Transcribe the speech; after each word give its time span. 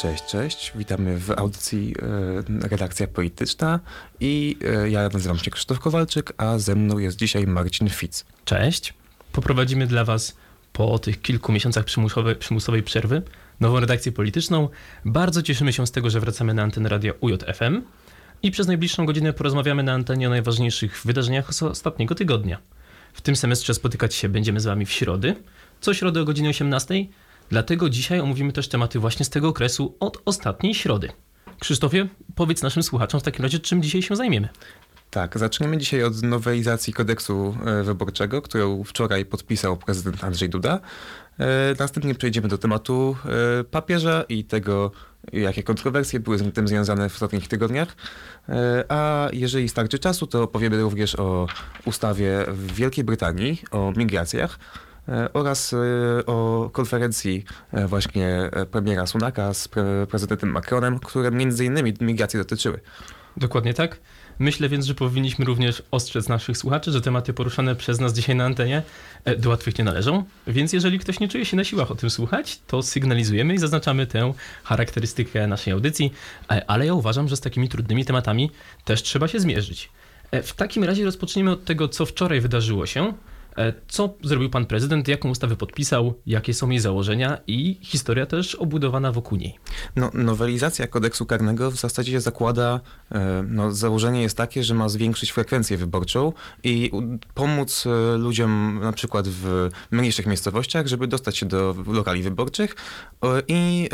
Cześć, 0.00 0.24
cześć. 0.26 0.72
Witamy 0.74 1.18
w 1.18 1.30
audycji 1.30 1.94
e, 2.62 2.68
Redakcja 2.68 3.06
Polityczna 3.06 3.80
i 4.20 4.56
e, 4.84 4.90
ja 4.90 5.08
nazywam 5.08 5.38
się 5.38 5.50
Krzysztof 5.50 5.78
Kowalczyk, 5.78 6.32
a 6.36 6.58
ze 6.58 6.74
mną 6.74 6.98
jest 6.98 7.16
dzisiaj 7.16 7.46
Marcin 7.46 7.88
Fitz. 7.88 8.24
Cześć. 8.44 8.94
Poprowadzimy 9.32 9.86
dla 9.86 10.04
Was 10.04 10.36
po 10.72 10.98
tych 10.98 11.22
kilku 11.22 11.52
miesiącach 11.52 11.84
przymusowej, 11.84 12.36
przymusowej 12.36 12.82
przerwy 12.82 13.22
nową 13.60 13.80
redakcję 13.80 14.12
polityczną. 14.12 14.68
Bardzo 15.04 15.42
cieszymy 15.42 15.72
się 15.72 15.86
z 15.86 15.90
tego, 15.90 16.10
że 16.10 16.20
wracamy 16.20 16.54
na 16.54 16.62
antenę 16.62 16.88
radia 16.88 17.12
UJFM 17.20 17.82
i 18.42 18.50
przez 18.50 18.66
najbliższą 18.66 19.06
godzinę 19.06 19.32
porozmawiamy 19.32 19.82
na 19.82 19.92
antenie 19.92 20.26
o 20.26 20.30
najważniejszych 20.30 21.00
wydarzeniach 21.04 21.54
z 21.54 21.62
ostatniego 21.62 22.14
tygodnia. 22.14 22.58
W 23.12 23.20
tym 23.20 23.36
semestrze 23.36 23.74
spotykać 23.74 24.14
się 24.14 24.28
będziemy 24.28 24.60
z 24.60 24.64
Wami 24.64 24.86
w 24.86 24.92
środy, 24.92 25.36
co 25.80 25.94
środę 25.94 26.20
o 26.20 26.24
godzinie 26.24 26.48
18. 26.48 26.94
Dlatego 27.50 27.90
dzisiaj 27.90 28.20
omówimy 28.20 28.52
też 28.52 28.68
tematy 28.68 28.98
właśnie 28.98 29.24
z 29.24 29.30
tego 29.30 29.48
okresu 29.48 29.96
od 30.00 30.22
ostatniej 30.24 30.74
środy. 30.74 31.08
Krzysztofie, 31.58 32.08
powiedz 32.34 32.62
naszym 32.62 32.82
słuchaczom 32.82 33.20
w 33.20 33.22
takim 33.22 33.44
razie, 33.44 33.58
czym 33.58 33.82
dzisiaj 33.82 34.02
się 34.02 34.16
zajmiemy. 34.16 34.48
Tak, 35.10 35.38
zaczniemy 35.38 35.78
dzisiaj 35.78 36.04
od 36.04 36.22
nowelizacji 36.22 36.92
kodeksu 36.92 37.56
e, 37.66 37.82
wyborczego, 37.82 38.42
którą 38.42 38.84
wczoraj 38.84 39.24
podpisał 39.24 39.76
prezydent 39.76 40.24
Andrzej 40.24 40.48
Duda. 40.48 40.80
E, 41.38 41.46
Następnie 41.78 42.14
przejdziemy 42.14 42.48
do 42.48 42.58
tematu 42.58 43.16
e, 43.60 43.64
papieża 43.64 44.24
i 44.28 44.44
tego, 44.44 44.90
jakie 45.32 45.62
kontrowersje 45.62 46.20
były 46.20 46.38
z 46.38 46.54
tym 46.54 46.68
związane 46.68 47.08
w 47.08 47.14
ostatnich 47.14 47.48
tygodniach. 47.48 47.96
A 48.88 49.28
jeżeli 49.32 49.68
starczy 49.68 49.98
czasu, 49.98 50.26
to 50.26 50.42
opowiemy 50.42 50.82
również 50.82 51.16
o 51.16 51.46
ustawie 51.84 52.44
w 52.48 52.72
Wielkiej 52.74 53.04
Brytanii, 53.04 53.62
o 53.70 53.92
migracjach 53.96 54.58
oraz 55.32 55.72
e, 55.72 55.76
o 56.26 56.70
konferencji 56.72 57.44
e, 57.72 57.86
właśnie 57.86 58.26
e, 58.28 58.66
premiera 58.66 59.06
Sunaka 59.06 59.54
z 59.54 59.68
pre- 59.68 60.06
prezydentem 60.06 60.50
Macronem, 60.50 60.98
które 60.98 61.30
między 61.30 61.64
innymi 61.64 61.94
migracje 62.00 62.40
dotyczyły. 62.40 62.80
Dokładnie 63.36 63.74
tak. 63.74 64.00
Myślę 64.38 64.68
więc, 64.68 64.84
że 64.86 64.94
powinniśmy 64.94 65.44
również 65.44 65.82
ostrzec 65.90 66.28
naszych 66.28 66.56
słuchaczy, 66.58 66.92
że 66.92 67.00
tematy 67.00 67.32
poruszane 67.32 67.76
przez 67.76 68.00
nas 68.00 68.12
dzisiaj 68.12 68.36
na 68.36 68.44
antenie 68.44 68.82
e, 69.24 69.36
do 69.36 69.50
łatwych 69.50 69.78
nie 69.78 69.84
należą. 69.84 70.24
Więc 70.46 70.72
jeżeli 70.72 70.98
ktoś 70.98 71.20
nie 71.20 71.28
czuje 71.28 71.44
się 71.44 71.56
na 71.56 71.64
siłach 71.64 71.90
o 71.90 71.94
tym 71.94 72.10
słuchać, 72.10 72.60
to 72.66 72.82
sygnalizujemy 72.82 73.54
i 73.54 73.58
zaznaczamy 73.58 74.06
tę 74.06 74.32
charakterystykę 74.64 75.46
naszej 75.46 75.72
audycji. 75.72 76.12
E, 76.50 76.70
Ale 76.70 76.86
ja 76.86 76.94
uważam, 76.94 77.28
że 77.28 77.36
z 77.36 77.40
takimi 77.40 77.68
trudnymi 77.68 78.04
tematami 78.04 78.50
też 78.84 79.02
trzeba 79.02 79.28
się 79.28 79.40
zmierzyć. 79.40 79.90
E, 80.30 80.42
W 80.42 80.52
takim 80.54 80.84
razie 80.84 81.04
rozpoczniemy 81.04 81.50
od 81.50 81.64
tego, 81.64 81.88
co 81.88 82.06
wczoraj 82.06 82.40
wydarzyło 82.40 82.86
się. 82.86 83.12
E, 83.56 83.72
Co 83.88 84.14
zrobił 84.22 84.50
pan 84.50 84.66
prezydent, 84.66 85.08
jaką 85.08 85.30
ustawę 85.30 85.56
podpisał, 85.56 86.14
jakie 86.26 86.54
są 86.54 86.70
jej 86.70 86.80
założenia 86.80 87.38
i 87.46 87.78
historia 87.82 88.26
też 88.26 88.54
obudowana 88.54 89.12
wokół 89.12 89.38
niej. 89.38 89.58
No, 89.96 90.10
nowelizacja 90.14 90.86
kodeksu 90.86 91.26
karnego 91.26 91.70
w 91.70 91.76
zasadzie 91.76 92.20
zakłada, 92.20 92.80
e, 93.12 93.44
no, 93.48 93.72
założenie 93.72 94.22
jest 94.22 94.36
takie, 94.36 94.64
że 94.64 94.74
ma 94.74 94.88
zwiększyć 94.88 95.32
frekwencję 95.32 95.76
wyborczą 95.76 96.32
i 96.64 96.90
pomóc 97.34 97.84
e, 97.86 98.16
ludziom 98.16 98.80
na 98.82 98.92
przykład 98.92 99.28
w 99.28 99.68
mniejszych 99.90 100.26
miejscowościach, 100.26 100.86
żeby 100.86 101.06
dostać 101.06 101.36
się 101.36 101.46
do 101.46 101.74
lokali 101.86 102.22
wyborczych 102.22 102.76
i 103.48 103.88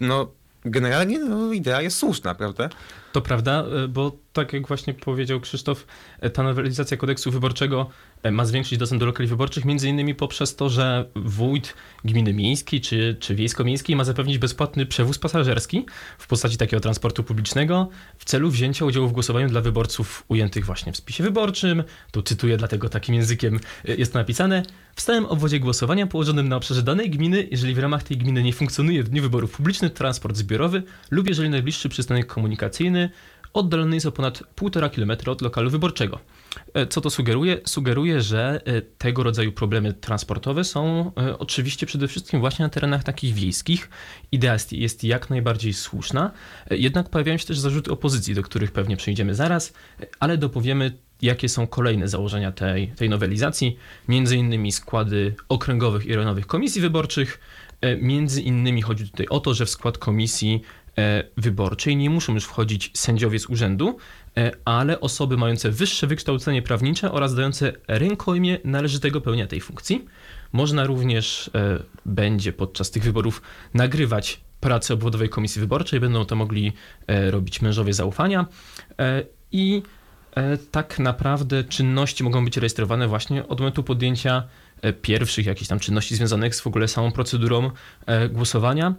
no, 0.00 0.30
generalnie 0.64 1.18
no, 1.18 1.52
idea 1.52 1.82
jest 1.82 1.96
słuszna, 1.96 2.34
prawda? 2.34 2.68
To 3.12 3.22
prawda, 3.22 3.64
e, 3.84 3.88
bo 3.88 4.16
tak 4.32 4.52
jak 4.52 4.68
właśnie 4.68 4.94
powiedział 4.94 5.40
Krzysztof, 5.40 5.86
e, 6.20 6.30
ta 6.30 6.42
nowelizacja 6.42 6.96
kodeksu 6.96 7.30
wyborczego 7.30 7.90
e, 8.22 8.30
ma 8.30 8.44
zwiększyć 8.44 8.78
dostęp 8.78 9.00
do 9.00 9.06
lokali 9.06 9.28
wyborczych, 9.28 9.64
między 9.64 9.88
innymi 9.88 10.14
poprzez 10.14 10.56
to, 10.56 10.68
że 10.68 11.04
wójt 11.16 11.74
gminy 12.04 12.34
miejskiej 12.34 12.80
czy, 12.80 13.16
czy 13.20 13.34
wiejsko-miejskiej 13.34 13.96
ma 13.96 14.04
zapewnić 14.04 14.38
bezpłatny 14.38 14.86
przewóz 14.86 15.18
pasażerski 15.18 15.86
w 16.18 16.26
postaci 16.26 16.56
takiego 16.56 16.80
transportu 16.80 17.24
publicznego 17.24 17.88
w 18.18 18.24
celu 18.24 18.50
wzięcia 18.50 18.84
udziału 18.84 19.08
w 19.08 19.12
głosowaniu 19.12 19.48
dla 19.48 19.60
wyborców 19.60 20.24
ujętych 20.28 20.66
właśnie 20.66 20.92
w 20.92 20.96
spisie 20.96 21.24
wyborczym. 21.24 21.84
Tu 22.10 22.22
cytuję, 22.22 22.56
dlatego 22.56 22.88
takim 22.88 23.14
językiem 23.14 23.60
jest 23.84 24.12
to 24.12 24.18
napisane. 24.18 24.62
W 24.98 25.00
stałym 25.00 25.26
obwodzie 25.26 25.60
głosowania 25.60 26.06
położonym 26.06 26.48
na 26.48 26.56
obszarze 26.56 26.82
danej 26.82 27.10
gminy, 27.10 27.48
jeżeli 27.50 27.74
w 27.74 27.78
ramach 27.78 28.02
tej 28.02 28.16
gminy 28.16 28.42
nie 28.42 28.52
funkcjonuje 28.52 29.02
w 29.02 29.08
dniu 29.08 29.22
wyborów 29.22 29.52
publiczny 29.52 29.90
transport 29.90 30.36
zbiorowy 30.36 30.82
lub 31.10 31.28
jeżeli 31.28 31.50
najbliższy 31.50 31.88
przystanek 31.88 32.26
komunikacyjny 32.26 33.10
oddalony 33.52 33.96
jest 33.96 34.06
o 34.06 34.12
ponad 34.12 34.42
1,5 34.56 34.90
km 34.90 35.30
od 35.32 35.42
lokalu 35.42 35.70
wyborczego. 35.70 36.18
E, 36.74 36.86
Co 36.86 37.00
to 37.00 37.10
sugeruje? 37.10 37.60
Sugeruje, 37.64 38.22
że 38.22 38.60
e, 38.64 38.82
tego 38.82 39.22
rodzaju 39.22 39.52
problemy 39.52 39.92
transportowe 39.92 40.64
są 40.64 41.12
e, 41.16 41.38
oczywiście 41.38 41.86
przede 41.86 42.08
wszystkim 42.08 42.40
właśnie 42.40 42.62
na 42.62 42.68
terenach 42.68 43.04
takich 43.04 43.34
wiejskich. 43.34 43.90
Idea 44.32 44.56
jest, 44.72 45.04
jak 45.04 45.30
najbardziej 45.30 45.72
słuszna, 45.74 46.30
jednak 46.70 47.08
pojawiają 47.08 47.38
się 47.38 47.46
też 47.46 47.58
zarzuty 47.58 47.92
opozycji, 47.92 48.34
do 48.34 48.42
których 48.42 48.72
pewnie 48.72 48.96
przejdziemy 48.96 49.34
zaraz, 49.34 49.72
ale 50.20 50.38
dopowiemy 50.38 51.07
jakie 51.22 51.48
są 51.48 51.66
kolejne 51.66 52.08
założenia 52.08 52.52
tej, 52.52 52.88
tej 52.88 53.08
nowelizacji, 53.08 53.78
między 54.08 54.36
innymi 54.36 54.72
składy 54.72 55.34
okręgowych 55.48 56.06
i 56.06 56.14
rejonowych 56.14 56.46
komisji 56.46 56.80
wyborczych. 56.80 57.40
E, 57.80 57.96
Między 57.96 58.42
innymi 58.42 58.82
chodzi 58.82 59.10
tutaj 59.10 59.26
o 59.26 59.40
to, 59.40 59.54
że 59.54 59.66
w 59.66 59.70
skład 59.70 59.98
komisji 59.98 60.62
e, 60.98 61.24
wyborczej 61.36 61.96
nie 61.96 62.10
muszą 62.10 62.34
już 62.34 62.44
wchodzić 62.44 62.90
sędziowie 62.94 63.38
z 63.38 63.46
urzędu, 63.46 63.96
e, 64.36 64.50
ale 64.64 65.00
osoby 65.00 65.36
mające 65.36 65.70
wyższe 65.70 66.06
wykształcenie 66.06 66.62
prawnicze 66.62 67.12
oraz 67.12 67.34
dające 67.34 67.72
rękojmie 67.88 68.58
należytego 68.64 69.20
pełnienia 69.20 69.46
tej 69.46 69.60
funkcji. 69.60 70.04
Można 70.52 70.84
również 70.84 71.50
będzie 72.06 72.52
podczas 72.52 72.90
tych 72.90 73.02
wyborów 73.02 73.42
nagrywać 73.74 74.40
pracę 74.60 74.94
obwodowej 74.94 75.28
komisji 75.28 75.60
wyborczej, 75.60 76.00
będą 76.00 76.24
to 76.24 76.36
mogli 76.36 76.72
robić 77.08 77.62
mężowie 77.62 77.92
zaufania 77.92 78.46
i 79.52 79.82
tak 80.70 80.98
naprawdę 80.98 81.64
czynności 81.64 82.24
mogą 82.24 82.44
być 82.44 82.56
rejestrowane 82.56 83.08
właśnie 83.08 83.48
od 83.48 83.60
momentu 83.60 83.82
podjęcia 83.82 84.42
e, 84.82 84.92
pierwszych 84.92 85.46
jakichś 85.46 85.68
tam 85.68 85.78
czynności 85.78 86.16
związanych 86.16 86.54
z 86.54 86.60
w 86.60 86.66
ogóle 86.66 86.88
samą 86.88 87.12
procedurą 87.12 87.70
e, 88.06 88.28
głosowania. 88.28 88.94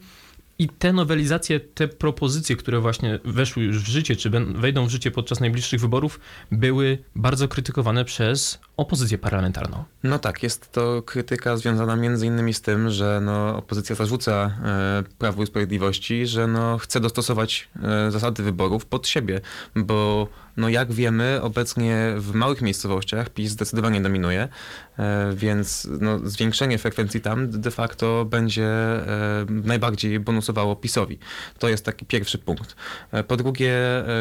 I 0.60 0.70
te 0.70 0.94
nowelizacje, 0.94 1.60
te 1.60 1.88
propozycje, 1.88 2.56
które 2.56 2.80
właśnie 2.80 3.20
weszły 3.26 3.64
już 3.64 3.84
w 3.84 3.88
życie, 3.88 4.16
czy 4.16 4.30
wejdą 4.56 4.86
w 4.86 4.90
życie 4.90 5.12
podczas 5.12 5.40
najbliższych 5.40 5.82
wyborów, 5.82 6.20
były 6.52 6.98
bardzo 7.16 7.48
krytykowane 7.48 8.06
przez 8.06 8.60
opozycję 8.78 9.18
parlamentarną. 9.18 9.84
No 10.04 10.20
tak, 10.20 10.44
jest 10.44 10.72
to 10.72 11.02
krytyka 11.02 11.58
związana 11.58 11.96
między 11.96 12.26
innymi 12.26 12.54
z 12.54 12.62
tym, 12.62 12.90
że 12.90 13.22
no, 13.24 13.58
opozycja 13.58 13.96
zarzuca 13.96 14.32
e, 14.64 15.04
Prawu 15.18 15.44
i 15.44 15.48
Sprawiedliwości, 15.48 16.28
że 16.28 16.48
no, 16.48 16.78
chce 16.78 17.00
dostosować 17.00 17.70
e, 17.84 18.12
zasady 18.12 18.44
wyborów 18.44 18.86
pod 18.86 19.08
siebie, 19.08 19.42
bo 19.76 20.28
no, 20.60 20.70
jak 20.70 20.92
wiemy, 20.92 21.40
obecnie 21.42 22.14
w 22.18 22.34
małych 22.34 22.62
miejscowościach 22.62 23.30
PiS 23.30 23.52
zdecydowanie 23.52 24.02
dominuje, 24.02 24.48
e, 25.00 25.32
więc 25.36 25.88
no, 26.02 26.20
zwiększenie 26.24 26.78
frekwencji 26.78 27.22
tam 27.22 27.62
de 27.62 27.72
facto 27.72 28.26
będzie 28.26 28.68
e, 28.68 29.46
najbardziej 29.50 30.20
bonusowało 30.20 30.76
PiSowi. 30.76 31.20
To 31.60 31.70
jest 31.70 31.86
taki 31.86 32.06
pierwszy 32.06 32.38
punkt. 32.38 32.76
E, 33.12 33.24
Po 33.24 33.38
drugie, 33.38 33.74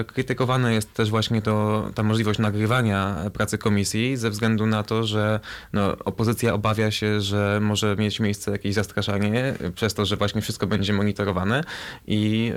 krytykowane 0.06 0.74
jest 0.74 0.94
też 0.94 1.10
właśnie 1.10 1.42
to, 1.42 1.90
ta 1.94 2.02
możliwość 2.02 2.38
nagrywania 2.38 3.16
pracy 3.32 3.58
komisji 3.58 4.16
ze 4.16 4.30
względu 4.30 4.66
na 4.66 4.82
to, 4.82 5.04
że 5.04 5.40
no, 5.72 5.96
opozycja 6.04 6.54
obawia 6.54 6.90
się, 6.90 7.20
że 7.20 7.58
może 7.62 7.96
mieć 7.96 8.20
miejsce 8.20 8.50
jakieś 8.50 8.74
zastraszanie 8.74 9.54
przez 9.74 9.94
to, 9.94 10.04
że 10.04 10.16
właśnie 10.16 10.42
wszystko 10.42 10.66
będzie 10.66 10.92
monitorowane 10.92 11.64
i 12.06 12.52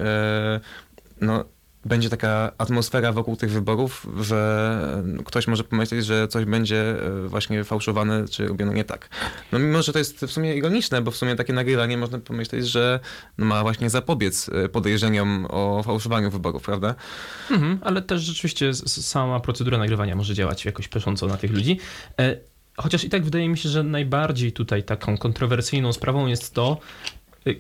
no, 1.22 1.46
będzie 1.86 2.10
taka 2.10 2.52
atmosfera 2.58 3.12
wokół 3.12 3.36
tych 3.36 3.52
wyborów, 3.52 4.08
że 4.20 4.82
ktoś 5.26 5.48
może 5.48 5.64
pomyśleć, 5.64 6.06
że 6.06 6.28
coś 6.28 6.46
będzie 6.46 6.96
e, 7.26 7.28
właśnie 7.28 7.64
fałszowane, 7.64 8.28
czy 8.28 8.48
robione 8.48 8.74
nie 8.74 8.84
tak. 8.84 9.10
No 9.52 9.60
mimo, 9.60 9.82
że 9.82 9.94
to 9.94 10.00
jest 10.00 10.20
w 10.20 10.32
sumie 10.32 10.56
ironiczne, 10.56 11.02
bo 11.02 11.12
w 11.12 11.18
sumie 11.18 11.36
takie 11.36 11.54
nagrywanie 11.54 11.98
można 11.98 12.20
pomyśleć, 12.20 12.68
że 12.70 13.00
ma 13.38 13.62
właśnie 13.62 13.90
zapobiec 13.90 14.50
e, 14.50 14.70
podejrzeniom 14.70 15.48
o 15.50 15.84
fałszowaniu 15.84 16.32
wyborów, 16.32 16.64
prawda? 16.64 16.96
Mhm, 17.52 17.80
ale 17.82 18.02
też 18.02 18.22
rzeczywiście 18.22 18.74
sama 18.74 19.40
procedura 19.40 19.78
nagrywania 19.78 20.16
może 20.16 20.34
działać 20.34 20.66
jakoś 20.66 20.88
pesząco 20.88 21.28
na 21.28 21.38
tych 21.38 21.52
ludzi. 21.52 21.80
E, 22.20 22.52
Chociaż 22.78 23.04
i 23.04 23.10
tak 23.10 23.24
wydaje 23.24 23.50
mi 23.50 23.58
się, 23.58 23.70
że 23.70 23.84
najbardziej 23.84 24.52
tutaj 24.52 24.84
taką 24.84 25.18
kontrowersyjną 25.18 25.94
sprawą 25.94 26.28
jest 26.28 26.54
to, 26.54 26.78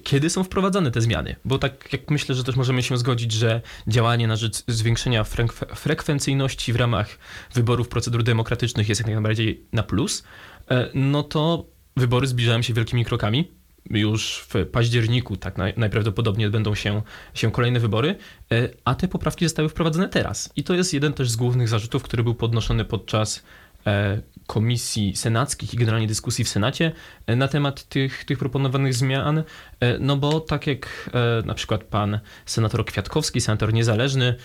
kiedy 0.04 0.30
są 0.30 0.44
wprowadzane 0.44 0.92
te 0.92 1.02
zmiany. 1.02 1.36
Bo 1.46 1.58
tak 1.58 1.94
jak 1.94 2.12
myślę, 2.12 2.36
że 2.36 2.44
też 2.44 2.56
możemy 2.56 2.84
się 2.84 2.98
zgodzić, 2.98 3.32
że 3.32 3.62
działanie 3.88 4.28
na 4.28 4.36
rzecz 4.36 4.64
zwiększenia 4.68 5.24
frek- 5.24 5.76
frekwencyjności 5.76 6.74
w 6.74 6.76
ramach 6.76 7.18
wyborów 7.54 7.88
procedur 7.88 8.24
demokratycznych 8.24 8.90
jest 8.90 9.02
jak 9.02 9.10
najbardziej 9.10 9.66
na 9.74 9.84
plus, 9.84 10.24
e, 10.72 10.90
no 10.94 11.24
to 11.24 11.66
wybory 11.98 12.28
zbliżają 12.28 12.62
się 12.62 12.74
wielkimi 12.74 13.06
krokami. 13.06 13.52
Już 13.90 14.46
w 14.50 14.66
październiku 14.66 15.38
tak 15.38 15.58
naj, 15.58 15.74
najprawdopodobniej 15.78 16.50
będą 16.50 16.76
się, 16.76 17.02
się 17.34 17.52
kolejne 17.52 17.80
wybory, 17.80 18.16
e, 18.52 18.70
a 18.86 18.96
te 18.96 19.08
poprawki 19.08 19.46
zostały 19.46 19.70
wprowadzone 19.70 20.10
teraz. 20.10 20.54
I 20.56 20.64
to 20.64 20.74
jest 20.74 20.94
jeden 20.94 21.14
też 21.14 21.30
z 21.30 21.36
głównych 21.36 21.70
zarzutów, 21.70 22.04
który 22.04 22.24
był 22.24 22.36
podnoszony 22.36 22.86
podczas 22.86 23.44
e, 23.88 24.22
komisji 24.52 25.16
senackich 25.16 25.74
i 25.74 25.78
generalnie 25.78 26.08
dyskusji 26.08 26.46
w 26.46 26.50
Senacie 26.50 26.92
e, 27.28 27.36
na 27.36 27.48
temat 27.48 27.84
tych, 27.84 28.26
tych 28.26 28.40
proponowanych 28.40 28.94
zmian, 28.94 29.44
e, 29.80 30.00
no 30.00 30.18
bo 30.18 30.40
tak 30.40 30.68
jak 30.68 31.10
e, 31.14 31.46
na 31.46 31.54
przykład 31.54 31.84
pan 31.84 32.20
senator 32.46 32.86
Kwiatkowski, 32.86 33.42
senator 33.42 33.74
niezależny, 33.74 34.36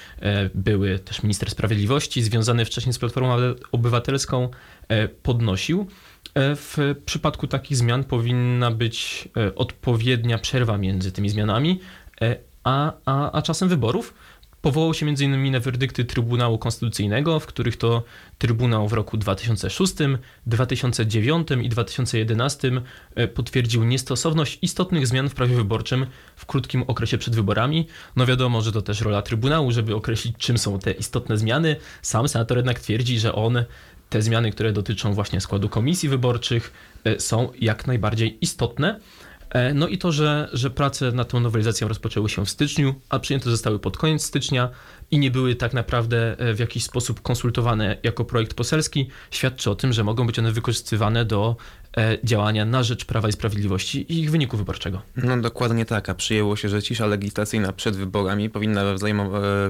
były 0.54 0.98
też 0.98 1.22
minister 1.22 1.50
sprawiedliwości, 1.50 2.22
związany 2.22 2.64
wcześniej 2.64 2.92
z 2.92 2.98
Platformą 2.98 3.36
Obywatelską, 3.72 4.50
podnosił, 5.22 5.86
w 6.36 6.94
przypadku 7.06 7.46
takich 7.46 7.76
zmian 7.76 8.04
powinna 8.04 8.70
być 8.70 9.28
odpowiednia 9.56 10.38
przerwa 10.38 10.78
między 10.78 11.12
tymi 11.12 11.28
zmianami, 11.28 11.80
a, 12.64 12.92
a, 13.04 13.32
a 13.32 13.42
czasem 13.42 13.68
wyborów. 13.68 14.14
Powołał 14.66 14.94
się 14.94 15.06
m.in. 15.06 15.52
na 15.52 15.60
werdykty 15.60 16.04
Trybunału 16.04 16.58
Konstytucyjnego, 16.58 17.40
w 17.40 17.46
których 17.46 17.76
to 17.76 18.02
Trybunał 18.38 18.88
w 18.88 18.92
roku 18.92 19.16
2006, 19.16 19.94
2009 20.46 21.48
i 21.62 21.68
2011 21.68 22.70
e, 23.14 23.28
potwierdził 23.28 23.84
niestosowność 23.84 24.58
istotnych 24.62 25.06
zmian 25.06 25.28
w 25.28 25.34
prawie 25.34 25.56
wyborczym 25.56 26.06
w 26.36 26.46
krótkim 26.46 26.84
okresie 26.86 27.18
przed 27.18 27.34
wyborami. 27.34 27.86
No 28.16 28.26
wiadomo, 28.26 28.62
że 28.62 28.72
to 28.72 28.82
też 28.82 29.00
rola 29.00 29.22
Trybunału, 29.22 29.72
żeby 29.72 29.94
określić, 29.94 30.36
czym 30.38 30.58
są 30.58 30.78
te 30.78 30.92
istotne 30.92 31.38
zmiany. 31.38 31.76
Sam 32.02 32.28
senator 32.28 32.56
jednak 32.56 32.80
twierdzi, 32.80 33.18
że 33.18 33.34
on 33.34 33.64
te 34.10 34.22
zmiany, 34.22 34.50
które 34.50 34.72
dotyczą 34.72 35.14
właśnie 35.14 35.40
składu 35.40 35.68
komisji 35.68 36.08
wyborczych, 36.08 36.72
e, 37.04 37.20
są 37.20 37.52
jak 37.60 37.86
najbardziej 37.86 38.38
istotne. 38.40 39.00
E, 39.50 39.74
No 39.74 39.88
i 39.88 39.98
to, 39.98 40.12
że, 40.12 40.48
że 40.52 40.70
prace 40.70 41.12
nad 41.12 41.28
tą 41.28 41.40
nowelizacją 41.40 41.88
rozpoczęły 41.88 42.28
się 42.28 42.44
w 42.44 42.50
styczniu, 42.50 42.94
a 43.08 43.18
przyjęte 43.18 43.50
zostały 43.50 43.78
pod 43.78 43.96
koniec 43.96 44.22
stycznia 44.22 44.70
i 45.10 45.18
nie 45.18 45.30
były 45.30 45.54
tak 45.54 45.72
naprawdę 45.72 46.38
e, 46.38 46.54
w 46.54 46.58
jakiś 46.58 46.84
sposób 46.84 47.22
konsultowane 47.22 47.96
jako 48.02 48.24
projekt 48.24 48.54
poselski, 48.54 49.08
świadczy 49.30 49.70
o 49.70 49.74
tym, 49.74 49.92
że 49.92 50.04
mogą 50.04 50.26
być 50.26 50.38
one 50.38 50.52
wykorzystywane 50.52 51.24
do 51.24 51.56
e, 51.96 52.18
działania 52.24 52.64
na 52.64 52.82
rzecz 52.82 53.04
Prawa 53.04 53.28
i 53.28 53.32
Sprawiedliwości 53.32 54.12
i 54.12 54.20
ich 54.20 54.30
wyniku 54.30 54.56
wyborczego. 54.56 55.02
No 55.16 55.36
dokładnie 55.40 55.84
tak, 55.84 56.08
a 56.08 56.14
przyjęło 56.14 56.56
się, 56.56 56.68
że 56.68 56.82
cisza 56.82 57.06
legislacyjna 57.06 57.72
przed 57.72 57.96
wyborami 57.96 58.50
powinna 58.50 58.82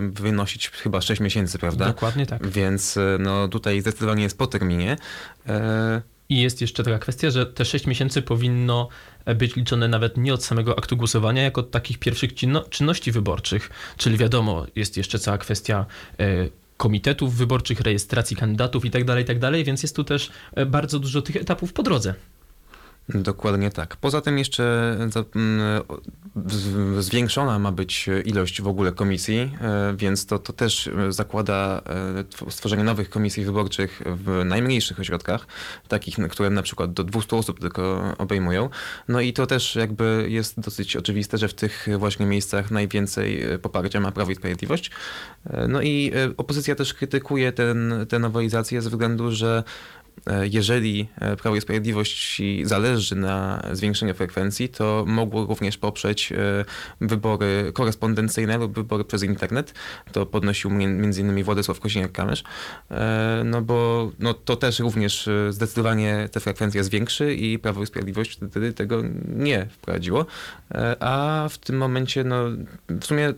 wynosić 0.00 0.68
chyba 0.68 1.00
6 1.00 1.20
miesięcy, 1.20 1.58
prawda? 1.58 1.86
Dokładnie 1.86 2.26
tak. 2.26 2.46
Więc 2.46 2.98
no 3.18 3.48
tutaj 3.48 3.80
zdecydowanie 3.80 4.22
jest 4.22 4.38
po 4.38 4.46
terminie. 4.46 4.96
E, 5.48 6.02
I 6.28 6.40
jest 6.40 6.60
jeszcze 6.60 6.84
taka 6.84 6.98
kwestia, 6.98 7.30
że 7.30 7.46
te 7.46 7.64
6 7.64 7.86
miesięcy 7.86 8.22
powinno 8.22 8.88
być 9.34 9.56
liczone 9.56 9.88
nawet 9.88 10.16
nie 10.16 10.34
od 10.34 10.44
samego 10.44 10.78
aktu 10.78 10.96
głosowania, 10.96 11.42
jak 11.42 11.58
od 11.58 11.70
takich 11.70 11.98
pierwszych 11.98 12.34
czynno- 12.34 12.68
czynności 12.68 13.12
wyborczych. 13.12 13.70
Czyli 13.96 14.16
wiadomo, 14.16 14.66
jest 14.76 14.96
jeszcze 14.96 15.18
cała 15.18 15.38
kwestia 15.38 15.86
e, 16.20 16.48
komitetów 16.76 17.34
wyborczych, 17.34 17.80
rejestracji 17.80 18.36
kandydatów 18.36 18.84
i 18.84 18.90
tak 18.90 19.04
dalej, 19.04 19.22
i 19.22 19.26
tak 19.26 19.38
więc 19.64 19.82
jest 19.82 19.96
tu 19.96 20.04
też 20.04 20.30
e, 20.54 20.66
bardzo 20.66 20.98
dużo 20.98 21.22
tych 21.22 21.36
etapów 21.36 21.72
po 21.72 21.82
drodze. 21.82 22.14
Dokładnie 23.08 23.70
tak. 23.70 23.96
Poza 23.96 24.20
tym 24.20 24.38
jeszcze 24.38 24.96
zwiększona 26.98 27.58
ma 27.58 27.72
być 27.72 28.10
ilość 28.24 28.62
w 28.62 28.68
ogóle 28.68 28.92
komisji, 28.92 29.52
e, 29.60 29.94
więc 29.96 30.26
to, 30.26 30.38
to 30.38 30.52
też 30.52 30.90
zakłada 31.08 31.82
e, 32.18 32.24
tw- 32.24 32.50
stworzenie 32.50 32.84
nowych 32.84 33.10
komisji 33.10 33.44
wyborczych 33.44 34.02
w 34.06 34.42
najmniejszych 34.44 35.00
ośrodkach, 35.00 35.46
takich, 35.88 36.16
które 36.30 36.50
na 36.50 36.62
przykład 36.62 36.92
do 36.92 37.04
200 37.04 37.36
osób 37.36 37.60
tylko 37.60 38.14
obejmują. 38.18 38.68
No 39.08 39.20
i 39.20 39.32
to 39.32 39.46
też 39.46 39.76
jakby 39.76 40.26
jest 40.28 40.60
dosyć 40.60 40.96
oczywiste, 40.96 41.38
że 41.38 41.48
w 41.48 41.54
tych 41.54 41.88
właśnie 41.98 42.26
miejscach 42.26 42.70
najwięcej 42.70 43.42
e, 43.42 43.58
poparcia 43.58 44.00
ma 44.00 44.12
Prawo 44.12 44.30
i 44.30 44.34
Sprawiedliwość. 44.34 44.90
No 45.68 45.82
i 45.82 46.12
opozycja 46.36 46.74
też 46.74 46.94
krytykuje 46.94 47.52
ten, 47.52 48.06
tę 48.08 48.18
nowelizację 48.18 48.82
ze 48.82 48.90
względu, 48.90 49.32
że 49.32 49.64
jeżeli 50.50 51.08
e, 51.20 51.36
Prawo 51.36 51.56
i 51.56 51.60
Sprawiedliwość 51.60 52.42
zależy 52.62 53.16
na 53.16 53.62
zwiększeniu 53.72 54.14
frekwencji, 54.14 54.68
to 54.68 55.04
mogło 55.06 55.46
również 55.46 55.78
poprzeć 55.78 56.32
e, 56.32 56.36
wybory 57.00 57.70
korespondencyjne 57.74 58.58
lub 58.58 58.74
wybory 58.74 59.04
przez 59.04 59.22
internet. 59.22 59.74
To 60.12 60.26
podnosił 60.26 60.70
innymi 60.70 61.44
Władysław 61.44 61.80
Kosiniak-Kamysz. 61.80 62.42
E, 62.90 63.42
No 63.44 63.62
bo 63.62 64.10
no, 64.18 64.34
to 64.34 64.56
też 64.56 64.78
również 64.78 65.28
e, 65.28 65.52
zdecydowanie 65.52 66.28
te 66.32 66.40
frekwencje 66.40 66.84
zwiększy 66.84 67.34
i 67.34 67.58
Prawo 67.58 67.82
i 67.82 67.86
Sprawiedliwość 67.86 68.38
wtedy 68.50 68.72
tego 68.72 69.02
nie 69.28 69.66
wprowadziło. 69.66 70.26
E, 70.74 70.96
A 71.00 71.46
w 71.50 71.58
tym 71.58 71.76
momencie 71.76 72.24
no, 72.24 72.44
w 72.88 73.04
sumie 73.04 73.34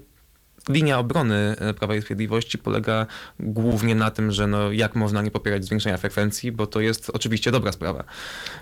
linia 0.69 0.99
obrony 0.99 1.57
e, 1.59 1.75
Prawa 1.75 1.97
i 1.97 2.03
Sprawiedliwości 2.03 2.59
polega 2.59 3.07
głównie 3.41 3.95
na 3.95 4.11
tym, 4.11 4.33
że 4.33 4.47
no, 4.47 4.73
jak 4.73 4.95
można 4.95 5.23
nie 5.23 5.31
popierać 5.31 5.65
zwiększenia 5.65 5.97
frekwencji, 5.97 6.53
bo 6.53 6.67
to 6.67 6.81
jest 6.81 7.11
oczywiście 7.11 7.51
dobra 7.51 7.73
sprawa. 7.73 8.05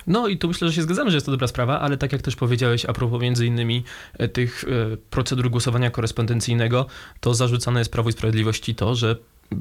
No 0.06 0.28
i 0.28 0.38
tu 0.38 0.48
myślę, 0.48 0.68
że 0.68 0.74
się 0.74 0.82
zgadzamy, 0.82 1.10
że 1.10 1.16
jest 1.16 1.26
to 1.26 1.32
dobra 1.32 1.48
sprawa, 1.48 1.80
ale 1.80 1.96
tak 1.96 2.12
jak 2.12 2.22
też 2.22 2.36
powiedziałeś 2.36 2.84
a 2.84 2.92
propos 2.92 3.22
między 3.22 3.46
innymi 3.46 3.84
e, 4.18 4.28
tych 4.28 4.64
e, 4.64 4.96
procedur 5.10 5.50
głosowania 5.50 5.90
korespondencyjnego, 5.90 6.86
to 7.20 7.34
zarzucane 7.34 7.80
jest 7.80 7.92
Prawo 7.92 8.08
i 8.08 8.12
Sprawiedliwości 8.12 8.74
to, 8.74 8.94
że 8.94 9.16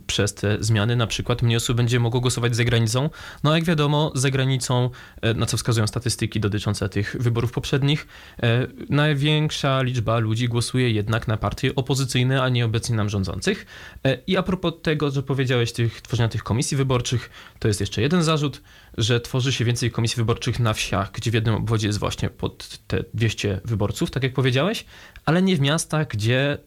przez 0.08 0.34
te 0.34 0.58
zmiany 0.60 0.96
na 0.96 1.08
przykład 1.08 1.42
mniej 1.42 1.58
osób 1.58 1.78
będzie 1.78 2.00
mogło 2.00 2.22
głosować 2.22 2.56
za 2.56 2.64
granicą. 2.64 3.10
No 3.44 3.56
jak 3.56 3.64
wiadomo, 3.64 4.12
za 4.16 4.30
granicą, 4.30 4.90
e, 5.22 5.34
na 5.34 5.46
co 5.46 5.58
wskazują 5.58 5.88
statystyki 5.88 6.40
dotyczące 6.40 6.90
tych 6.90 7.16
wyborów 7.20 7.52
poprzednich, 7.52 8.08
e, 8.44 8.68
największa 8.90 9.82
liczba 9.82 10.18
ludzi 10.20 10.48
głosuje 10.48 10.90
jednak 10.92 11.28
na 11.28 11.38
partie 11.38 11.76
opozycyjne, 11.76 12.44
a 12.44 12.50
nie 12.50 12.66
obecnie 12.66 12.96
nam 12.96 13.10
rządzących. 13.10 13.66
E, 14.04 14.18
I 14.28 14.38
a 14.38 14.44
propos 14.44 14.74
tego, 14.82 15.12
że 15.12 15.24
powiedziałeś 15.24 15.72
tych, 15.72 16.02
tworzenia 16.02 16.30
tych 16.30 16.44
komisji 16.44 16.78
wyborczych, 16.78 17.30
to 17.60 17.68
jest 17.68 17.80
jeszcze 17.80 18.02
jeden 18.02 18.24
zarzut, 18.24 18.62
że 18.98 19.22
tworzy 19.22 19.54
się 19.54 19.66
więcej 19.66 19.92
komisji 19.92 20.18
wyborczych 20.18 20.60
na 20.60 20.74
wsiach, 20.74 21.12
gdzie 21.12 21.32
w 21.32 21.34
jednym 21.34 21.56
obwodzie 21.56 21.88
jest 21.88 22.00
właśnie 22.00 22.30
pod 22.30 22.80
te 22.88 23.04
200 23.14 23.62
wyborców, 23.66 24.12
tak 24.12 24.24
jak 24.24 24.34
powiedziałeś, 24.34 24.86
ale 25.26 25.42
nie 25.42 25.56
w 25.56 25.60
miastach, 25.60 26.08
gdzie 26.08 26.58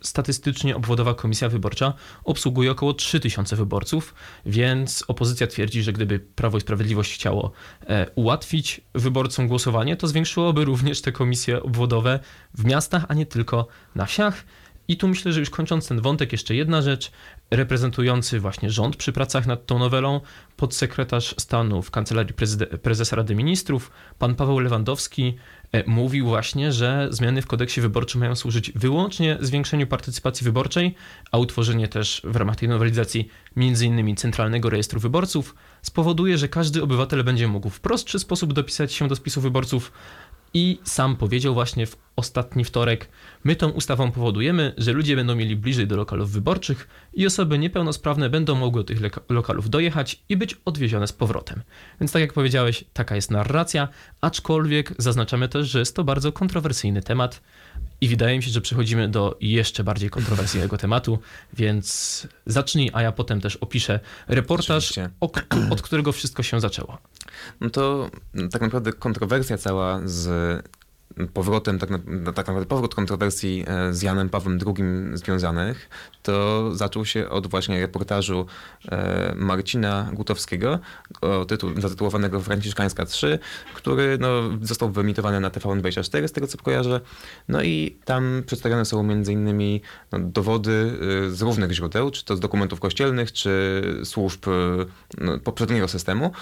statystycznie 0.00 0.76
obwodowa 0.76 1.14
komisja 1.14 1.48
wyborcza 1.48 1.94
obsługuje 2.24 2.70
około 2.70 2.94
3000 2.94 3.56
wyborców, 3.56 4.14
więc 4.46 5.04
opozycja 5.08 5.46
twierdzi, 5.46 5.82
że 5.82 5.92
gdyby 5.92 6.18
Prawo 6.20 6.58
i 6.58 6.60
Sprawiedliwość 6.60 7.14
chciało 7.14 7.52
e, 7.86 8.06
ułatwić 8.14 8.80
wyborcom 8.94 9.48
głosowanie, 9.48 9.96
to 9.96 10.06
zwiększyłoby 10.06 10.64
również 10.64 11.02
te 11.02 11.12
komisje 11.12 11.62
obwodowe 11.62 12.20
w 12.54 12.64
miastach, 12.64 13.04
a 13.08 13.14
nie 13.14 13.26
tylko 13.26 13.66
na 13.94 14.06
wsiach. 14.06 14.44
I 14.88 14.96
tu 14.96 15.08
myślę, 15.08 15.32
że 15.32 15.40
już 15.40 15.50
kończąc 15.50 15.88
ten 15.88 16.00
wątek, 16.00 16.32
jeszcze 16.32 16.54
jedna 16.54 16.82
rzecz. 16.82 17.10
Reprezentujący 17.50 18.40
właśnie 18.40 18.70
rząd 18.70 18.96
przy 18.96 19.12
pracach 19.12 19.46
nad 19.46 19.66
tą 19.66 19.78
nowelą, 19.78 20.20
podsekretarz 20.56 21.34
stanu 21.38 21.82
w 21.82 21.90
Kancelarii 21.90 22.34
Prezesa 22.82 23.16
Rady 23.16 23.34
Ministrów, 23.34 23.90
pan 24.18 24.34
Paweł 24.34 24.58
Lewandowski, 24.58 25.36
e, 25.61 25.61
mówił 25.86 26.26
właśnie, 26.26 26.72
że 26.72 27.08
zmiany 27.10 27.42
w 27.42 27.46
kodeksie 27.46 27.80
wyborczym 27.80 28.20
mają 28.20 28.36
służyć 28.36 28.72
wyłącznie 28.72 29.38
zwiększeniu 29.40 29.86
partycypacji 29.86 30.44
wyborczej, 30.44 30.94
a 31.32 31.38
utworzenie 31.38 31.88
też 31.88 32.22
w 32.24 32.36
ramach 32.36 32.56
tej 32.56 32.68
nowelizacji 32.68 33.28
m.in. 33.56 34.16
Centralnego 34.16 34.70
Rejestru 34.70 35.00
Wyborców 35.00 35.54
spowoduje, 35.82 36.38
że 36.38 36.48
każdy 36.48 36.82
obywatel 36.82 37.24
będzie 37.24 37.48
mógł 37.48 37.70
w 37.70 37.80
prostszy 37.80 38.18
sposób 38.18 38.52
dopisać 38.52 38.92
się 38.92 39.08
do 39.08 39.16
spisu 39.16 39.40
wyborców 39.40 39.92
i 40.54 40.78
sam 40.84 41.16
powiedział 41.16 41.54
właśnie 41.54 41.86
w 41.86 41.96
ostatni 42.16 42.64
wtorek, 42.64 43.08
my 43.44 43.56
tą 43.56 43.68
ustawą 43.68 44.12
powodujemy, 44.12 44.74
że 44.78 44.92
ludzie 44.92 45.16
będą 45.16 45.34
mieli 45.34 45.56
bliżej 45.56 45.86
do 45.86 45.96
lokalów 45.96 46.30
wyborczych 46.30 46.88
i 47.14 47.26
osoby 47.26 47.58
niepełnosprawne 47.58 48.30
będą 48.30 48.54
mogły 48.54 48.80
do 48.80 48.86
tych 48.86 49.00
lokalów 49.28 49.70
dojechać 49.70 50.22
i 50.28 50.36
być 50.36 50.56
odwiezione 50.64 51.06
z 51.06 51.12
powrotem. 51.12 51.62
Więc 52.00 52.12
tak 52.12 52.22
jak 52.22 52.32
powiedziałeś, 52.32 52.84
taka 52.92 53.16
jest 53.16 53.30
narracja, 53.30 53.88
aczkolwiek 54.20 54.94
zaznaczamy 54.98 55.48
też, 55.48 55.68
że 55.68 55.78
jest 55.78 55.96
to 55.96 56.04
bardzo 56.04 56.32
kontrowersyjny 56.32 57.02
temat 57.02 57.40
i 58.00 58.08
wydaje 58.08 58.36
mi 58.36 58.42
się, 58.42 58.50
że 58.50 58.60
przechodzimy 58.60 59.08
do 59.08 59.36
jeszcze 59.40 59.84
bardziej 59.84 60.10
kontrowersyjnego 60.10 60.78
tematu, 60.84 61.18
więc 61.52 62.28
zacznij, 62.46 62.90
a 62.92 63.02
ja 63.02 63.12
potem 63.12 63.40
też 63.40 63.56
opiszę 63.56 64.00
reportaż, 64.28 64.92
o, 65.20 65.30
od 65.70 65.82
którego 65.82 66.12
wszystko 66.12 66.42
się 66.42 66.60
zaczęło. 66.60 66.98
No 67.60 67.70
to 67.70 68.10
tak 68.52 68.62
naprawdę 68.62 68.92
kontrowersja 68.92 69.58
cała 69.58 70.00
z 70.04 70.28
powrotem, 71.34 71.78
tak, 71.78 71.90
na, 71.90 71.98
tak 72.32 72.46
naprawdę 72.46 72.66
powrót 72.66 72.94
kontrowersji 72.94 73.64
e, 73.66 73.94
z 73.94 74.02
Janem 74.02 74.28
Pawłem 74.28 74.58
II 74.66 74.84
związanych, 75.14 75.88
to 76.22 76.70
zaczął 76.74 77.04
się 77.04 77.28
od 77.28 77.46
właśnie 77.46 77.80
reportażu 77.80 78.46
e, 78.88 79.34
Marcina 79.36 80.10
Gutowskiego 80.12 80.78
tytuł, 81.48 81.80
zatytułowanego 81.80 82.40
Franciszkańska 82.40 83.06
3, 83.06 83.38
który 83.74 84.18
no, 84.20 84.28
został 84.62 84.90
wyemitowany 84.90 85.40
na 85.40 85.50
TVN24 85.50 86.28
z 86.28 86.32
tego 86.32 86.46
co 86.46 86.58
kojarzę. 86.58 87.00
No 87.48 87.62
i 87.62 87.96
tam 88.04 88.42
przedstawione 88.46 88.84
są 88.84 89.10
innymi 89.10 89.80
no, 90.12 90.18
dowody 90.18 90.98
y, 91.26 91.34
z 91.34 91.42
różnych 91.42 91.72
źródeł, 91.72 92.10
czy 92.10 92.24
to 92.24 92.36
z 92.36 92.40
dokumentów 92.40 92.80
kościelnych, 92.80 93.32
czy 93.32 93.82
służb 94.04 94.46
no, 95.18 95.38
poprzedniego 95.38 95.88
systemu. 95.88 96.32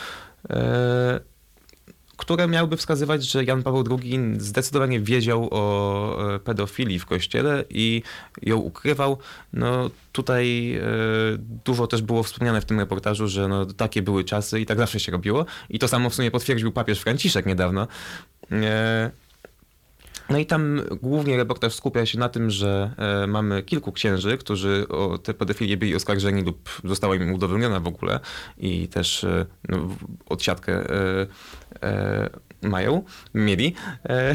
E, 0.51 1.21
które 2.17 2.49
miałyby 2.49 2.77
wskazywać, 2.77 3.25
że 3.25 3.45
Jan 3.45 3.63
Paweł 3.63 3.85
II 3.91 4.21
zdecydowanie 4.39 5.01
wiedział 5.01 5.49
o 5.51 6.35
e, 6.35 6.39
pedofilii 6.39 6.99
w 6.99 7.07
kościele 7.07 7.65
i 7.71 8.03
ją 8.43 8.57
ukrywał. 8.57 9.19
No 9.53 9.91
tutaj 10.13 10.75
e, 10.75 10.83
dużo 11.65 11.87
też 11.87 12.03
było 12.03 12.23
wspomniane 12.23 12.61
w 12.61 12.65
tym 12.65 12.81
reportażu, 12.81 13.29
że 13.29 13.49
no, 13.49 13.67
takie 13.67 14.03
były 14.03 14.25
czasy 14.25 14.61
i 14.61 14.67
tak 14.67 14.79
zawsze 14.79 15.01
się 15.01 15.13
robiło. 15.13 15.47
I 15.71 15.79
to 15.79 15.89
samo 15.89 16.11
w 16.11 16.15
sumie 16.15 16.31
potwierdził 16.31 16.73
papież 16.73 17.01
Franciszek 17.01 17.47
niedawno. 17.47 17.87
No 20.31 20.39
i 20.39 20.47
tam 20.47 20.81
głównie 21.03 21.37
reportaż 21.37 21.75
skupia 21.75 22.07
się 22.07 22.19
na 22.19 22.29
tym, 22.29 22.51
że 22.51 22.91
e, 22.97 23.27
mamy 23.27 23.63
kilku 23.63 23.93
księży, 23.93 24.39
którzy 24.39 24.89
o 24.89 25.19
te 25.19 25.35
pedofilię 25.35 25.77
byli 25.77 25.97
oskarżeni 25.97 26.43
lub 26.43 26.81
została 26.85 27.15
im 27.17 27.33
udowodniona 27.35 27.81
w 27.81 27.87
ogóle 27.87 28.21
i 28.59 28.89
też 28.89 29.25
e, 29.25 29.47
no, 29.69 29.89
odsiadkę 30.27 30.73
e, 31.83 32.31
mają, 32.63 33.05
mieli. 33.35 33.75
E, 34.09 34.35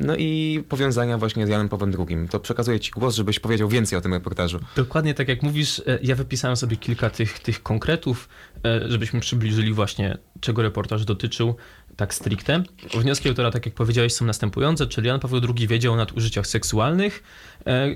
no 0.00 0.16
i 0.16 0.62
powiązania 0.68 1.18
właśnie 1.18 1.46
z 1.46 1.48
Janem 1.50 1.68
Pawłem 1.68 1.92
II. 1.98 2.28
To 2.30 2.40
przekazuję 2.40 2.80
ci 2.80 2.90
głos, 2.90 3.16
żebyś 3.16 3.40
powiedział 3.40 3.68
więcej 3.68 3.98
o 3.98 4.00
tym 4.00 4.14
reportażu. 4.14 4.60
Dokładnie 4.76 5.14
tak 5.14 5.28
jak 5.28 5.42
mówisz, 5.42 5.82
e, 5.86 5.98
ja 6.02 6.14
wypisałem 6.14 6.56
sobie 6.56 6.76
kilka 6.76 7.10
tych, 7.10 7.38
tych 7.38 7.62
konkretów, 7.62 8.28
e, 8.64 8.90
żebyśmy 8.90 9.20
przybliżyli 9.20 9.72
właśnie, 9.72 10.18
czego 10.40 10.62
reportaż 10.62 11.04
dotyczył 11.04 11.56
tak 11.96 12.14
stricte. 12.14 12.62
Wnioski 12.94 13.28
autora, 13.28 13.50
tak 13.50 13.66
jak 13.66 13.74
powiedziałeś, 13.74 14.12
są 14.12 14.24
następujące, 14.24 14.86
czyli 14.86 15.08
Jan 15.08 15.20
Paweł 15.20 15.40
II 15.56 15.68
wiedział 15.68 15.92
o 15.92 15.96
nadużyciach 15.96 16.46
seksualnych 16.46 17.22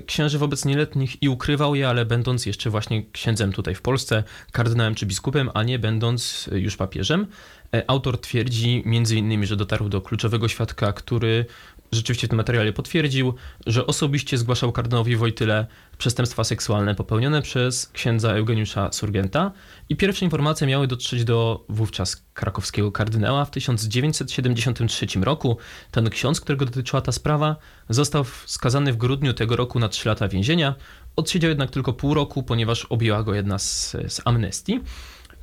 księży 0.05 0.37
wobec 0.37 0.65
nieletnich 0.65 1.23
i 1.23 1.29
ukrywał 1.29 1.75
je, 1.75 1.89
ale 1.89 2.05
będąc 2.05 2.45
jeszcze 2.45 2.69
właśnie 2.69 3.03
księdzem 3.11 3.53
tutaj 3.53 3.75
w 3.75 3.81
Polsce, 3.81 4.23
kardynałem 4.51 4.95
czy 4.95 5.05
biskupem, 5.05 5.49
a 5.53 5.63
nie 5.63 5.79
będąc 5.79 6.49
już 6.51 6.77
papieżem. 6.77 7.27
E, 7.75 7.89
Autor 7.89 8.21
twierdzi 8.21 8.83
między 8.85 9.15
innymi, 9.15 9.47
że 9.47 9.55
dotarł 9.55 9.89
do 9.89 10.01
kluczowego 10.01 10.47
świadka, 10.47 10.93
który 10.93 11.45
rzeczywiście 11.91 12.27
w 12.27 12.29
tym 12.29 12.37
materiale 12.37 12.73
potwierdził, 12.73 13.33
że 13.67 13.87
osobiście 13.87 14.37
zgłaszał 14.37 14.71
kardynałowi 14.71 15.15
Wojtyle 15.15 15.67
przestępstwa 15.97 16.43
seksualne 16.43 16.95
popełnione 16.95 17.41
przez 17.41 17.89
księdza 17.93 18.33
Eugeniusza 18.33 18.91
Surgenta 18.91 19.51
i 19.89 19.95
pierwsze 19.95 20.25
informacje 20.25 20.67
miały 20.67 20.87
dotrzeć 20.87 21.23
do 21.23 21.65
wówczas 21.69 22.23
krakowskiego 22.33 22.91
kardynała 22.91 23.45
w 23.45 23.51
1973 23.51 25.07
roku. 25.21 25.57
Ten 25.91 26.09
ksiądz, 26.09 26.41
którego 26.41 26.65
dotyczyła 26.65 27.01
ta 27.01 27.11
sprawa, 27.11 27.55
został 27.89 28.25
skazany 28.45 28.93
w 28.93 28.97
grudniu 28.97 29.33
tego 29.33 29.55
roku 29.55 29.79
na 29.79 29.89
3 29.89 30.09
lata 30.09 30.27
więzienia. 30.27 30.75
Odsiedział 31.15 31.49
jednak 31.49 31.71
tylko 31.71 31.93
pół 31.93 32.13
roku, 32.13 32.43
ponieważ 32.43 32.85
objęła 32.85 33.23
go 33.23 33.33
jedna 33.33 33.59
z, 33.59 33.91
z 34.07 34.21
amnestii. 34.25 34.79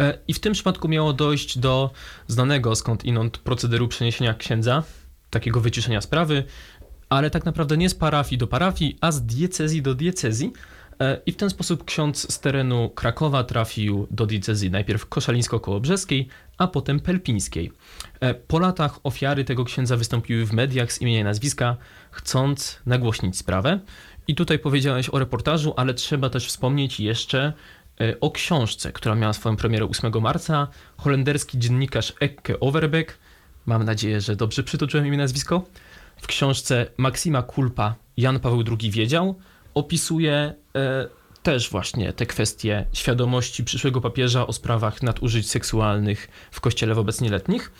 E, 0.01 0.19
I 0.29 0.35
w 0.35 0.41
tym 0.41 0.53
przypadku 0.53 0.89
miało 0.89 1.13
dojść 1.13 1.59
do 1.59 1.91
znanego 2.27 2.77
skądinąd 2.77 3.39
procederu 3.39 3.89
przeniesienia 3.89 4.35
księdza, 4.35 4.83
takiego 5.31 5.61
wyciszenia 5.61 6.01
sprawy, 6.01 6.45
ale 7.09 7.31
tak 7.31 7.45
naprawdę 7.45 7.77
nie 7.77 7.89
z 7.89 7.95
parafii 7.95 8.39
do 8.39 8.47
parafii, 8.47 8.99
a 9.01 9.13
z 9.13 9.23
diecezji 9.23 9.83
do 9.83 9.95
diecezji. 9.95 10.53
E, 11.01 11.21
I 11.27 11.33
w 11.33 11.37
ten 11.37 11.51
sposób 11.51 11.85
ksiądz 11.85 12.33
z 12.33 12.41
terenu 12.41 12.91
Krakowa 12.91 13.45
trafił 13.45 14.07
do 14.11 14.27
diecezji 14.27 14.71
najpierw 14.71 15.07
koszalińsko-kołobrzeskiej, 15.09 16.27
a 16.59 16.67
potem 16.67 17.01
pelpińskiej. 17.01 17.73
E, 18.21 18.35
Po 18.35 18.59
latach 18.59 18.99
ofiary 19.05 19.45
tego 19.45 19.65
księdza 19.65 19.97
wystąpiły 19.97 20.47
w 20.47 20.53
mediach 20.53 20.93
z 20.93 21.01
imienia 21.01 21.21
i 21.21 21.25
nazwiska, 21.25 21.77
chcąc 22.11 22.81
nagłośnić 22.87 23.39
sprawę. 23.39 23.81
I 24.29 24.35
tutaj 24.35 24.59
powiedziałeś 24.59 25.09
o 25.11 25.19
reportażu, 25.19 25.75
ale 25.77 25.95
trzeba 25.95 26.31
też 26.31 26.47
wspomnieć 26.47 27.01
jeszcze 27.01 27.53
o 28.21 28.31
książce, 28.31 28.93
która 28.93 29.15
miała 29.15 29.33
swoją 29.33 29.57
premierę 29.57 29.85
8 29.85 30.23
marca. 30.23 30.69
Holenderski 30.97 31.59
dziennikarz 31.59 32.13
Ekke 32.21 32.61
Overbeck, 32.61 33.19
mam 33.67 33.85
nadzieję, 33.85 34.21
że 34.21 34.37
dobrze 34.37 34.63
przytoczyłem 34.63 35.07
imię 35.07 35.17
nazwisko, 35.17 35.63
w 36.17 36.27
książce 36.27 36.87
Maksima 36.97 37.43
Kulpa 37.43 37.95
Jan 38.17 38.41
Paweł 38.41 38.65
II 38.81 38.91
wiedział, 38.91 39.35
opisuje 39.75 40.55
e, 40.77 41.09
też 41.43 41.71
właśnie 41.71 42.13
te 42.13 42.27
kwestie 42.27 42.87
świadomości 42.93 43.65
przyszłego 43.65 44.01
papieża 44.01 44.47
o 44.47 44.53
sprawach 44.53 45.03
nadużyć 45.03 45.51
seksualnych 45.51 46.29
w 46.51 46.61
kościele 46.61 46.95
wobec 46.95 47.21
nieletnich. 47.21 47.73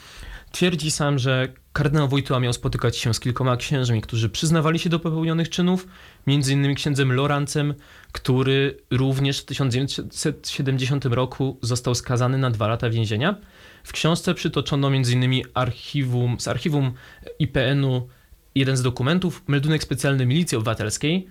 Twierdzi 0.53 0.91
sam, 0.91 1.19
że 1.19 1.49
kardynał 1.73 2.09
Wojtyła 2.09 2.41
miał 2.41 2.53
spotykać 2.53 2.97
się 2.97 3.15
z 3.15 3.21
kilkoma 3.21 3.57
księżmi, 3.57 4.03
którzy 4.03 4.29
przyznawali 4.29 4.79
się 4.79 4.91
do 4.91 4.99
popełnionych 4.99 5.49
czynów, 5.49 5.87
między 6.29 6.53
innymi 6.53 6.75
księdzem 6.75 7.13
Lorancem, 7.13 7.75
który 8.13 8.79
również 8.91 9.41
w 9.41 9.45
1970 9.45 11.05
roku 11.05 11.59
został 11.63 11.95
skazany 11.95 12.39
na 12.39 12.51
dwa 12.51 12.69
lata 12.69 12.91
więzienia. 12.91 13.37
W 13.85 13.93
książce 13.93 14.35
przytoczono 14.35 14.89
m.in. 14.89 15.43
archiwum, 15.55 16.41
z 16.41 16.49
archiwum 16.49 16.93
IPN-u 17.39 18.09
jeden 18.55 18.77
z 18.77 18.83
dokumentów, 18.83 19.43
meldunek 19.49 19.83
specjalny 19.83 20.27
Milicji 20.27 20.57
Obywatelskiej 20.57 21.27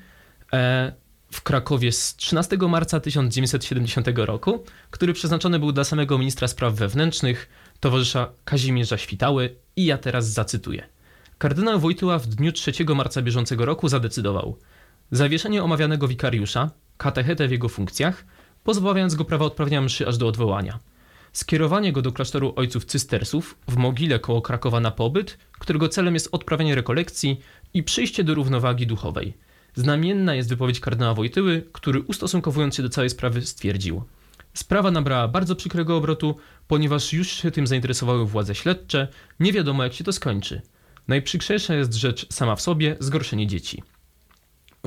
e, 0.54 0.94
w 1.32 1.42
Krakowie 1.42 1.92
z 1.92 2.16
13 2.16 2.58
marca 2.58 3.00
1970 3.00 4.08
roku, 4.16 4.64
który 4.92 5.14
przeznaczony 5.14 5.60
był 5.60 5.72
dla 5.72 5.84
samego 5.84 6.18
ministra 6.18 6.48
spraw 6.48 6.74
wewnętrznych, 6.74 7.50
towarzysza 7.80 8.32
Kazimierza 8.46 8.98
Świtały 8.98 9.56
i 9.76 9.86
ja 9.86 9.98
teraz 9.98 10.30
zacytuję. 10.30 10.88
Kardynał 11.38 11.80
Wojtyła 11.80 12.20
w 12.20 12.28
dniu 12.28 12.52
3 12.52 12.72
marca 12.96 13.22
bieżącego 13.22 13.66
roku 13.66 13.90
zadecydował 13.90 14.58
zawieszenie 15.12 15.64
omawianego 15.64 16.08
wikariusza, 16.08 16.72
katechetę 16.98 17.48
w 17.48 17.52
jego 17.52 17.70
funkcjach, 17.70 18.26
pozbawiając 18.64 19.16
go 19.16 19.26
prawa 19.26 19.46
odprawienia 19.46 19.82
mszy 19.82 20.08
aż 20.08 20.18
do 20.18 20.28
odwołania 20.28 20.80
skierowanie 21.38 21.94
go 21.94 22.02
do 22.02 22.12
klasztoru 22.12 22.54
ojców 22.56 22.86
cystersów 22.86 23.58
w 23.68 23.78
mogile 23.78 24.20
koło 24.20 24.42
Krakowa 24.42 24.80
na 24.80 24.92
pobyt, 24.92 25.38
którego 25.60 25.90
celem 25.90 26.14
jest 26.14 26.30
odprawienie 26.32 26.76
rekolekcji 26.76 27.40
i 27.74 27.84
przyjście 27.84 28.24
do 28.24 28.36
równowagi 28.36 28.88
duchowej. 28.88 29.34
Znamienna 29.76 30.36
jest 30.36 30.50
wypowiedź 30.50 30.80
kardynała 30.80 31.14
Wojtyły, 31.14 31.64
który 31.72 32.02
ustosunkowując 32.02 32.76
się 32.76 32.84
do 32.84 32.90
całej 32.90 33.10
sprawy 33.10 33.42
stwierdził. 33.42 34.04
Sprawa 34.54 34.92
nabrała 34.92 35.28
bardzo 35.28 35.56
przykrego 35.56 35.98
obrotu, 35.98 36.36
ponieważ 36.68 37.14
już 37.14 37.28
się 37.28 37.52
tym 37.52 37.68
zainteresowały 37.68 38.26
władze 38.26 38.56
śledcze, 38.56 39.08
nie 39.40 39.54
wiadomo 39.54 39.84
jak 39.84 39.94
się 39.94 40.04
to 40.04 40.14
skończy. 40.14 40.62
Najprzykrzejsza 41.08 41.76
jest 41.76 41.94
rzecz 41.94 42.34
sama 42.34 42.56
w 42.56 42.62
sobie 42.62 42.96
zgorszenie 43.00 43.48
dzieci. 43.48 43.84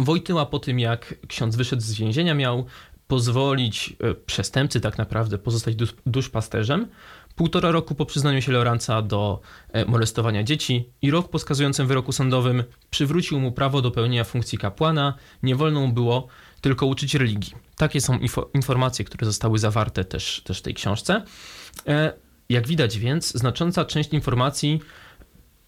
Wojtyła 0.01 0.47
po 0.47 0.59
tym, 0.59 0.79
jak 0.79 1.15
ksiądz 1.29 1.57
wyszedł 1.57 1.83
z 1.83 1.93
więzienia, 1.93 2.35
miał 2.35 2.67
pozwolić 3.07 3.97
e, 4.01 4.15
przestępcy 4.15 4.81
tak 4.81 4.99
naprawdę 4.99 5.39
pozostać 5.39 5.75
dusz, 5.75 5.95
duszpasterzem. 6.07 6.89
Półtora 7.37 7.71
roku 7.71 7.95
po 7.95 8.07
przyznaniu 8.07 8.43
się 8.43 8.53
Loranca 8.53 9.03
do 9.03 9.41
e, 9.73 9.85
molestowania 9.85 10.43
dzieci 10.43 10.89
i 11.03 11.11
rok 11.11 11.29
po 11.29 11.39
skazującym 11.39 11.87
wyroku 11.87 12.13
sądowym 12.13 12.65
przywrócił 12.91 13.41
mu 13.41 13.53
prawo 13.53 13.83
do 13.83 13.91
pełnienia 13.91 14.25
funkcji 14.25 14.59
kapłana. 14.59 15.15
Nie 15.43 15.57
wolno 15.57 15.81
mu 15.81 15.93
było 15.93 16.27
tylko 16.61 16.87
uczyć 16.87 17.15
religii. 17.15 17.55
Takie 17.77 18.01
są 18.01 18.19
info, 18.19 18.51
informacje, 18.55 19.05
które 19.05 19.27
zostały 19.27 19.59
zawarte 19.59 20.05
też, 20.05 20.41
też 20.45 20.59
w 20.59 20.63
tej 20.63 20.75
książce. 20.75 21.23
E, 21.87 22.13
Jak 22.49 22.69
widać 22.69 22.99
więc, 22.99 23.33
znacząca 23.33 23.85
część 23.85 24.13
informacji 24.13 24.81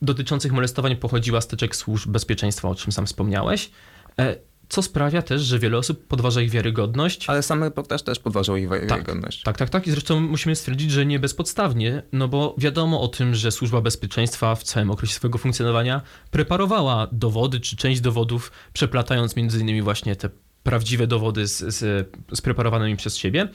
dotyczących 0.02 0.52
molestowań 0.52 0.96
pochodziła 0.96 1.40
z 1.40 1.46
teczek 1.46 1.76
służb 1.76 2.10
bezpieczeństwa, 2.10 2.68
o 2.68 2.74
czym 2.74 2.92
sam 2.92 3.06
wspomniałeś. 3.06 3.70
E, 4.18 4.36
Co 4.68 4.82
sprawia 4.82 5.22
też, 5.22 5.42
że 5.42 5.58
wiele 5.58 5.78
osób 5.78 6.06
podważa 6.06 6.40
ich 6.40 6.50
wiarygodność. 6.50 7.24
Ale 7.28 7.42
sam 7.42 7.62
reportaż 7.62 8.02
też 8.02 8.18
podważał 8.18 8.56
ich 8.56 8.68
wiarygodność. 8.68 9.42
Tak, 9.42 9.56
tak, 9.56 9.70
tak. 9.70 9.86
I 9.86 9.90
zresztą 9.90 10.20
musimy 10.20 10.56
stwierdzić, 10.56 10.90
że 10.90 11.06
nie 11.06 11.18
bezpodstawnie, 11.18 12.02
no 12.12 12.28
bo 12.28 12.54
wiadomo 12.58 13.00
o 13.00 13.08
tym, 13.08 13.34
że 13.34 13.50
służba 13.50 13.80
bezpieczeństwa 13.80 14.54
w 14.54 14.62
całym 14.62 14.90
okresie 14.90 15.14
swojego 15.14 15.38
funkcjonowania 15.38 16.02
preparowała 16.30 17.08
dowody, 17.12 17.60
czy 17.60 17.76
część 17.76 18.00
dowodów, 18.00 18.52
przeplatając 18.72 19.36
między 19.36 19.60
innymi 19.60 19.82
właśnie 19.82 20.16
te 20.16 20.30
prawdziwe 20.62 21.06
dowody 21.06 21.46
z, 21.46 21.58
z, 21.58 22.08
z 22.32 22.40
preparowanymi 22.40 22.96
przez 22.96 23.16
siebie. 23.16 23.48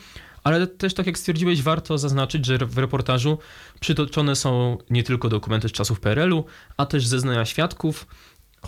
Ale 0.43 0.67
też, 0.67 0.93
tak 0.93 1.05
jak 1.07 1.17
stwierdziłeś, 1.17 1.61
warto 1.61 1.97
zaznaczyć, 1.97 2.45
że 2.45 2.57
w 2.57 2.77
reportażu 2.77 3.37
przytoczone 3.79 4.35
są 4.35 4.77
nie 4.89 5.03
tylko 5.03 5.29
dokumenty 5.29 5.69
z 5.69 5.71
czasów 5.71 5.99
PRL-u, 5.99 6.45
a 6.77 6.85
też 6.85 7.07
zeznania 7.07 7.45
świadków, 7.45 8.07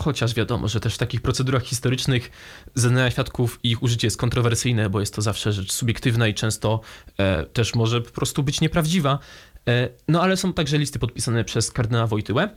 Chociaż 0.02 0.34
wiadomo, 0.34 0.68
że 0.68 0.80
też 0.80 0.94
w 0.94 0.98
takich 0.98 1.20
procedurach 1.20 1.62
historycznych 1.62 2.30
zeznania 2.74 3.10
świadków 3.10 3.60
i 3.62 3.70
ich 3.70 3.82
użycie 3.82 4.06
jest 4.06 4.16
kontrowersyjne, 4.16 4.90
bo 4.90 5.00
jest 5.00 5.14
to 5.14 5.22
zawsze 5.22 5.52
rzecz 5.52 5.72
subiektywna 5.72 6.28
i 6.28 6.34
często 6.34 6.80
e, 7.18 7.46
też 7.46 7.74
może 7.74 8.00
po 8.00 8.10
prostu 8.10 8.42
być 8.42 8.60
nieprawdziwa. 8.60 9.18
E, 9.68 9.88
no 10.08 10.22
ale 10.22 10.36
są 10.36 10.52
także 10.52 10.78
listy 10.78 10.98
podpisane 10.98 11.44
przez 11.44 11.72
kardynała 11.72 12.06
Wojtyłę. 12.06 12.50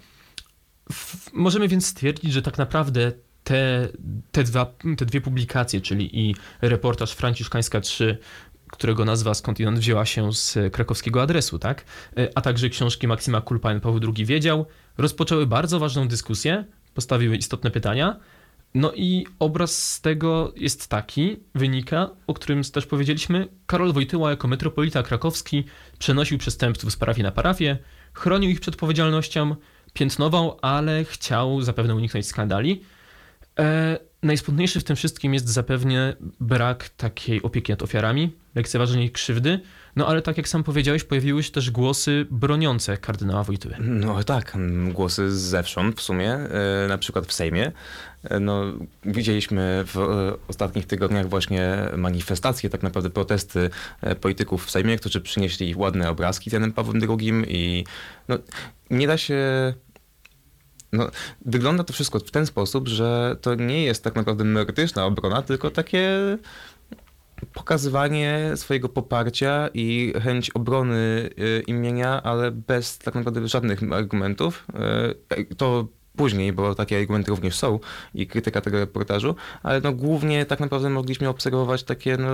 W, 0.92 1.34
możemy 1.34 1.68
więc 1.68 1.88
stwierdzić, 1.88 2.34
że 2.34 2.42
tak 2.42 2.58
naprawdę 2.58 3.12
te, 3.44 3.88
te, 4.32 4.44
dwa, 4.44 4.74
te 4.98 5.06
dwie 5.06 5.22
publikacje, 5.22 5.82
czyli 5.82 6.20
i 6.20 6.36
reportaż 6.62 7.12
Franciszkańska 7.12 7.82
3, 7.82 8.18
którego 8.72 9.06
nazwa 9.06 9.34
skądinąd 9.34 9.80
wzięła 9.80 10.06
się 10.06 10.34
z 10.34 10.74
krakowskiego 10.74 11.22
adresu, 11.22 11.60
tak? 11.60 11.86
E, 12.18 12.30
a 12.36 12.42
także 12.42 12.70
książki 12.70 13.08
Maksima 13.08 13.42
Kulpa 13.42 13.80
Paweł 13.80 14.00
II 14.16 14.26
wiedział, 14.26 14.66
rozpoczęły 14.98 15.48
bardzo 15.48 15.80
ważną 15.80 16.08
dyskusję, 16.08 16.66
postawiły 16.94 17.36
istotne 17.36 17.72
pytania, 17.72 18.20
No 18.76 18.92
i 18.96 19.26
obraz 19.40 19.92
z 19.92 20.02
tego 20.02 20.54
jest 20.56 20.88
taki, 20.88 21.38
wynika, 21.56 22.10
o 22.28 22.34
którym 22.34 22.64
też 22.64 22.86
powiedzieliśmy. 22.86 23.48
Karol 23.66 23.94
Wojtyła 23.94 24.30
jako 24.30 24.48
metropolita 24.48 25.04
krakowski 25.04 25.64
przenosił 26.00 26.38
przestępców 26.38 26.92
z 26.92 26.98
parafii 26.98 27.24
na 27.24 27.32
parafię, 27.32 27.78
chronił 28.14 28.50
ich 28.50 28.60
przed 28.60 28.74
odpowiedzialnością, 28.74 29.56
piętnował, 29.94 30.60
ale 30.62 31.04
chciał 31.04 31.62
zapewne 31.62 31.96
uniknąć 31.96 32.28
skandali. 32.28 32.82
E, 33.60 33.98
najsmutniejszy 34.24 34.80
w 34.80 34.84
tym 34.84 34.96
wszystkim 34.96 35.34
jest 35.34 35.50
zapewne 35.50 36.16
brak 36.40 36.90
takiej 36.90 37.42
opieki 37.44 37.72
nad 37.72 37.82
ofiarami, 37.82 38.32
lekceważenie 38.56 39.06
ich 39.06 39.12
krzywdy, 39.12 39.60
no 39.96 40.08
ale 40.08 40.22
tak 40.22 40.38
jak 40.38 40.48
sam 40.48 40.64
powiedziałeś, 40.64 41.04
pojawiły 41.04 41.44
się 41.44 41.52
też 41.52 41.72
głosy 41.72 42.26
broniące 42.32 42.98
kardynała 42.98 43.44
Wojtyły. 43.44 43.76
No 43.80 44.24
tak, 44.24 44.56
mm, 44.56 44.94
głosy 44.94 45.32
zewsząd 45.32 46.00
w 46.00 46.02
sumie, 46.02 46.34
e, 46.34 46.88
na 46.88 46.98
przykład 46.98 47.26
w 47.26 47.34
Sejmie. 47.34 47.72
E, 48.24 48.40
No, 48.40 48.64
widzieliśmy 49.06 49.84
w 49.86 49.98
e, 49.98 50.48
ostatnich 50.48 50.88
tygodniach 50.88 51.30
właśnie 51.30 51.78
manifestacje, 51.98 52.70
tak 52.70 52.84
naprawdę 52.84 53.10
protesty 53.10 53.70
polityków 54.22 54.66
w 54.66 54.72
Sejmie, 54.72 54.98
którzy 54.98 55.22
przynieśli 55.22 55.76
ładne 55.76 56.10
obrazki 56.10 56.50
Janem 56.54 56.72
Pawłem 56.72 57.02
II 57.10 57.44
i 57.48 57.84
no, 58.28 58.38
nie 58.90 59.08
da 59.08 59.18
się 59.18 59.74
no, 60.94 61.08
wygląda 61.46 61.84
to 61.84 61.94
wszystko 61.94 62.20
w 62.20 62.32
ten 62.32 62.46
sposób, 62.46 62.88
że 62.88 63.38
to 63.42 63.56
nie 63.56 63.84
jest 63.84 64.04
tak 64.04 64.16
naprawdę 64.16 64.44
merytoryczna 64.44 65.06
obrona, 65.06 65.42
tylko 65.42 65.70
takie 65.72 66.10
pokazywanie 67.46 68.52
swojego 68.56 68.90
poparcia 68.90 69.70
i 69.74 70.14
chęć 70.24 70.50
obrony 70.50 71.30
y, 71.40 71.64
imienia, 71.68 72.24
ale 72.24 72.52
bez 72.52 72.98
tak 72.98 73.16
naprawdę 73.16 73.48
żadnych 73.48 73.80
argumentów. 73.94 74.68
Y, 75.40 75.56
To 75.56 75.88
później, 76.16 76.54
bo 76.54 76.76
takie 76.76 76.98
argumenty 76.98 77.32
również 77.32 77.56
są 77.56 77.80
i 78.14 78.28
krytyka 78.28 78.62
tego 78.62 78.80
reportażu, 78.80 79.36
ale 79.64 79.82
no 79.82 79.94
głównie 79.94 80.46
tak 80.46 80.60
naprawdę 80.60 80.90
mogliśmy 80.90 81.30
obserwować 81.30 81.84
takie 81.84 82.18
no, 82.18 82.30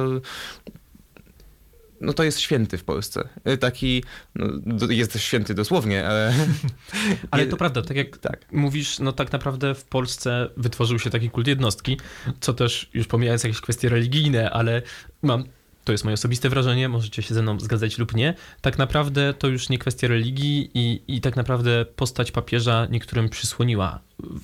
no 2.01 2.13
to 2.13 2.23
jest 2.23 2.39
święty 2.39 2.77
w 2.77 2.83
Polsce. 2.83 3.29
Y, 3.47 3.57
Taki, 3.57 4.03
no, 4.35 4.47
jest 4.89 5.19
święty 5.19 5.53
dosłownie, 5.53 6.07
ale... 6.07 6.33
Ale 7.31 7.45
to 7.45 7.57
prawda, 7.57 7.81
tak 7.81 7.97
jak 7.97 8.17
Tak. 8.17 8.51
mówisz, 8.51 8.99
no 8.99 9.11
tak 9.11 9.31
naprawdę 9.31 9.75
w 9.75 9.85
Polsce 9.85 10.49
wytworzył 10.57 10.99
się 10.99 11.09
taki 11.09 11.29
kult 11.29 11.47
jednostki, 11.47 11.97
co 12.39 12.53
też 12.53 12.89
już 12.93 13.07
pomijając 13.07 13.43
jakieś 13.43 13.61
kwestie 13.61 13.89
religijne, 13.89 14.51
ale 14.51 14.81
mam, 15.21 15.43
to 15.89 15.93
jest 15.93 16.03
moje 16.03 16.13
osobiste 16.13 16.49
wrażenie, 16.49 16.89
możecie 16.89 17.21
się 17.21 17.33
ze 17.33 17.41
mną 17.41 17.59
zgadzać 17.59 17.97
lub 17.97 18.15
nie, 18.15 18.33
tak 18.61 18.77
naprawdę 18.77 19.33
to 19.33 19.47
już 19.47 19.69
nie 19.69 19.77
kwestia 19.77 20.07
religii 20.07 20.71
i, 20.73 21.01
i 21.07 21.21
tak 21.21 21.35
naprawdę 21.35 21.85
postać 21.85 22.31
papieża 22.31 22.87
niektórym 22.91 23.29
przysłoniła 23.29 23.99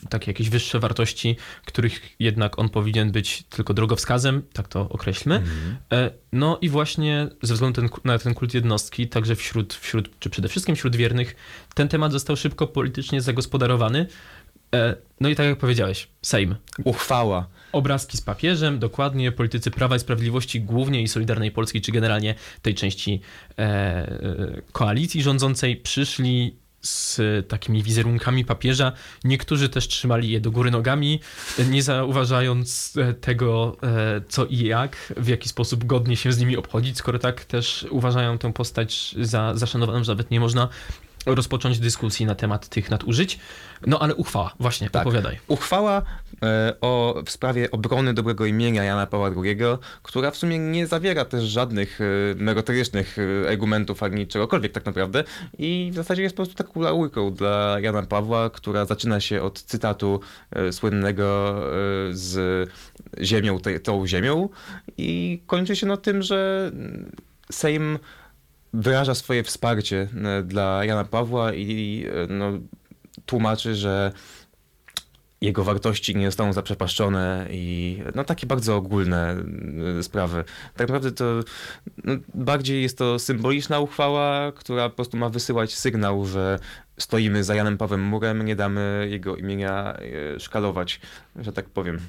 takie 0.10 0.32
jakieś 0.32 0.50
wyższe 0.50 0.80
wartości, 0.80 1.36
których 1.66 2.16
jednak 2.20 2.60
on 2.60 2.70
powinien 2.70 3.12
być 3.12 3.44
tylko 3.44 3.74
drogowskazem, 3.74 4.42
tak 4.54 4.68
to 4.68 4.90
określmy. 4.90 5.44
E, 5.92 6.12
No 6.32 6.58
i 6.62 6.70
właśnie 6.70 7.28
ze 7.42 7.54
względu 7.54 7.82
ten, 7.82 7.90
na 8.04 8.20
ten 8.20 8.34
kult 8.34 8.54
jednostki, 8.54 9.08
także 9.08 9.36
wśród, 9.36 9.74
wśród, 9.74 10.20
czy 10.20 10.30
przede 10.30 10.48
wszystkim 10.48 10.76
wśród 10.76 10.96
wiernych, 10.96 11.36
ten 11.74 11.88
temat 11.88 12.12
został 12.12 12.36
szybko 12.36 12.68
politycznie 12.68 13.22
zagospodarowany. 13.22 14.08
E, 14.76 14.96
No 15.20 15.30
i 15.30 15.36
tak 15.36 15.46
jak 15.46 15.58
powiedziałeś, 15.58 16.08
Sejm. 16.22 16.56
Uchwała. 16.84 17.48
Obrazki 17.76 18.18
z 18.18 18.22
papieżem, 18.22 18.80
dokładnie 18.80 19.32
politycy 19.32 19.72
Prawa 19.72 19.96
i 19.96 20.00
Sprawiedliwości, 20.00 20.62
głównie 20.62 21.02
i 21.02 21.08
Solidarnej 21.08 21.52
Polski, 21.52 21.82
czy 21.82 21.92
generalnie 21.92 22.36
tej 22.62 22.76
części 22.76 23.22
e, 23.58 23.62
e, 23.62 24.62
koalicji 24.72 25.24
rządzącej, 25.24 25.78
przyszli 25.78 26.56
z 26.82 27.22
takimi 27.48 27.84
wizerunkami 27.84 28.46
papieża. 28.46 28.92
Niektórzy 29.24 29.70
też 29.70 29.88
trzymali 29.88 30.30
je 30.30 30.42
do 30.42 30.52
góry 30.52 30.72
nogami, 30.72 31.20
nie 31.70 31.84
zauważając 31.84 32.94
e, 32.98 33.14
tego, 33.14 33.78
e, 33.84 34.22
co 34.30 34.46
i 34.46 34.58
jak, 34.58 35.14
w 35.18 35.28
jaki 35.28 35.50
sposób 35.50 35.84
godnie 35.84 36.18
się 36.18 36.32
z 36.32 36.40
nimi 36.40 36.58
obchodzić, 36.58 36.98
skoro 36.98 37.20
tak 37.20 37.46
też 37.46 37.86
uważają 37.90 38.38
tę 38.38 38.54
postać 38.54 39.16
za 39.20 39.56
zaszanowaną, 39.56 40.04
że 40.04 40.12
nawet 40.12 40.32
nie 40.32 40.40
można 40.40 40.70
rozpocząć 41.26 41.80
dyskusji 41.80 42.26
na 42.26 42.36
temat 42.36 42.70
tych 42.70 42.92
nadużyć. 42.92 43.40
No 43.88 44.00
ale 44.00 44.16
uchwała, 44.16 44.54
właśnie, 44.60 44.90
Tak. 44.90 45.02
opowiadaj. 45.02 45.40
Uchwała 45.48 46.02
e, 46.44 46.74
o, 46.82 47.24
w 47.26 47.32
sprawie 47.32 47.72
obrony 47.72 48.14
dobrego 48.14 48.46
imienia 48.46 48.84
Jana 48.84 49.06
Pawła 49.08 49.32
II, 49.44 49.58
która 50.04 50.32
w 50.32 50.38
sumie 50.38 50.60
nie 50.60 50.88
zawiera 50.88 51.26
też 51.26 51.44
żadnych 51.44 52.00
e, 52.02 52.04
merytorycznych 52.36 53.18
e, 53.46 53.50
argumentów 53.50 54.04
ani 54.04 54.28
czegokolwiek 54.28 54.72
tak 54.72 54.86
naprawdę 54.86 55.24
i 55.58 55.90
w 55.94 55.96
zasadzie 55.96 56.24
jest 56.24 56.36
po 56.36 56.44
prostu 56.44 56.64
taką 56.64 56.82
laurką 56.82 57.34
dla 57.34 57.78
Jana 57.82 58.04
Pawła, 58.04 58.50
która 58.50 58.86
zaczyna 58.86 59.20
się 59.20 59.42
od 59.42 59.62
cytatu 59.62 60.20
słynnego 60.72 61.56
z 62.12 62.70
ziemią, 63.22 63.60
te, 63.60 63.80
tą 63.80 64.08
ziemią 64.08 64.50
i 64.98 65.42
kończy 65.48 65.76
się 65.76 65.88
no 65.88 65.98
tym, 65.98 66.22
że 66.22 66.72
Sejm 67.52 68.00
wyraża 68.74 69.16
swoje 69.16 69.44
wsparcie 69.44 70.08
dla 70.44 70.86
Jana 70.86 71.04
Pawła 71.04 71.54
i 71.54 72.06
no, 72.30 72.52
tłumaczy, 73.26 73.76
że 73.76 74.12
jego 75.42 75.64
wartości 75.64 76.16
nie 76.16 76.26
zostaną 76.26 76.54
zaprzepaszczone 76.54 77.48
i 77.52 77.98
no 78.16 78.24
takie 78.24 78.48
bardzo 78.48 78.76
ogólne 78.76 79.38
y, 80.00 80.04
sprawy. 80.04 80.44
Tak 80.76 80.88
naprawdę 80.88 81.12
to 81.12 81.26
no, 82.04 82.14
bardziej 82.34 82.82
jest 82.82 82.98
to 82.98 83.20
symboliczna 83.20 83.80
uchwała, 83.80 84.52
która 84.52 84.90
po 84.90 84.96
prostu 84.96 85.18
ma 85.18 85.30
wysyłać 85.30 85.76
sygnał, 85.76 86.26
że 86.26 86.60
stoimy 86.98 87.44
za 87.44 87.56
Janem 87.56 87.78
Pawłem 87.78 88.02
Murem, 88.02 88.46
nie 88.46 88.56
damy 88.56 89.08
jego 89.10 89.36
imienia 89.36 89.98
y, 90.36 90.40
szkalować, 90.40 91.02
że 91.36 91.54
tak 91.54 91.66
powiem. 91.66 92.00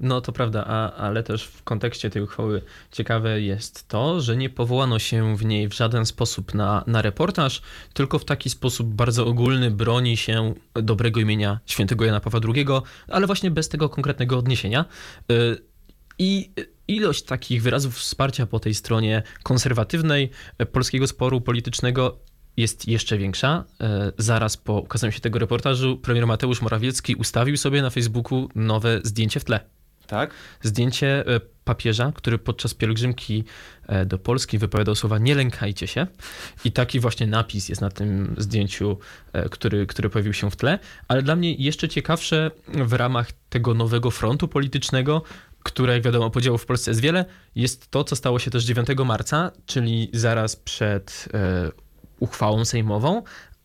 No 0.00 0.20
to 0.20 0.32
prawda, 0.32 0.64
a, 0.66 0.92
ale 0.92 1.22
też 1.22 1.44
w 1.44 1.62
kontekście 1.62 2.10
tej 2.10 2.22
uchwały 2.22 2.62
ciekawe 2.92 3.40
jest 3.40 3.88
to, 3.88 4.20
że 4.20 4.36
nie 4.36 4.50
powołano 4.50 4.98
się 4.98 5.36
w 5.36 5.44
niej 5.44 5.68
w 5.68 5.74
żaden 5.74 6.06
sposób 6.06 6.54
na, 6.54 6.84
na 6.86 7.02
reportaż, 7.02 7.62
tylko 7.92 8.18
w 8.18 8.24
taki 8.24 8.50
sposób 8.50 8.94
bardzo 8.94 9.26
ogólny 9.26 9.70
broni 9.70 10.16
się 10.16 10.54
dobrego 10.74 11.20
imienia 11.20 11.60
świętego 11.66 12.04
Jana 12.04 12.20
Pawła 12.20 12.40
II, 12.54 12.66
ale 13.08 13.26
właśnie 13.26 13.50
bez 13.50 13.68
tego 13.68 13.88
konkretnego 13.88 14.38
odniesienia. 14.38 14.84
Y, 15.32 15.58
I 16.18 16.50
ilość 16.88 17.22
takich 17.22 17.62
wyrazów 17.62 17.96
wsparcia 17.96 18.46
po 18.46 18.60
tej 18.60 18.74
stronie 18.74 19.22
konserwatywnej 19.42 20.30
e, 20.58 20.66
polskiego 20.66 21.06
sporu 21.06 21.40
politycznego 21.40 22.18
jest 22.56 22.88
jeszcze 22.88 23.18
większa. 23.18 23.64
E, 23.80 24.12
Zaraz 24.18 24.56
po 24.56 24.72
ukazaniu 24.72 25.12
się 25.12 25.20
tego 25.20 25.38
reportażu 25.38 25.96
premier 25.96 26.26
Mateusz 26.26 26.62
Morawiecki 26.62 27.14
ustawił 27.14 27.56
sobie 27.56 27.82
na 27.82 27.90
Facebooku 27.90 28.48
nowe 28.54 29.00
zdjęcie 29.04 29.40
w 29.40 29.44
tle 29.44 29.77
Tak? 30.08 30.30
zdjęcie 30.62 31.26
e, 31.26 31.40
papieża, 31.64 32.12
który 32.14 32.38
podczas 32.38 32.74
pielgrzymki 32.74 33.44
e, 33.86 34.06
do 34.06 34.18
Polski 34.18 34.58
wypowiadał 34.58 34.94
słowa 34.94 35.18
nie 35.18 35.34
lękajcie 35.34 35.86
się 35.86 36.06
i 36.64 36.72
taki 36.72 37.00
właśnie 37.00 37.26
napis 37.26 37.68
jest 37.68 37.80
na 37.80 37.90
tym 37.90 38.34
zdjęciu, 38.38 38.98
e, 39.32 39.48
który, 39.48 39.86
który 39.86 40.10
pojawił 40.10 40.32
się 40.32 40.50
w 40.50 40.56
tle, 40.56 40.78
ale 41.08 41.22
dla 41.22 41.36
mnie 41.36 41.54
jeszcze 41.54 41.88
ciekawsze 41.88 42.50
w 42.68 42.92
ramach 42.92 43.32
tego 43.48 43.74
nowego 43.74 44.10
frontu 44.10 44.48
politycznego, 44.48 45.22
które 45.62 45.92
jak 45.92 46.02
wiadomo 46.02 46.30
podziałów 46.30 46.62
w 46.62 46.66
Polsce 46.66 46.90
jest 46.90 47.00
wiele, 47.00 47.24
jest 47.54 47.90
to, 47.90 48.04
co 48.04 48.16
stało 48.16 48.38
się 48.38 48.50
też 48.50 48.64
9 48.64 48.88
marca, 49.04 49.52
czyli 49.66 50.10
zaraz 50.12 50.56
przed 50.56 51.28
uchwałą 52.20 52.64
sejmową, 52.64 53.22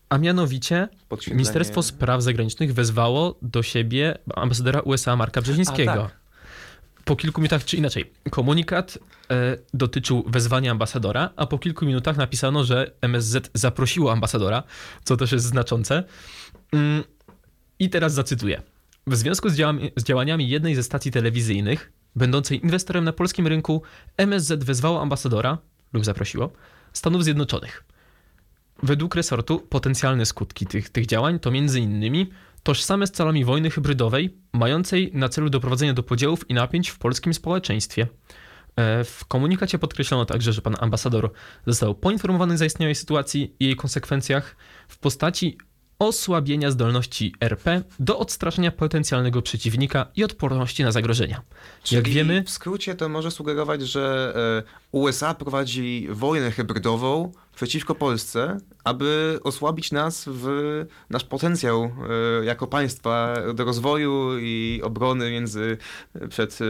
a 0.10 0.18
mianowicie 0.18 0.88
Ministerstwo 1.28 1.84
Spraw 1.84 2.24
Zagranicznych 2.24 2.74
wezwało 2.74 3.36
do 3.42 3.64
siebie 3.64 4.18
ambasadora 4.36 4.80
USA 4.80 5.16
Marka 5.16 5.42
Brzezińskiego. 5.42 5.92
A, 5.92 5.98
tak. 5.98 6.23
Po 7.06 7.16
kilku 7.16 7.42
minutach, 7.42 7.66
czy 7.66 7.78
inaczej, 7.78 8.12
komunikat 8.30 8.98
e, 9.32 9.58
dotyczył 9.74 10.24
wezwania 10.28 10.72
ambasadora, 10.72 11.30
a 11.36 11.46
po 11.46 11.60
kilku 11.60 11.86
minutach 11.86 12.18
napisano, 12.18 12.64
że 12.64 12.92
MSZ 13.02 13.52
zaprosiło 13.54 14.12
ambasadora, 14.12 14.64
co 15.04 15.18
też 15.18 15.32
jest 15.32 15.46
znaczące. 15.46 16.04
Mm, 16.74 17.04
I 17.80 17.90
teraz 17.90 18.14
zacytuję. 18.14 18.62
W 19.08 19.16
związku 19.16 19.50
z, 19.50 19.56
z 19.96 20.04
działaniami 20.04 20.50
jednej 20.50 20.76
ze 20.76 20.84
stacji 20.84 21.12
telewizyjnych, 21.12 21.92
będącej 22.16 22.64
inwestorem 22.64 23.04
na 23.04 23.14
polskim 23.14 23.48
rynku, 23.48 23.82
MSZ 24.18 24.64
wezwało 24.64 25.02
ambasadora, 25.02 25.58
lub 25.94 26.06
zaprosiło, 26.06 26.52
Stanów 26.94 27.24
Zjednoczonych. 27.24 27.84
Według 28.84 29.16
resortu 29.16 29.60
potencjalne 29.60 30.26
skutki 30.26 30.66
tych, 30.66 30.90
tych 30.90 31.06
działań 31.06 31.40
to 31.40 31.50
m.in. 31.50 32.26
tożsame 32.64 33.08
z 33.08 33.12
celami 33.12 33.46
wojny 33.46 33.70
hybrydowej, 33.70 34.38
mającej 34.54 35.12
na 35.14 35.30
celu 35.30 35.50
doprowadzenie 35.50 35.94
do 35.94 36.04
podziałów 36.04 36.50
i 36.50 36.54
napięć 36.54 36.90
w 36.90 36.98
polskim 36.98 37.34
społeczeństwie. 37.34 38.08
E, 38.76 39.04
W 39.04 39.26
komunikacie 39.26 39.80
podkreślono 39.80 40.26
także, 40.26 40.54
że 40.54 40.62
pan 40.62 40.76
ambasador 40.80 41.32
został 41.68 41.96
poinformowany 41.96 42.54
o 42.54 42.58
zaistniałej 42.58 42.96
sytuacji 42.96 43.56
i 43.60 43.66
jej 43.66 43.76
konsekwencjach 43.76 44.56
w 44.88 44.98
postaci 44.98 45.58
osłabienia 46.00 46.72
zdolności 46.72 47.34
RP 47.40 47.84
do 48.00 48.20
odstraszenia 48.20 48.72
potencjalnego 48.72 49.42
przeciwnika 49.42 50.06
i 50.16 50.24
odporności 50.24 50.84
na 50.84 50.92
zagrożenia. 50.92 51.42
Jak 51.92 52.04
Czyli 52.04 52.16
wiemy, 52.16 52.44
W 52.44 52.50
skrócie 52.50 52.96
to 52.96 53.10
może 53.10 53.32
sugerować, 53.32 53.82
że 53.82 54.34
USA 54.94 55.34
prowadzi 55.34 56.08
wojnę 56.12 56.52
hybrydową 56.52 57.32
przeciwko 57.56 57.96
Polsce, 57.96 58.58
aby 58.84 59.40
osłabić 59.44 59.92
nas 59.92 60.26
w 60.28 60.48
nasz 61.10 61.24
potencjał 61.24 61.84
e, 62.42 62.46
jako 62.46 62.68
państwa 62.68 63.34
do 63.54 63.66
rozwoju 63.66 64.40
i 64.40 64.82
obrony 64.84 65.32
między 65.32 65.78
przed. 66.30 66.60
e, 66.62 66.66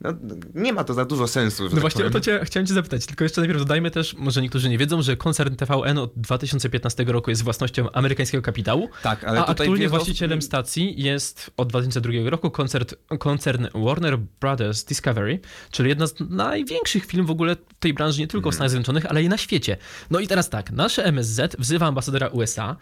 No, 0.00 0.10
nie 0.54 0.72
ma 0.72 0.84
to 0.84 0.94
za 0.94 1.04
dużo 1.04 1.26
sensu. 1.26 1.64
No 1.64 1.70
tak 1.70 1.80
właśnie 1.80 2.04
o 2.04 2.08
powiem. 2.08 2.12
to 2.12 2.20
cię, 2.20 2.40
chciałem 2.44 2.66
cię 2.66 2.74
zapytać, 2.74 3.06
tylko 3.06 3.24
jeszcze 3.24 3.40
najpierw 3.40 3.58
dodajmy 3.58 3.90
też, 3.90 4.14
może 4.14 4.42
niektórzy 4.42 4.68
nie 4.68 4.78
wiedzą, 4.78 5.02
że 5.02 5.16
koncern 5.16 5.56
TVN 5.56 5.98
od 5.98 6.12
2015 6.16 7.04
roku 7.04 7.30
jest 7.30 7.42
własnością 7.42 7.92
amerykańskiego 7.92 8.42
kapitału, 8.42 8.88
Tak, 9.02 9.24
ale 9.24 9.40
a 9.40 9.46
aktualnie 9.46 9.88
właścicielem 9.88 10.42
stacji 10.42 11.02
jest 11.02 11.50
od 11.56 11.68
2002 11.68 12.12
roku 12.24 12.50
koncern, 12.50 12.84
koncern 13.18 13.66
Warner 13.74 14.18
Brothers 14.18 14.84
Discovery, 14.84 15.40
czyli 15.70 15.88
jedna 15.88 16.06
z 16.06 16.14
największych 16.20 17.06
firm 17.06 17.26
w 17.26 17.30
ogóle 17.30 17.56
tej 17.78 17.94
branży, 17.94 18.20
nie 18.20 18.26
tylko 18.26 18.50
w 18.50 18.54
Stanach 18.54 18.70
Zjednoczonych, 18.70 19.06
ale 19.06 19.22
i 19.22 19.28
na 19.28 19.38
świecie. 19.38 19.76
No 20.10 20.20
i 20.20 20.26
teraz 20.26 20.50
tak, 20.50 20.70
nasze 20.70 21.04
MSZ 21.04 21.56
wzywa 21.58 21.86
ambasadora 21.86 22.28
USA, 22.28 22.76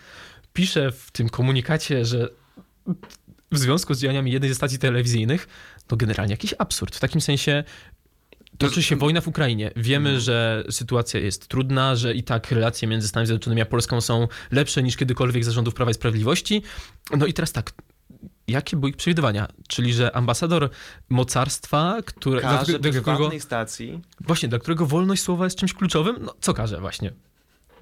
pisze 0.53 0.93
w 0.93 1.11
tym 1.11 1.29
komunikacie, 1.29 2.05
że 2.05 2.29
w 3.53 3.59
związku 3.59 3.95
z 3.95 4.01
działaniami 4.01 4.33
jednej 4.33 4.49
ze 4.49 4.55
stacji 4.55 4.79
telewizyjnych, 4.79 5.49
to 5.87 5.97
generalnie 5.97 6.33
jakiś 6.33 6.55
absurd. 6.59 6.97
W 6.97 7.01
takim 7.01 7.21
sensie 7.21 7.65
toczy 8.59 8.83
się 8.83 8.97
wojna 8.97 9.21
w 9.21 9.29
Ukrainie. 9.29 9.71
Wiemy, 9.77 10.21
że 10.21 10.65
sytuacja 10.71 11.21
jest 11.21 11.49
trudna, 11.49 11.97
że 11.97 12.15
i 12.15 12.23
tak 12.23 12.51
relacje 12.51 12.89
między 12.89 13.09
Stanami 13.09 13.27
Zjednoczonymi 13.27 13.63
a 13.63 13.67
Polską 13.67 14.01
są 14.01 14.29
lepsze 14.51 14.83
niż 14.83 14.97
kiedykolwiek 14.97 15.45
za 15.45 15.53
rządów 15.53 15.75
Prawa 15.75 15.91
i 15.91 15.95
Sprawiedliwości. 15.95 16.63
No 17.17 17.27
i 17.27 17.33
teraz 17.33 17.53
tak, 17.53 17.73
jakie 18.49 18.77
były 18.77 18.91
ich 18.91 18.97
przewidywania? 18.97 19.49
Czyli, 19.69 19.93
że 19.93 20.17
ambasador 20.17 20.71
mocarstwa, 21.09 21.97
które, 22.05 22.41
dla, 22.41 22.51
Każe 22.51 22.73
którego- 22.73 23.03
dla 23.03 23.15
którego, 23.15 23.41
stacji 23.41 24.01
właśnie, 24.21 24.49
dla 24.49 24.59
którego 24.59 24.87
wolność 24.87 25.23
słowa 25.23 25.45
jest 25.45 25.57
czymś 25.57 25.75
kluczowym, 25.75 26.17
no 26.21 26.35
co 26.41 26.55
każe 26.55 26.81
właśnie? 26.81 27.13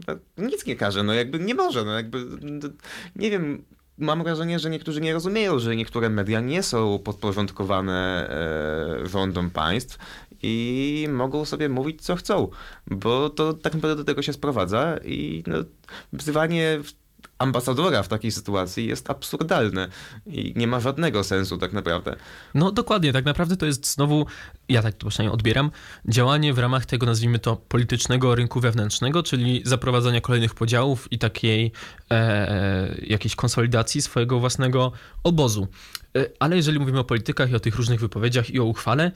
No, 0.09 0.15
nic 0.39 0.67
nie 0.67 0.77
każe, 0.77 1.03
no 1.03 1.13
jakby 1.13 1.39
nie 1.39 1.55
może, 1.55 1.85
no 1.85 1.93
jakby 1.93 2.27
no, 2.41 2.69
nie 3.17 3.31
wiem. 3.31 3.65
Mam 3.99 4.23
wrażenie, 4.23 4.59
że 4.59 4.71
niektórzy 4.71 5.01
nie 5.01 5.13
rozumieją, 5.13 5.59
że 5.59 5.77
niektóre 5.77 6.11
media 6.11 6.41
nie 6.41 6.63
są 6.63 6.99
podporządkowane 6.99 8.29
e, 8.31 9.07
rządom 9.07 9.51
państw 9.51 9.99
i 10.43 11.07
mogą 11.11 11.45
sobie 11.45 11.69
mówić, 11.69 12.03
co 12.03 12.17
chcą, 12.17 12.49
bo 12.87 13.31
to 13.31 13.53
tak 13.53 13.75
naprawdę 13.75 13.97
do 13.97 14.05
tego 14.05 14.23
się 14.23 14.33
sprowadza 14.33 14.97
i 15.05 15.43
no, 15.47 15.59
wzywanie 16.13 16.81
ambasadora 17.41 18.03
w 18.03 18.09
takiej 18.09 18.31
sytuacji 18.31 18.87
jest 18.87 19.11
absurdalne 19.11 19.89
i 20.27 20.53
nie 20.57 20.67
ma 20.67 20.81
żadnego 20.81 21.25
sensu 21.25 21.59
tak 21.59 21.73
naprawdę. 21.73 22.17
No 22.55 22.73
dokładnie, 22.73 23.13
tak 23.13 23.25
naprawdę 23.25 23.57
to 23.57 23.67
jest 23.67 23.93
znowu, 23.95 24.27
ja 24.71 24.83
tak 24.83 24.95
to 24.95 25.09
przynajmniej 25.09 25.35
odbieram, 25.35 25.71
działanie 26.09 26.55
w 26.55 26.59
ramach 26.59 26.87
tego, 26.87 27.07
nazwijmy 27.07 27.39
to, 27.39 27.57
politycznego 27.57 28.35
rynku 28.35 28.61
wewnętrznego, 28.61 29.23
czyli 29.23 29.63
zaprowadzania 29.65 30.21
kolejnych 30.21 30.55
podziałów 30.55 31.09
i 31.13 31.19
takiej 31.19 31.73
e, 32.11 32.95
jakiejś 33.03 33.35
konsolidacji 33.37 34.03
swojego 34.03 34.41
własnego 34.41 34.93
obozu. 35.25 35.69
E, 36.17 36.27
ale 36.39 36.57
jeżeli 36.57 36.79
mówimy 36.79 36.99
o 36.99 37.05
politykach 37.05 37.51
i 37.51 37.55
o 37.55 37.61
tych 37.61 37.77
różnych 37.77 38.01
wypowiedziach 38.01 38.51
i 38.51 38.61
o 38.61 38.65
uchwale, 38.65 39.13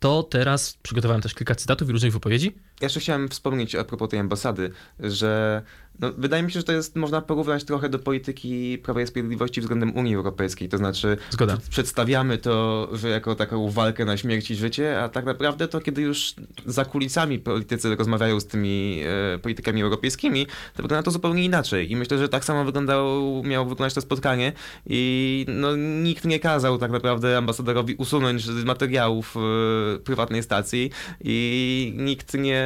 to 0.00 0.22
teraz 0.22 0.78
przygotowałem 0.82 1.22
też 1.22 1.34
kilka 1.34 1.54
cytatów 1.54 1.88
i 1.88 1.92
różnych 1.92 2.12
wypowiedzi. 2.12 2.46
Ja 2.80 2.86
jeszcze 2.86 3.00
chciałem 3.00 3.28
wspomnieć 3.28 3.74
a 3.74 3.84
propos 3.84 4.08
tej 4.08 4.20
ambasady, 4.20 4.70
że 5.00 5.62
no, 6.00 6.12
wydaje 6.18 6.42
mi 6.42 6.52
się, 6.52 6.60
że 6.60 6.64
to 6.64 6.72
jest, 6.72 6.96
można 6.96 7.20
porównać 7.20 7.64
trochę 7.64 7.88
do 7.88 7.98
polityki 7.98 8.78
Prawa 8.78 9.02
i 9.02 9.06
Sprawiedliwości 9.06 9.60
względem 9.60 9.96
Unii 9.96 10.14
Europejskiej. 10.14 10.68
To 10.68 10.78
znaczy, 10.78 11.16
Zgoda. 11.30 11.56
przed- 11.56 11.68
przedstawiamy 11.68 12.38
to, 12.38 12.88
że 12.92 13.08
jako 13.08 13.34
taką 13.34 13.70
walkę 13.70 14.04
na 14.04 14.16
śmierć 14.16 14.50
i 14.50 14.54
życie, 14.56 14.97
a 15.00 15.08
tak 15.08 15.24
naprawdę 15.24 15.68
to, 15.68 15.80
kiedy 15.80 16.02
już 16.02 16.34
za 16.66 16.84
kulisami 16.84 17.38
politycy 17.38 17.96
rozmawiają 17.96 18.40
z 18.40 18.46
tymi 18.46 19.00
e, 19.34 19.38
politykami 19.38 19.82
europejskimi, 19.82 20.46
to 20.46 20.82
wygląda 20.82 21.02
to 21.02 21.10
zupełnie 21.10 21.44
inaczej. 21.44 21.92
I 21.92 21.96
myślę, 21.96 22.18
że 22.18 22.28
tak 22.28 22.44
samo 22.44 22.64
wyglądało, 22.64 23.42
miało 23.42 23.66
wyglądać 23.66 23.94
to 23.94 24.00
spotkanie 24.00 24.52
i 24.86 25.46
no, 25.48 25.76
nikt 25.76 26.24
nie 26.24 26.40
kazał 26.40 26.78
tak 26.78 26.90
naprawdę 26.90 27.38
ambasadorowi 27.38 27.94
usunąć 27.94 28.42
z 28.44 28.64
materiałów 28.64 29.36
e, 29.36 29.98
prywatnej 29.98 30.42
stacji 30.42 30.90
i 31.20 31.92
nikt 31.96 32.34
nie, 32.34 32.64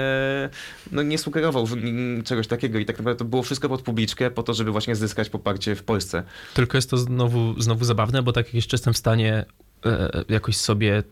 no, 0.93 1.03
nie 1.03 1.19
sugerował 1.19 1.67
czegoś 2.25 2.47
takiego 2.47 2.79
i 2.79 2.85
tak 2.85 2.99
naprawdę 2.99 3.19
to 3.19 3.25
było 3.25 3.43
wszystko 3.43 3.69
pod 3.69 3.83
publiczkę 3.83 4.31
po 4.31 4.43
to, 4.43 4.55
żeby 4.55 4.71
właśnie 4.71 4.97
zyskać 4.97 5.31
poparcie 5.31 5.75
w 5.75 5.83
Polsce. 5.83 6.23
Tylko 6.55 6.79
jest 6.79 6.91
to 6.91 6.97
znowu, 6.97 7.63
znowu 7.63 7.85
zabawne, 7.85 8.23
bo 8.23 8.33
tak 8.33 8.47
jak 8.47 8.55
jeszcze 8.55 8.75
jestem 8.75 8.93
w 8.93 8.99
stanie 8.99 9.45
e, 9.87 10.25
jakoś 10.29 10.57
sobie 10.57 11.03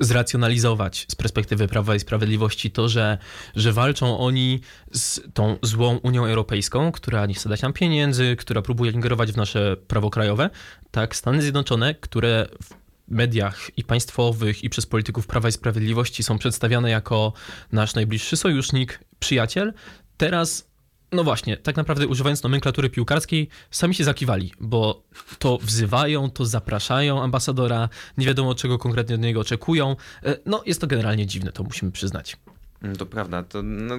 zracjonalizować 0.00 1.06
z 1.08 1.14
perspektywy 1.14 1.68
Prawa 1.68 1.94
i 1.94 2.00
Sprawiedliwości 2.00 2.70
to, 2.70 2.88
że, 2.88 3.18
że 3.56 3.72
walczą 3.72 4.18
oni 4.18 4.60
z 4.92 5.20
tą 5.34 5.56
złą 5.62 5.96
Unią 5.96 6.26
Europejską, 6.26 6.92
która 6.92 7.26
nie 7.26 7.34
chce 7.34 7.48
dać 7.48 7.62
nam 7.62 7.72
pieniędzy, 7.72 8.36
która 8.36 8.62
próbuje 8.62 8.90
ingerować 8.90 9.32
w 9.32 9.36
nasze 9.36 9.76
prawo 9.88 10.10
krajowe, 10.10 10.50
tak 10.90 11.16
Stany 11.16 11.42
Zjednoczone, 11.42 11.94
które 11.94 12.46
w 12.62 12.74
mediach 13.08 13.70
i 13.76 13.84
państwowych 13.84 14.64
i 14.64 14.70
przez 14.70 14.86
polityków 14.86 15.26
Prawa 15.26 15.48
i 15.48 15.52
Sprawiedliwości 15.52 16.22
są 16.22 16.38
przedstawiane 16.38 16.90
jako 16.90 17.32
nasz 17.72 17.94
najbliższy 17.94 18.36
sojusznik, 18.36 19.00
przyjaciel, 19.18 19.72
teraz 20.16 20.68
no 21.12 21.24
właśnie, 21.24 21.56
tak 21.56 21.76
naprawdę 21.76 22.06
używając 22.06 22.42
nomenklatury 22.42 22.90
piłkarskiej, 22.90 23.48
sami 23.70 23.94
się 23.94 24.04
zakiwali, 24.04 24.52
bo 24.60 25.02
to 25.38 25.58
wzywają, 25.62 26.30
to 26.30 26.46
zapraszają 26.46 27.22
ambasadora, 27.22 27.88
nie 28.18 28.26
wiadomo 28.26 28.54
czego 28.54 28.78
konkretnie 28.78 29.14
od 29.14 29.20
niego 29.20 29.40
oczekują. 29.40 29.96
E, 30.24 30.36
No 30.46 30.62
jest 30.66 30.80
to 30.80 30.86
generalnie 30.86 31.26
dziwne, 31.26 31.52
to 31.52 31.62
musimy 31.62 31.92
przyznać. 31.92 32.36
Mm, 32.82 32.96
To 32.96 33.06
prawda, 33.06 33.42
to 33.42 33.62
no, 33.62 33.94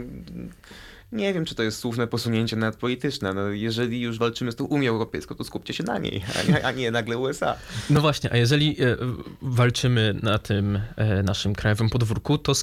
nie 1.11 1.33
wiem, 1.33 1.45
czy 1.45 1.55
to 1.55 1.63
jest 1.63 1.79
słuszne 1.79 2.07
posunięcie 2.07 2.55
nawet 2.55 2.79
polityczne. 2.79 3.33
No, 3.33 3.47
jeżeli 3.47 4.01
już 4.01 4.17
walczymy 4.19 4.51
z 4.51 4.55
tą 4.55 4.63
Unią 4.65 4.91
Europejską, 4.91 5.35
to 5.35 5.43
skupcie 5.43 5.73
się 5.73 5.83
na 5.83 5.97
niej, 5.97 6.23
a 6.39 6.51
nie, 6.51 6.65
a 6.65 6.71
nie 6.71 6.91
nagle 6.91 7.17
USA. 7.17 7.55
No 7.89 8.01
właśnie, 8.01 8.31
a 8.33 8.37
jeżeli 8.37 8.81
e, 8.83 8.97
walczymy 9.41 10.15
na 10.23 10.39
tym 10.39 10.79
e, 10.95 11.23
naszym 11.23 11.55
krajowym 11.55 11.89
podwórku, 11.89 12.37
to 12.37 12.53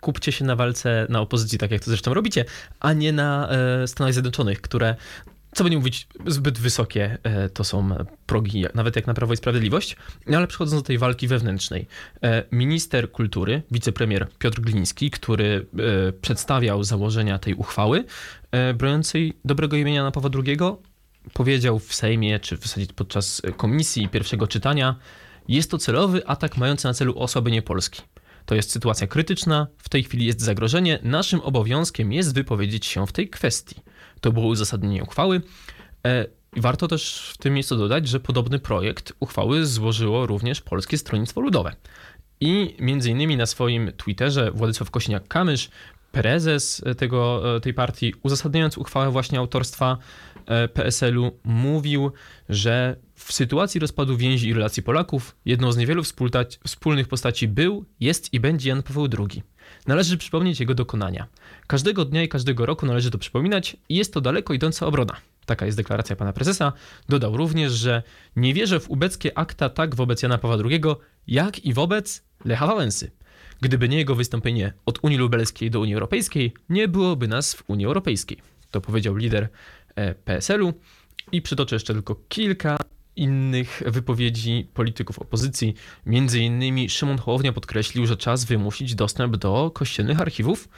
skupcie 0.00 0.32
się 0.32 0.44
na 0.44 0.56
walce 0.56 1.06
na 1.08 1.20
opozycji, 1.20 1.58
tak 1.58 1.70
jak 1.70 1.84
to 1.84 1.90
zresztą 1.90 2.14
robicie, 2.14 2.44
a 2.80 2.92
nie 2.92 3.12
na 3.12 3.48
e, 3.48 3.86
Stanach 3.86 4.12
Zjednoczonych, 4.12 4.60
które, 4.60 4.96
co 5.52 5.64
by 5.64 5.70
nie 5.70 5.76
mówić, 5.76 6.08
zbyt 6.26 6.58
wysokie 6.58 7.18
e, 7.22 7.48
to 7.48 7.64
są 7.64 7.88
progi, 8.26 8.64
nawet 8.74 8.96
jak 8.96 9.06
na 9.06 9.14
Prawo 9.14 9.32
i 9.32 9.36
Sprawiedliwość. 9.36 9.96
No 10.26 10.38
ale 10.38 10.46
przechodząc 10.46 10.82
do 10.82 10.86
tej 10.86 10.98
walki 10.98 11.28
wewnętrznej. 11.28 11.86
E, 12.22 12.44
Minister 12.52 13.12
kultury, 13.12 13.62
wicepremier 13.70 14.28
Piotr 14.38 14.60
Gliński, 14.60 15.10
który 15.10 15.66
przedstawiał 16.22 16.84
założenia 16.84 17.38
tej 17.38 17.54
uchwały 17.54 18.04
broniącej 18.74 19.32
dobrego 19.44 19.76
imienia 19.76 19.96
Jana 19.96 20.10
Pawła 20.10 20.30
II, 20.46 20.58
powiedział 21.32 21.78
w 21.78 21.94
Sejmie, 21.94 22.40
czy 22.40 22.56
w 22.56 22.62
zasadzie 22.62 22.86
podczas 22.96 23.42
komisji 23.56 24.08
pierwszego 24.08 24.46
czytania, 24.46 24.96
jest 25.48 25.70
to 25.70 25.78
celowy 25.78 26.26
atak 26.26 26.56
mający 26.56 26.86
na 26.86 26.94
celu 26.94 27.18
osłabienie 27.18 27.62
Polski. 27.62 28.02
To 28.50 28.54
jest 28.54 28.70
sytuacja 28.70 29.06
krytyczna, 29.06 29.66
w 29.78 29.88
tej 29.88 30.02
chwili 30.02 30.26
jest 30.26 30.40
zagrożenie, 30.40 30.98
naszym 31.02 31.40
obowiązkiem 31.40 32.12
jest 32.12 32.34
wypowiedzieć 32.34 32.86
się 32.86 33.06
w 33.06 33.12
tej 33.12 33.28
kwestii. 33.28 33.76
To 34.20 34.32
było 34.32 34.46
uzasadnienie 34.46 35.02
uchwały. 35.02 35.40
E, 36.06 36.26
Warto 36.56 36.88
też 36.88 37.30
w 37.34 37.38
tym 37.38 37.54
miejscu 37.54 37.76
dodać, 37.76 38.08
że 38.08 38.20
podobny 38.20 38.58
projekt 38.58 39.12
uchwały 39.20 39.66
złożyło 39.66 40.26
również 40.26 40.60
Polskie 40.60 40.98
Stronnictwo 40.98 41.40
Ludowe. 41.40 41.72
I 42.40 42.76
między 42.78 43.10
innymi 43.10 43.36
na 43.36 43.46
swoim 43.46 43.92
Twitterze 43.96 44.50
Władysław 44.50 44.90
Kośniak-Kamysz, 44.90 45.68
prezes 46.12 46.82
tego, 46.98 47.42
e, 47.56 47.60
tej 47.60 47.74
partii, 47.74 48.14
uzasadniając 48.22 48.78
uchwałę 48.78 49.10
właśnie 49.10 49.38
autorstwa 49.38 49.98
PSL-u, 50.74 51.38
mówił, 51.44 52.12
że 52.48 52.96
w 53.14 53.32
sytuacji 53.32 53.80
rozpadu 53.80 54.16
więzi 54.16 54.48
i 54.48 54.54
relacji 54.54 54.82
Polaków 54.82 55.36
jedną 55.44 55.72
z 55.72 55.76
niewielu 55.76 56.02
wspólnych 56.64 57.08
postaci 57.08 57.48
był, 57.48 57.84
jest 58.00 58.34
i 58.34 58.40
będzie 58.40 58.68
Jan 58.68 58.82
Paweł 58.82 59.08
II. 59.18 59.42
Należy 59.86 60.18
przypomnieć 60.18 60.60
jego 60.60 60.74
dokonania. 60.74 61.26
Każdego 61.66 62.04
dnia 62.04 62.22
i 62.22 62.28
każdego 62.28 62.66
roku 62.66 62.86
należy 62.86 63.10
to 63.10 63.18
przypominać 63.18 63.76
i 63.88 63.96
jest 63.96 64.14
to 64.14 64.20
daleko 64.20 64.54
idąca 64.54 64.86
obrona. 64.86 65.16
Taka 65.46 65.66
jest 65.66 65.78
deklaracja 65.78 66.16
pana 66.16 66.32
prezesa. 66.32 66.72
Dodał 67.08 67.36
również, 67.36 67.72
że 67.72 68.02
nie 68.36 68.54
wierzę 68.54 68.80
w 68.80 68.90
ubeckie 68.90 69.38
akta 69.38 69.68
tak 69.68 69.94
wobec 69.94 70.22
Jana 70.22 70.38
Pawła 70.38 70.56
II, 70.64 70.80
jak 71.26 71.64
i 71.64 71.74
wobec 71.74 72.24
Lecha 72.44 72.66
Wałęsy. 72.66 73.10
Gdyby 73.60 73.88
nie 73.88 73.96
jego 73.96 74.14
wystąpienie 74.14 74.72
od 74.86 74.98
Unii 75.02 75.18
Lubelskiej 75.18 75.70
do 75.70 75.80
Unii 75.80 75.94
Europejskiej, 75.94 76.52
nie 76.68 76.88
byłoby 76.88 77.28
nas 77.28 77.54
w 77.54 77.62
Unii 77.66 77.86
Europejskiej. 77.86 78.38
To 78.70 78.80
powiedział 78.80 79.16
lider 79.16 79.42
e, 79.44 79.48
PSL-u 80.24 80.72
i 81.32 81.42
przytoczę 81.42 81.76
jeszcze 81.76 81.92
tylko 81.92 82.14
kilka 82.28 82.76
innych 83.16 83.82
wypowiedzi 83.86 84.68
polityków 84.74 85.18
opozycji. 85.18 85.74
Między 86.06 86.40
innymi 86.40 86.90
Szymon 86.90 87.18
Hołownia 87.18 87.52
podkreślił, 87.52 88.06
że 88.06 88.16
czas 88.16 88.44
wymusić 88.44 88.94
dostęp 88.94 89.36
do 89.36 89.70
kościelnych 89.74 90.20
archiwów. 90.20 90.68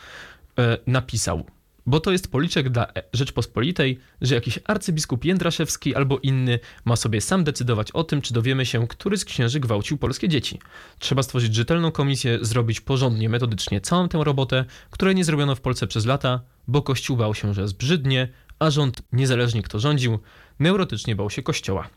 E, 0.58 0.78
Napisał, 0.86 1.46
bo 1.86 2.00
to 2.00 2.12
jest 2.12 2.30
policzek 2.30 2.68
dla 2.68 2.86
Rzeczpospolitej, 3.12 3.98
że 4.20 4.34
jakiś 4.34 4.58
arcybiskup 4.64 5.24
Jędraszewski 5.24 5.94
albo 5.94 6.18
inny 6.18 6.58
ma 6.84 6.96
sobie 6.96 7.20
sam 7.20 7.44
decydować 7.44 7.90
o 7.90 8.04
tym, 8.04 8.22
czy 8.22 8.34
dowiemy 8.34 8.66
się, 8.66 8.88
który 8.88 9.18
z 9.18 9.24
księży 9.24 9.60
gwałcił 9.60 9.98
polskie 9.98 10.28
dzieci. 10.28 10.58
Trzeba 10.98 11.22
stworzyć 11.22 11.54
rzetelną 11.54 11.90
komisję, 11.90 12.38
zrobić 12.42 12.80
porządnie, 12.80 13.28
metodycznie 13.28 13.80
całą 13.80 14.08
tę 14.08 14.24
robotę, 14.24 14.64
której 14.90 15.14
nie 15.14 15.24
zrobiono 15.24 15.54
w 15.54 15.60
Polsce 15.60 15.86
przez 15.86 16.06
lata, 16.06 16.40
bo 16.68 16.82
Kościół 16.82 17.16
bał 17.16 17.34
się, 17.34 17.54
że 17.54 17.68
zbrzydnie, 17.68 18.28
a 18.62 18.70
rząd, 18.70 19.02
niezależnie 19.12 19.62
kto 19.62 19.78
rządził, 19.78 20.18
neurotycznie 20.58 21.16
bał 21.16 21.30
się 21.30 21.42
Kościoła. 21.42 21.88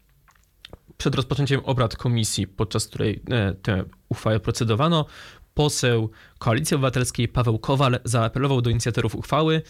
Przed 0.98 1.16
rozpoczęciem 1.16 1.62
obrad 1.64 1.96
komisji, 1.96 2.48
podczas 2.48 2.88
której 2.88 3.22
e, 3.30 3.54
tę 3.54 3.84
uchwałę 4.10 4.40
procedowano, 4.40 5.06
poseł 5.54 6.10
Koalicji 6.38 6.76
Obywatelskiej 6.76 7.28
Paweł 7.28 7.60
Kowal 7.60 8.00
zaapelował 8.04 8.62
do 8.62 8.70
inicjatorów 8.70 9.16
uchwały, 9.16 9.62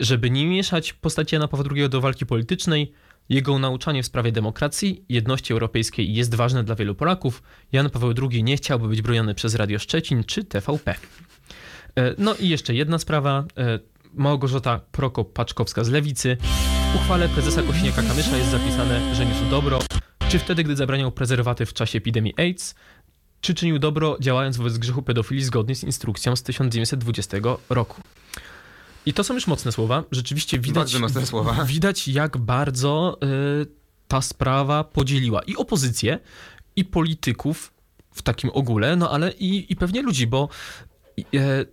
żeby 0.00 0.30
nie 0.30 0.46
mieszać 0.46 0.92
postaci 0.92 1.34
Jana 1.34 1.48
Pawła 1.48 1.66
II 1.76 1.88
do 1.88 2.00
walki 2.00 2.26
politycznej. 2.26 2.92
Jego 3.28 3.58
nauczanie 3.58 4.02
w 4.02 4.06
sprawie 4.06 4.32
demokracji 4.32 5.04
jedności 5.08 5.52
europejskiej 5.52 6.14
jest 6.14 6.34
ważne 6.34 6.64
dla 6.64 6.74
wielu 6.74 6.94
Polaków. 6.94 7.42
Jan 7.72 7.90
Paweł 7.90 8.14
II 8.30 8.44
nie 8.44 8.56
chciałby 8.56 8.88
być 8.88 9.02
broniony 9.02 9.34
przez 9.34 9.54
Radio 9.54 9.78
Szczecin 9.78 10.24
czy 10.24 10.44
TVP. 10.44 10.94
E, 11.96 12.14
No 12.18 12.34
i 12.34 12.48
jeszcze 12.48 12.74
jedna 12.74 12.98
sprawa. 12.98 13.44
Małgorzata 14.16 14.80
Prokop-Paczkowska 14.92 15.84
z 15.84 15.88
Lewicy. 15.88 16.36
W 16.92 16.96
uchwale 16.96 17.28
prezesa 17.28 17.62
Kosiniaka-Kamysza 17.62 18.36
jest 18.36 18.50
zapisane, 18.50 19.14
że 19.14 19.26
niósł 19.26 19.50
dobro, 19.50 19.78
czy 20.28 20.38
wtedy, 20.38 20.64
gdy 20.64 20.76
zabraniał 20.76 21.12
prezerwatyw 21.12 21.70
w 21.70 21.72
czasie 21.72 21.98
epidemii 21.98 22.34
AIDS, 22.36 22.74
czy 23.40 23.54
czynił 23.54 23.78
dobro, 23.78 24.16
działając 24.20 24.56
wobec 24.56 24.78
grzechu 24.78 25.02
pedofilii 25.02 25.44
zgodnie 25.44 25.74
z 25.74 25.84
instrukcją 25.84 26.36
z 26.36 26.42
1920 26.42 27.36
roku. 27.70 28.02
I 29.06 29.12
to 29.12 29.24
są 29.24 29.34
już 29.34 29.46
mocne 29.46 29.72
słowa. 29.72 30.04
Rzeczywiście 30.10 30.58
widać, 30.58 30.96
słowa. 31.24 31.64
widać 31.64 32.08
jak 32.08 32.38
bardzo 32.38 33.18
y, 33.62 33.66
ta 34.08 34.22
sprawa 34.22 34.84
podzieliła 34.84 35.42
i 35.42 35.56
opozycję, 35.56 36.18
i 36.76 36.84
polityków 36.84 37.72
w 38.14 38.22
takim 38.22 38.50
ogóle, 38.54 38.96
no 38.96 39.10
ale 39.10 39.32
i, 39.32 39.72
i 39.72 39.76
pewnie 39.76 40.02
ludzi, 40.02 40.26
bo 40.26 40.48
y, 41.18 41.24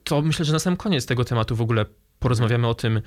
to 0.04 0.22
myślę, 0.22 0.46
że 0.46 0.54
na 0.54 0.60
sam 0.60 0.78
koniec 0.78 1.06
tego 1.06 1.26
tematu 1.26 1.56
w 1.56 1.62
ogóle 1.62 1.86
porozmawiamy 2.22 2.68
o 2.68 2.74
tym, 2.74 3.02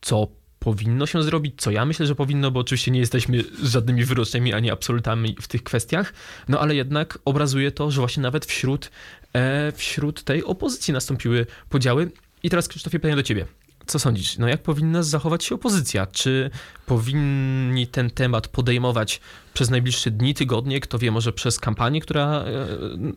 co 0.00 0.28
powinno 0.58 1.06
się 1.06 1.22
zrobić, 1.22 1.54
co 1.58 1.70
ja 1.70 1.84
myślę, 1.84 2.06
że 2.06 2.14
powinno, 2.14 2.50
bo 2.50 2.60
oczywiście 2.60 2.90
nie 2.90 3.00
jesteśmy 3.00 3.44
żadnymi 3.62 4.04
wyroczniami 4.04 4.52
ani 4.54 4.70
absolutami 4.70 5.36
w 5.40 5.48
tych 5.48 5.62
kwestiach, 5.62 6.12
no 6.48 6.60
ale 6.60 6.74
jednak 6.74 7.18
obrazuje 7.24 7.72
to, 7.72 7.90
że 7.90 8.00
właśnie 8.00 8.22
nawet 8.22 8.46
wśród, 8.46 8.90
e, 9.32 9.72
wśród 9.72 10.24
tej 10.24 10.44
opozycji 10.44 10.94
nastąpiły 10.94 11.46
podziały. 11.68 12.10
I 12.42 12.50
teraz 12.50 12.68
Krzysztofie 12.68 12.98
pytanie 12.98 13.16
do 13.16 13.22
ciebie. 13.22 13.46
Co 13.90 13.98
sądzisz? 13.98 14.38
No 14.38 14.48
jak 14.48 14.62
powinna 14.62 15.02
zachować 15.02 15.44
się 15.44 15.54
opozycja? 15.54 16.06
Czy 16.06 16.50
powinni 16.86 17.86
ten 17.86 18.10
temat 18.10 18.48
podejmować 18.48 19.20
przez 19.54 19.70
najbliższe 19.70 20.10
dni, 20.10 20.34
tygodnie, 20.34 20.80
kto 20.80 20.98
wie, 20.98 21.10
może 21.10 21.32
przez 21.32 21.58
kampanię, 21.60 22.00
która 22.00 22.26
e, 22.26 22.66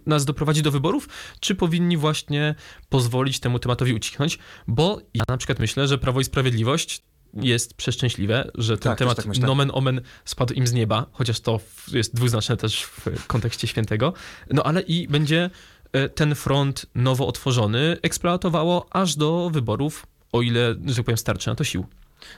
nas 0.06 0.26
doprowadzi 0.26 0.62
do 0.62 0.72
wyborów? 0.72 1.10
Czy 1.40 1.56
powinni 1.56 1.98
właśnie 1.98 2.56
pozwolić 2.90 3.40
temu 3.40 3.60
tematowi 3.60 3.94
ucichnąć? 3.94 4.40
Bo 4.68 5.02
ja 5.14 5.24
na 5.28 5.38
przykład 5.38 5.60
myślę, 5.60 5.88
że 5.88 5.98
Prawo 5.98 6.20
i 6.20 6.24
Sprawiedliwość 6.24 7.04
jest 7.34 7.74
przeszczęśliwe, 7.74 8.52
że 8.56 8.78
ten 8.78 8.92
Tak, 8.92 9.00
temat 9.00 9.18
tak 9.18 9.26
myślę. 9.26 9.48
nomen 9.48 9.72
omen 9.74 10.02
spadł 10.26 10.54
im 10.54 10.68
z 10.68 10.74
nieba, 10.74 11.06
chociaż 11.12 11.40
to 11.40 11.60
jest 11.92 12.16
dwuznaczne 12.16 12.58
też 12.58 12.84
w 12.84 13.28
kontekście 13.28 13.68
świętego. 13.68 14.14
No 14.52 14.64
ale 14.64 14.82
i 14.82 15.08
będzie 15.08 15.50
e, 15.92 16.10
ten 16.10 16.36
front 16.36 16.86
nowo 16.96 17.28
otworzony 17.28 17.98
eksploatowało 18.02 18.88
aż 18.92 19.16
do 19.16 19.50
wyborów, 19.54 20.06
o 20.34 20.42
ile, 20.42 20.76
że 20.86 20.96
tak 20.96 21.06
powiem, 21.06 21.18
starczy 21.18 21.50
na 21.50 21.56
to 21.56 21.64
sił. 21.64 21.86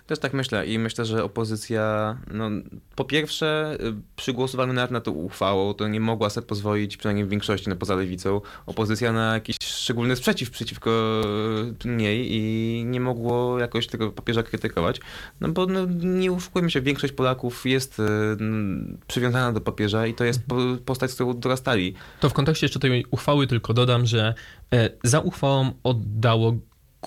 Też 0.08 0.20
tak 0.20 0.34
myślę 0.34 0.68
i 0.68 0.80
myślę, 0.80 1.06
że 1.06 1.24
opozycja, 1.24 2.18
no, 2.32 2.50
po 2.96 3.06
pierwsze, 3.06 3.78
y, 3.82 3.94
przy 4.16 4.34
głosowaniu 4.34 4.74
nawet 4.74 4.92
na 4.92 5.02
tą 5.02 5.12
uchwałą, 5.12 5.74
to 5.74 5.88
nie 5.88 6.00
mogła 6.00 6.30
sobie 6.30 6.48
pozwolić, 6.48 6.98
przynajmniej 6.98 7.26
w 7.26 7.30
większości, 7.30 7.70
no 7.70 7.76
poza 7.76 7.96
lewicą, 7.96 8.42
opozycja 8.66 9.12
na 9.14 9.34
jakiś 9.34 9.56
szczególny 9.62 10.16
sprzeciw 10.16 10.52
przeciwko 10.52 10.92
y, 11.86 11.88
niej 11.88 12.28
i 12.34 12.84
nie 12.86 13.00
mogło 13.00 13.60
jakoś 13.60 13.88
tego 13.88 14.12
papieża 14.12 14.44
krytykować, 14.44 15.00
no 15.42 15.50
bo 15.50 15.66
no, 15.66 15.86
nie 16.02 16.32
oszukujmy 16.32 16.72
się, 16.72 16.82
większość 16.82 17.14
Polaków 17.14 17.66
jest 17.66 18.00
y, 18.00 18.04
przywiązana 19.08 19.52
do 19.52 19.62
papieża 19.62 20.08
i 20.08 20.14
to 20.14 20.24
jest 20.24 20.40
po, 20.48 20.56
postać, 20.86 21.12
z 21.12 21.16
którą 21.16 21.34
dorastali. 21.34 21.94
To 22.20 22.30
w 22.30 22.34
kontekście 22.34 22.66
jeszcze 22.66 22.80
tej 22.80 23.06
uchwały 23.12 23.48
tylko 23.48 23.74
dodam, 23.74 24.06
że 24.06 24.34
e, 24.74 24.90
za 25.04 25.20
uchwałą 25.20 25.72
oddało 25.84 26.54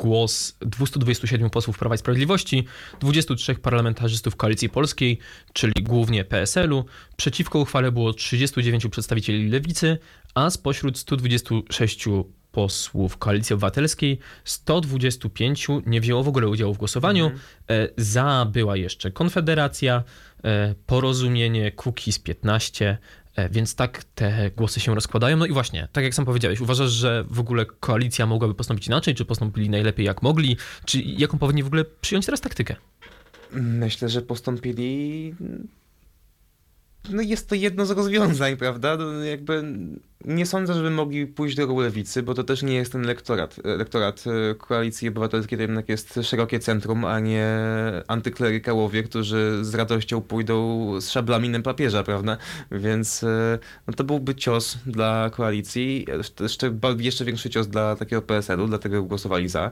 głos 0.03 0.57
227 0.61 1.51
posłów 1.51 1.79
Prawa 1.79 1.95
i 1.95 1.99
Sprawiedliwości, 1.99 2.65
23 3.01 3.55
parlamentarzystów 3.55 4.37
Koalicji 4.37 4.69
Polskiej, 4.69 5.19
czyli 5.53 5.73
głównie 5.83 6.25
PSL-u. 6.25 6.85
Przeciwko 7.17 7.59
uchwale 7.59 7.93
było 7.93 8.13
39 8.13 8.87
przedstawicieli 8.91 9.49
Lewicy, 9.49 9.99
a 10.35 10.51
spośród 10.51 10.99
126 10.99 12.09
posłów 12.53 13.19
Koalicji 13.19 13.55
Obywatelskiej 13.55 14.19
125 14.45 15.69
nie 15.87 16.01
wzięło 16.01 16.23
w 16.23 16.29
ogóle 16.29 16.49
udziału 16.49 16.75
w 16.75 16.79
głosowaniu. 16.79 17.31
E, 17.71 17.89
Za 17.97 18.47
była 18.53 18.77
jeszcze 18.77 19.11
Konfederacja, 19.11 20.05
e, 20.45 20.75
Porozumienie, 20.87 21.73
Kukiz 21.73 22.19
15, 22.19 22.87
e, 22.87 22.99
więc 23.51 23.75
tak 23.75 24.05
te 24.05 24.51
głosy 24.57 24.81
się 24.81 24.95
rozkładają. 24.95 25.37
No 25.37 25.47
i 25.47 25.53
właśnie, 25.53 25.89
tak 25.93 26.05
jak 26.05 26.15
sam 26.15 26.25
powiedziałeś, 26.25 26.61
uważasz, 26.61 26.91
że 26.91 27.25
w 27.31 27.41
ogóle 27.41 27.67
koalicja 27.67 28.27
mogłaby 28.27 28.55
postąpić 28.55 28.87
inaczej, 28.87 29.15
czy 29.15 29.25
postąpili 29.25 29.71
najlepiej 29.71 30.07
jak 30.07 30.23
mogli, 30.23 30.57
czy 30.85 31.01
jaką 31.01 31.39
powinni 31.39 31.63
w 31.63 31.67
ogóle 31.67 31.85
przyjąć 31.85 32.27
teraz 32.27 32.41
taktykę? 32.41 32.77
Myślę, 33.53 34.09
że 34.09 34.23
postąpili. 34.23 35.35
No 37.11 37.23
jest 37.23 37.49
to 37.49 37.55
jedno 37.55 37.87
z 37.87 37.91
rozwiązań, 37.91 38.57
prawda? 38.57 38.97
No 38.97 39.25
jakby 39.25 39.65
nie 40.25 40.47
sądzę, 40.47 40.75
żeby 40.75 40.91
mogli 40.91 41.27
pójść 41.27 41.57
drogą 41.57 41.81
lewicy, 41.81 42.23
bo 42.23 42.35
to 42.35 42.45
też 42.45 42.63
nie 42.63 42.75
jest 42.75 42.93
ten 42.93 43.03
lektorat. 43.03 43.57
Elektorat 43.65 44.25
e, 44.27 44.55
Koalicji 44.55 45.09
Obywatelskiej 45.09 45.59
to 45.59 45.63
jednak 45.63 45.89
jest 45.89 46.21
szerokie 46.23 46.59
centrum, 46.59 47.05
a 47.05 47.21
nie 47.21 47.49
antyklerykałowie, 48.09 49.03
którzy 49.03 49.59
z 49.63 49.75
radością 49.75 50.21
pójdą 50.21 50.91
z 51.01 51.11
szablami 51.11 51.49
na 51.49 51.61
papieża, 51.61 52.03
prawda? 52.03 52.37
Więc 52.71 53.25
e, 53.25 53.59
no 53.87 53.95
to 53.95 54.05
byłby 54.05 54.35
cios 54.35 54.79
dla 54.87 55.31
koalicji, 55.31 56.07
jeszcze, 56.41 56.71
jeszcze 57.01 57.25
większy 57.25 57.51
cios 57.51 57.69
dla 57.69 57.97
takiego 57.97 58.23
PSL-u, 58.23 58.67
dlatego 58.67 59.03
głosowali 59.03 59.49
za. 59.49 59.71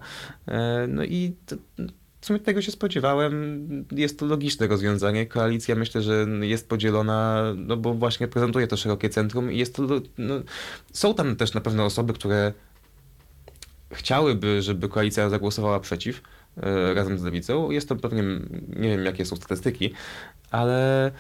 E, 0.48 0.86
No 0.88 1.04
i 1.04 1.36
to, 1.46 1.56
w 2.26 2.28
sumie 2.28 2.40
tego 2.40 2.62
się 2.62 2.72
spodziewałem. 2.72 3.68
Jest 3.92 4.18
to 4.18 4.26
logiczne 4.26 4.66
rozwiązanie. 4.66 5.26
Koalicja 5.26 5.74
myślę, 5.74 6.02
że 6.02 6.26
jest 6.40 6.68
podzielona, 6.68 7.42
no 7.56 7.76
bo 7.76 7.94
właśnie 7.94 8.28
prezentuje 8.28 8.66
to 8.66 8.76
szerokie 8.76 9.08
centrum 9.08 9.52
i 9.52 9.58
jest 9.58 9.76
to, 9.76 9.82
no, 10.18 10.34
są 10.92 11.14
tam 11.14 11.36
też 11.36 11.54
na 11.54 11.60
pewno 11.60 11.84
osoby, 11.84 12.12
które 12.12 12.52
chciałyby, 13.92 14.62
żeby 14.62 14.88
koalicja 14.88 15.28
zagłosowała 15.28 15.80
przeciw 15.80 16.22
e, 16.56 16.94
razem 16.94 17.18
z 17.18 17.22
lewicą. 17.22 17.70
Jest 17.70 17.88
to 17.88 17.96
pewnie, 17.96 18.22
nie 18.76 18.88
wiem 18.88 19.04
jakie 19.04 19.24
są 19.24 19.36
statystyki, 19.36 19.92
ale 20.50 21.10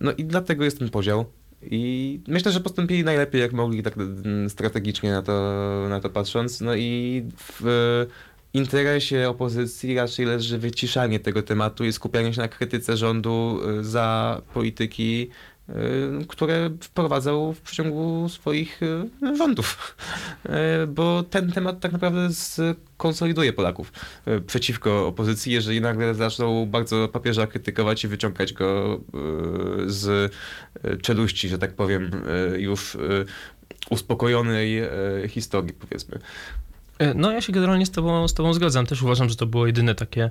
no 0.00 0.12
i 0.12 0.24
dlatego 0.24 0.64
jest 0.64 0.78
ten 0.78 0.90
podział. 0.90 1.24
I 1.62 2.20
myślę, 2.28 2.52
że 2.52 2.60
postąpili 2.60 3.04
najlepiej, 3.04 3.40
jak 3.40 3.52
mogli, 3.52 3.82
tak 3.82 3.96
mm, 3.96 4.50
strategicznie 4.50 5.10
na 5.12 5.22
to, 5.22 5.86
na 5.88 6.00
to 6.00 6.10
patrząc. 6.10 6.60
No 6.60 6.74
i 6.74 7.22
w 7.36 8.06
interesie 8.54 9.28
opozycji 9.28 9.94
raczej 9.94 10.26
leży 10.26 10.58
wyciszanie 10.58 11.20
tego 11.20 11.42
tematu 11.42 11.84
i 11.84 11.92
skupianie 11.92 12.34
się 12.34 12.40
na 12.40 12.48
krytyce 12.48 12.96
rządu 12.96 13.60
y, 13.80 13.84
za 13.84 14.40
polityki, 14.54 15.30
y, 15.68 15.72
które 16.28 16.70
wprowadzał 16.80 17.52
w 17.52 17.60
przeciągu 17.60 18.28
swoich 18.28 18.82
y, 18.82 19.36
rządów. 19.36 19.96
Bo 20.88 21.22
ten 21.22 21.52
temat 21.52 21.80
tak 21.80 21.92
naprawdę 21.92 22.28
skonsoliduje 22.32 23.52
Polaków 23.52 23.92
przeciwko 24.46 25.06
opozycji, 25.06 25.52
jeżeli 25.52 25.80
nagle 25.80 26.14
zaczną 26.14 26.66
bardzo 26.66 27.08
papieża 27.08 27.46
krytykować 27.46 28.04
i 28.04 28.08
wyciągać 28.08 28.52
go 28.52 29.00
z 29.86 30.32
czeluści, 31.02 31.48
że 31.48 31.58
tak 31.58 31.74
powiem, 31.74 32.10
już 32.56 32.96
uspokojonej 33.90 34.82
historii, 35.28 35.72
powiedzmy. 35.72 36.18
E, 36.98 37.14
No 37.14 37.32
ja 37.32 37.40
się 37.40 37.52
generalnie 37.52 37.86
z 37.86 37.90
tobą, 37.90 38.28
z 38.28 38.34
tobą 38.34 38.54
zgadzam. 38.54 38.86
Też 38.86 39.02
uważam, 39.02 39.28
że 39.28 39.36
to 39.36 39.46
było 39.46 39.66
jedyne 39.66 39.94
takie 39.94 40.30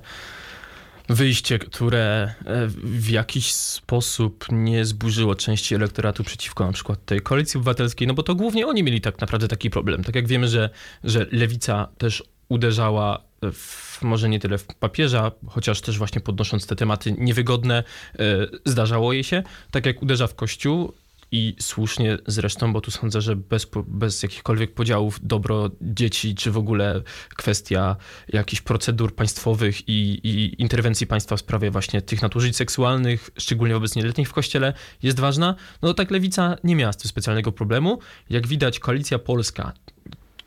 wyjście, 1.08 1.58
które 1.58 2.34
e, 2.44 2.66
w 2.84 3.10
jakiś 3.10 3.52
sposób 3.52 4.46
nie 4.52 4.84
zburzyło 4.84 5.34
części 5.34 5.74
elektoratu 5.74 6.24
przeciwko 6.24 6.66
na 6.66 6.72
przykład 6.72 7.04
tej 7.04 7.20
koalicji 7.20 7.58
obywatelskiej, 7.58 8.08
no 8.08 8.14
bo 8.14 8.22
to 8.22 8.34
głównie 8.34 8.66
oni 8.66 8.82
mieli 8.82 9.00
tak 9.00 9.20
naprawdę 9.20 9.48
taki 9.48 9.70
problem. 9.70 10.04
Tak 10.04 10.14
jak 10.14 10.26
wiemy, 10.26 10.48
że, 10.48 10.70
że 11.04 11.26
lewica 11.32 11.88
też 11.98 12.22
uderzała 12.48 13.20
w, 13.52 14.02
może 14.02 14.28
nie 14.28 14.40
tyle 14.40 14.58
w 14.58 14.66
papieża, 14.66 15.32
chociaż 15.48 15.80
też 15.80 15.98
właśnie 15.98 16.20
podnosząc 16.20 16.66
te 16.66 16.76
tematy 16.76 17.14
niewygodne, 17.18 17.84
e, 18.18 18.22
zdarzało 18.64 19.12
jej 19.12 19.24
się, 19.24 19.42
tak 19.70 19.86
jak 19.86 20.02
uderza 20.02 20.26
w 20.26 20.34
kościół, 20.34 20.92
i 21.32 21.56
słusznie 21.60 22.18
zresztą, 22.26 22.72
bo 22.72 22.80
tu 22.80 22.90
sądzę, 22.90 23.20
że 23.20 23.36
bez, 23.36 23.66
bez 23.86 24.22
jakichkolwiek 24.22 24.74
podziałów 24.74 25.18
dobro 25.22 25.70
dzieci, 25.80 26.34
czy 26.34 26.50
w 26.50 26.56
ogóle 26.56 27.02
kwestia 27.36 27.96
jakichś 28.28 28.62
procedur 28.62 29.14
państwowych 29.14 29.88
i, 29.88 30.20
i 30.28 30.62
interwencji 30.62 31.06
państwa 31.06 31.36
w 31.36 31.40
sprawie 31.40 31.70
właśnie 31.70 32.02
tych 32.02 32.22
nadużyć 32.22 32.56
seksualnych, 32.56 33.30
szczególnie 33.38 33.74
wobec 33.74 33.96
nieletnich 33.96 34.28
w 34.28 34.32
kościele, 34.32 34.72
jest 35.02 35.20
ważna, 35.20 35.54
no 35.82 35.94
tak 35.94 36.10
lewica 36.10 36.56
nie 36.64 36.76
miała 36.76 36.92
z 36.92 36.96
tym 36.96 37.08
specjalnego 37.08 37.52
problemu. 37.52 37.98
Jak 38.30 38.46
widać, 38.46 38.78
koalicja 38.78 39.18
polska, 39.18 39.72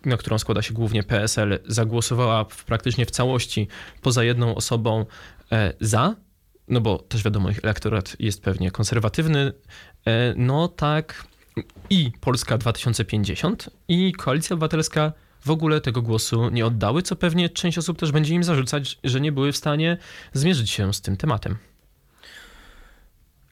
na 0.05 0.17
którą 0.17 0.37
składa 0.37 0.61
się 0.61 0.73
głównie 0.73 1.03
PSL, 1.03 1.59
zagłosowała 1.67 2.43
w, 2.43 2.63
praktycznie 2.63 3.05
w 3.05 3.11
całości 3.11 3.67
poza 4.01 4.23
jedną 4.23 4.55
osobą 4.55 5.05
e, 5.51 5.73
za, 5.81 6.15
no 6.67 6.81
bo 6.81 6.97
też 6.97 7.23
wiadomo, 7.23 7.49
ich 7.49 7.59
elektorat 7.63 8.15
jest 8.19 8.41
pewnie 8.41 8.71
konserwatywny, 8.71 9.53
e, 10.05 10.33
no 10.37 10.67
tak 10.67 11.27
i 11.89 12.11
Polska 12.21 12.57
2050 12.57 13.69
i 13.87 14.13
Koalicja 14.13 14.53
Obywatelska 14.53 15.13
w 15.41 15.51
ogóle 15.51 15.81
tego 15.81 16.01
głosu 16.01 16.49
nie 16.49 16.65
oddały, 16.65 17.01
co 17.01 17.15
pewnie 17.15 17.49
część 17.49 17.77
osób 17.77 17.99
też 17.99 18.11
będzie 18.11 18.33
im 18.33 18.43
zarzucać, 18.43 18.99
że 19.03 19.21
nie 19.21 19.31
były 19.31 19.51
w 19.51 19.57
stanie 19.57 19.97
zmierzyć 20.33 20.69
się 20.69 20.93
z 20.93 21.01
tym 21.01 21.17
tematem. 21.17 21.57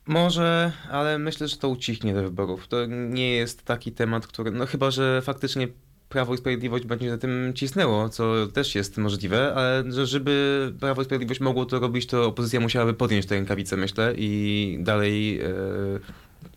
Może, 0.07 0.71
ale 0.91 1.19
myślę, 1.19 1.47
że 1.47 1.57
to 1.57 1.69
ucichnie 1.69 2.13
do 2.13 2.23
wyborów. 2.23 2.67
To 2.67 2.85
nie 2.85 3.31
jest 3.31 3.65
taki 3.65 3.91
temat, 3.91 4.27
który. 4.27 4.51
No 4.51 4.65
chyba, 4.65 4.91
że 4.91 5.21
faktycznie 5.21 5.67
Prawo 6.15 6.33
i 6.33 6.37
Sprawiedliwość 6.37 6.85
będzie 6.85 7.09
za 7.09 7.17
tym 7.17 7.53
cisnęło, 7.55 8.09
co 8.09 8.47
też 8.47 8.75
jest 8.75 8.97
możliwe, 8.97 9.53
ale 9.55 9.91
że 9.91 10.05
żeby 10.05 10.73
Prawo 10.79 11.01
i 11.01 11.05
Sprawiedliwość 11.05 11.39
mogło 11.39 11.65
to 11.65 11.79
robić, 11.79 12.05
to 12.05 12.25
opozycja 12.25 12.59
musiałaby 12.59 12.93
podjąć 12.93 13.25
te 13.25 13.35
rękawice, 13.35 13.77
myślę, 13.77 14.13
i 14.17 14.77
dalej 14.81 15.39
e, 15.41 15.47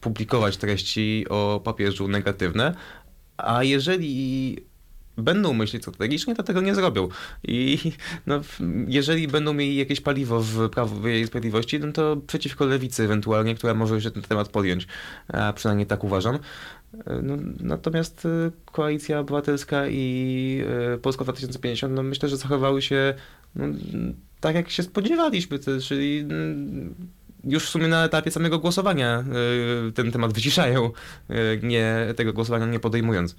publikować 0.00 0.56
treści 0.56 1.26
o 1.28 1.60
papieżu 1.64 2.08
negatywne. 2.08 2.74
A 3.36 3.64
jeżeli 3.64 4.56
będą 5.18 5.54
myśleć 5.54 5.82
strategicznie, 5.82 6.34
to 6.34 6.42
tego 6.42 6.60
nie 6.60 6.74
zrobią. 6.74 7.08
I 7.44 7.78
no, 8.26 8.40
jeżeli 8.88 9.28
będą 9.28 9.52
mieli 9.52 9.76
jakieś 9.76 10.00
paliwo 10.00 10.40
w 10.40 10.68
Prawie 10.70 11.20
i 11.20 11.26
Sprawiedliwości, 11.26 11.80
no 11.80 11.92
to 11.92 12.16
przeciwko 12.26 12.66
lewicy 12.66 13.04
ewentualnie, 13.04 13.54
która 13.54 13.74
może 13.74 13.94
już 13.94 14.04
ten 14.04 14.22
temat 14.22 14.48
podjąć. 14.48 14.86
A 15.28 15.52
przynajmniej 15.52 15.86
tak 15.86 16.04
uważam. 16.04 16.38
No, 17.22 17.36
natomiast 17.60 18.24
y, 18.24 18.52
Koalicja 18.64 19.18
Obywatelska 19.18 19.88
i 19.88 20.62
y, 20.94 20.98
Polska 20.98 21.24
2050, 21.24 21.94
no 21.94 22.02
myślę, 22.02 22.28
że 22.28 22.36
zachowały 22.36 22.82
się 22.82 23.14
no, 23.54 23.64
tak, 24.40 24.54
jak 24.54 24.70
się 24.70 24.82
spodziewaliśmy, 24.82 25.58
czyli 25.82 26.18
mm, 26.18 26.94
już 27.44 27.64
w 27.66 27.68
sumie 27.68 27.88
na 27.88 28.04
etapie 28.04 28.30
samego 28.30 28.58
głosowania 28.58 29.24
y, 29.88 29.92
ten 29.92 30.12
temat 30.12 30.32
wyciszają, 30.32 30.90
nie, 31.62 32.14
tego 32.16 32.32
głosowania 32.32 32.66
nie 32.66 32.80
podejmując. 32.80 33.36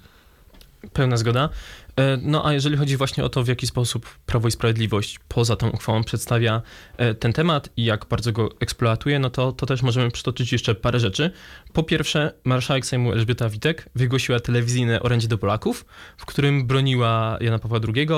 Pełna 0.92 1.16
zgoda. 1.16 1.48
E, 1.96 2.18
No 2.22 2.46
a 2.46 2.52
jeżeli 2.52 2.76
chodzi 2.76 2.96
właśnie 2.96 3.24
o 3.24 3.28
to, 3.28 3.42
w 3.44 3.48
jaki 3.48 3.66
sposób 3.66 4.18
Prawo 4.26 4.48
i 4.48 4.50
Sprawiedliwość 4.50 5.18
poza 5.28 5.56
tą 5.56 5.70
uchwałą 5.70 6.04
przedstawia 6.04 6.62
e, 6.96 7.14
ten 7.14 7.32
temat 7.32 7.68
i 7.76 7.84
jak 7.84 8.06
bardzo 8.06 8.32
go 8.32 8.48
eksploatuje, 8.60 9.18
no 9.18 9.30
to, 9.30 9.52
to 9.52 9.66
też 9.66 9.82
możemy 9.82 10.10
przytoczyć 10.10 10.52
jeszcze 10.52 10.74
parę 10.74 11.00
rzeczy. 11.00 11.30
Po 11.72 11.82
pierwsze, 11.82 12.32
marszałek 12.44 12.86
Sejmu 12.86 13.12
Elżbieta 13.12 13.48
Witek 13.48 13.88
wygłosiła 13.94 14.40
telewizyjne 14.40 15.02
orędzie 15.02 15.28
do 15.28 15.38
Polaków, 15.38 15.84
w 16.16 16.26
którym 16.26 16.66
broniła 16.66 17.38
Jana 17.40 17.58
Pawła 17.58 17.80
II. 17.94 18.08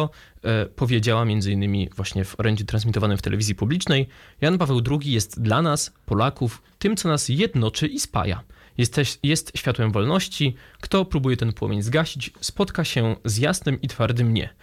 E, 0.44 0.66
Powiedziała 0.66 1.24
między 1.24 1.52
innymi 1.52 1.88
właśnie 1.96 2.24
w 2.24 2.40
orędziu 2.40 2.64
transmitowanym 2.64 3.18
w 3.18 3.22
telewizji 3.22 3.54
publicznej, 3.54 4.08
Jan 4.40 4.58
Paweł 4.58 4.80
II 4.90 5.12
jest 5.12 5.42
dla 5.42 5.62
nas, 5.62 5.92
Polaków, 6.06 6.62
tym, 6.78 6.96
co 6.96 7.08
nas 7.08 7.28
jednoczy 7.28 7.86
i 7.86 8.00
spaja. 8.00 8.42
Jesteś, 8.78 9.18
jest 9.22 9.52
światłem 9.56 9.92
wolności. 9.92 10.54
Kto 10.80 11.04
próbuje 11.04 11.36
ten 11.36 11.52
płomień 11.52 11.82
zgasić, 11.82 12.30
spotka 12.40 12.84
się 12.84 13.16
z 13.24 13.38
jasnym 13.38 13.80
i 13.82 13.88
twardym 13.88 14.34
nie. 14.34 14.54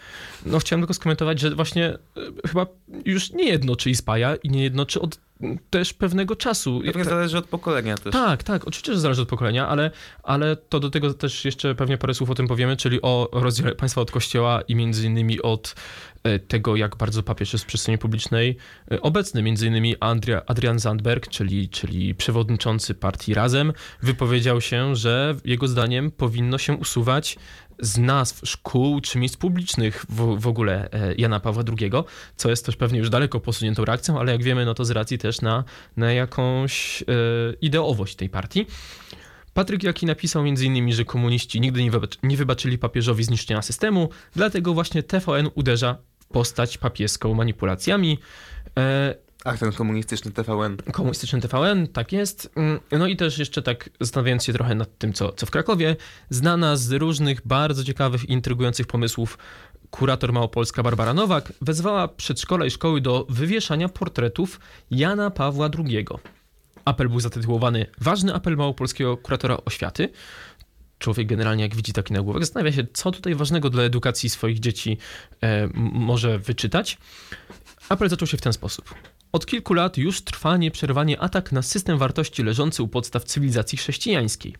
No 0.45 0.59
chciałem 0.59 0.81
tylko 0.81 0.93
skomentować, 0.93 1.39
że 1.39 1.55
właśnie 1.55 1.85
e, 1.87 1.97
chyba 2.47 2.65
już 3.05 3.31
nie 3.31 3.43
jednoczy 3.47 3.89
i 3.89 3.95
spaja 3.95 4.35
i 4.35 4.49
nie 4.49 4.63
jednoczy 4.63 5.01
od 5.01 5.19
m, 5.41 5.59
też 5.69 5.93
pewnego 5.93 6.35
czasu. 6.35 6.81
Pewnie 6.85 7.03
Ta- 7.03 7.09
zależy 7.09 7.37
od 7.37 7.45
pokolenia 7.45 7.97
też. 7.97 8.13
tak, 8.13 8.43
tak, 8.43 8.67
oczywiście, 8.67 8.93
że 8.93 8.99
zależy 8.99 9.21
od 9.21 9.29
pokolenia, 9.29 9.67
ale, 9.67 9.91
ale 10.23 10.55
to 10.55 10.79
do 10.79 10.89
tego 10.89 11.13
też 11.13 11.45
jeszcze 11.45 11.75
pewnie 11.75 11.97
parę 11.97 12.13
słów 12.13 12.29
o 12.29 12.35
tym 12.35 12.47
powiemy, 12.47 12.77
czyli 12.77 13.01
o 13.01 13.29
rozdziale 13.31 13.75
państwa 13.75 14.01
od 14.01 14.11
kościoła 14.11 14.61
i 14.61 14.75
między 14.75 15.05
innymi 15.07 15.41
od 15.41 15.75
tego, 16.47 16.75
jak 16.75 16.95
bardzo 16.95 17.23
papież 17.23 17.53
jest 17.53 17.65
w 17.65 17.67
przestrzeni 17.67 17.97
publicznej 17.97 18.57
e, 18.91 19.01
obecny. 19.01 19.43
Między 19.43 19.67
innymi 19.67 19.95
Andria, 19.99 20.41
Adrian 20.45 20.79
Zandberg, 20.79 21.27
czyli, 21.27 21.69
czyli 21.69 22.15
przewodniczący 22.15 22.93
partii 22.93 23.33
Razem, 23.33 23.73
wypowiedział 24.01 24.61
się, 24.61 24.95
że 24.95 25.35
jego 25.45 25.67
zdaniem 25.67 26.11
powinno 26.11 26.57
się 26.57 26.73
usuwać 26.73 27.37
z 27.79 27.97
nazw 27.97 28.41
szkół 28.43 29.01
czy 29.01 29.19
miejsc 29.19 29.37
publicznych 29.37 30.05
w, 30.09 30.39
w 30.39 30.47
ogóle 30.47 30.91
e, 30.91 31.15
Jana 31.15 31.39
Pawła 31.39 31.63
II, 31.79 31.91
co 32.35 32.49
jest 32.49 32.65
też 32.65 32.75
pewnie 32.75 32.99
już 32.99 33.09
daleko 33.09 33.39
posuniętą 33.39 33.85
reakcją, 33.85 34.19
ale 34.19 34.31
jak 34.31 34.43
wiemy, 34.43 34.65
no 34.65 34.73
to 34.73 34.85
z 34.85 34.91
racji 34.91 35.17
też 35.17 35.41
na, 35.41 35.63
na 35.97 36.13
jakąś 36.13 37.01
e, 37.01 37.05
ideowość 37.61 38.15
tej 38.15 38.29
partii. 38.29 38.65
Patryk 39.53 39.83
Jaki 39.83 40.05
napisał 40.05 40.41
m.in., 40.41 40.93
że 40.93 41.05
komuniści 41.05 41.61
nigdy 41.61 41.83
nie, 41.83 41.91
wybacz, 41.91 42.17
nie 42.23 42.37
wybaczyli 42.37 42.77
papieżowi 42.77 43.23
zniszczenia 43.23 43.61
systemu, 43.61 44.09
dlatego 44.35 44.73
właśnie 44.73 45.03
TVN 45.03 45.49
uderza 45.55 45.97
postać 46.33 46.77
papieską 46.77 47.33
manipulacjami. 47.33 48.19
E, 48.77 49.15
Ach, 49.45 49.59
ten 49.59 49.71
komunistyczny 49.71 50.31
TVN. 50.31 50.77
komunistyczny 50.77 51.41
TVN, 51.41 51.87
tak 51.87 52.11
jest. 52.11 52.51
Mm, 52.55 52.79
No 52.91 53.07
i 53.07 53.15
też 53.17 53.37
jeszcze 53.37 53.61
tak 53.61 53.89
zastanawiając 53.99 54.43
się 54.43 54.53
trochę 54.53 54.75
nad 54.75 54.97
tym, 54.97 55.13
co, 55.13 55.31
co 55.31 55.45
w 55.45 55.51
Krakowie, 55.51 55.95
znana 56.29 56.75
z 56.75 56.91
różnych 56.91 57.47
bardzo 57.47 57.83
ciekawych 57.83 58.29
intrygujących 58.29 58.87
pomysłów 58.87 59.37
kurator 59.91 60.33
Małopolska 60.33 60.83
Barbara 60.83 61.13
Nowak 61.13 61.53
wezwała 61.61 62.07
przedszkola 62.07 62.65
i 62.65 62.71
szkoły 62.71 63.01
do 63.01 63.25
wywieszania 63.29 63.89
portretów 63.89 64.59
Jana 64.91 65.29
Pawła 65.31 65.69
II. 65.77 66.05
Apel 66.85 67.09
był 67.09 67.19
zatytułowany 67.19 67.85
Ważny 68.01 68.33
apel 68.33 68.57
małopolskiego 68.57 69.17
kuratora 69.17 69.57
oświaty. 69.65 70.09
Człowiek 70.99 71.27
generalnie, 71.27 71.63
jak 71.63 71.75
widzi 71.75 71.93
taki 71.93 72.13
nagłówek, 72.13 72.43
zastanawia 72.43 72.71
się, 72.71 72.87
co 72.93 73.11
tutaj 73.11 73.35
ważnego 73.35 73.69
dla 73.69 73.83
edukacji 73.83 74.29
swoich 74.29 74.59
dzieci 74.59 74.97
e, 75.43 75.69
może 75.93 76.39
wyczytać. 76.39 76.97
Apel 77.89 78.09
zaczął 78.09 78.27
się 78.27 78.37
w 78.37 78.41
ten 78.41 78.53
sposób. 78.53 78.93
Od 79.31 79.45
kilku 79.45 79.73
lat 79.73 79.97
już 79.97 80.21
trwa 80.21 80.57
nieprzerwanie 80.57 81.19
atak 81.19 81.51
na 81.51 81.61
system 81.61 81.97
wartości 81.97 82.43
leżący 82.43 82.83
u 82.83 82.87
podstaw 82.87 83.23
cywilizacji 83.23 83.77
chrześcijańskiej. 83.77 84.55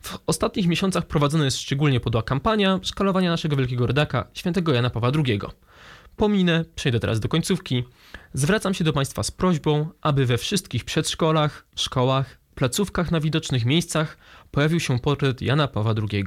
W 0.00 0.18
ostatnich 0.26 0.66
miesiącach 0.66 1.06
prowadzona 1.06 1.44
jest 1.44 1.56
szczególnie 1.56 2.00
podła 2.00 2.22
kampania 2.22 2.80
szkalowania 2.82 3.30
naszego 3.30 3.56
wielkiego 3.56 3.86
rodaka, 3.86 4.26
świętego 4.34 4.72
Jana 4.72 4.90
Pawła 4.90 5.10
II. 5.26 5.40
Pominę, 6.16 6.64
przejdę 6.74 7.00
teraz 7.00 7.20
do 7.20 7.28
końcówki. 7.28 7.84
Zwracam 8.34 8.74
się 8.74 8.84
do 8.84 8.92
Państwa 8.92 9.22
z 9.22 9.30
prośbą, 9.30 9.88
aby 10.00 10.26
we 10.26 10.38
wszystkich 10.38 10.84
przedszkolach, 10.84 11.66
szkołach, 11.76 12.38
placówkach 12.54 13.10
na 13.10 13.20
widocznych 13.20 13.64
miejscach 13.64 14.16
pojawił 14.52 14.80
się 14.80 14.98
portret 14.98 15.42
Jana 15.42 15.68
Pawła 15.68 15.94
II. 16.12 16.24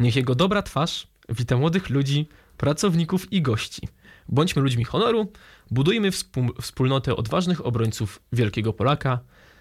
Niech 0.00 0.16
jego 0.16 0.34
dobra 0.34 0.62
twarz 0.62 1.06
wita 1.28 1.56
młodych 1.56 1.90
ludzi, 1.90 2.28
pracowników 2.56 3.32
i 3.32 3.42
gości. 3.42 3.88
Bądźmy 4.28 4.62
ludźmi 4.62 4.84
honoru, 4.84 5.32
budujmy 5.70 6.10
wspólnotę 6.62 7.16
odważnych 7.16 7.66
obrońców 7.66 8.20
wielkiego 8.32 8.72
Polaka, 8.72 9.18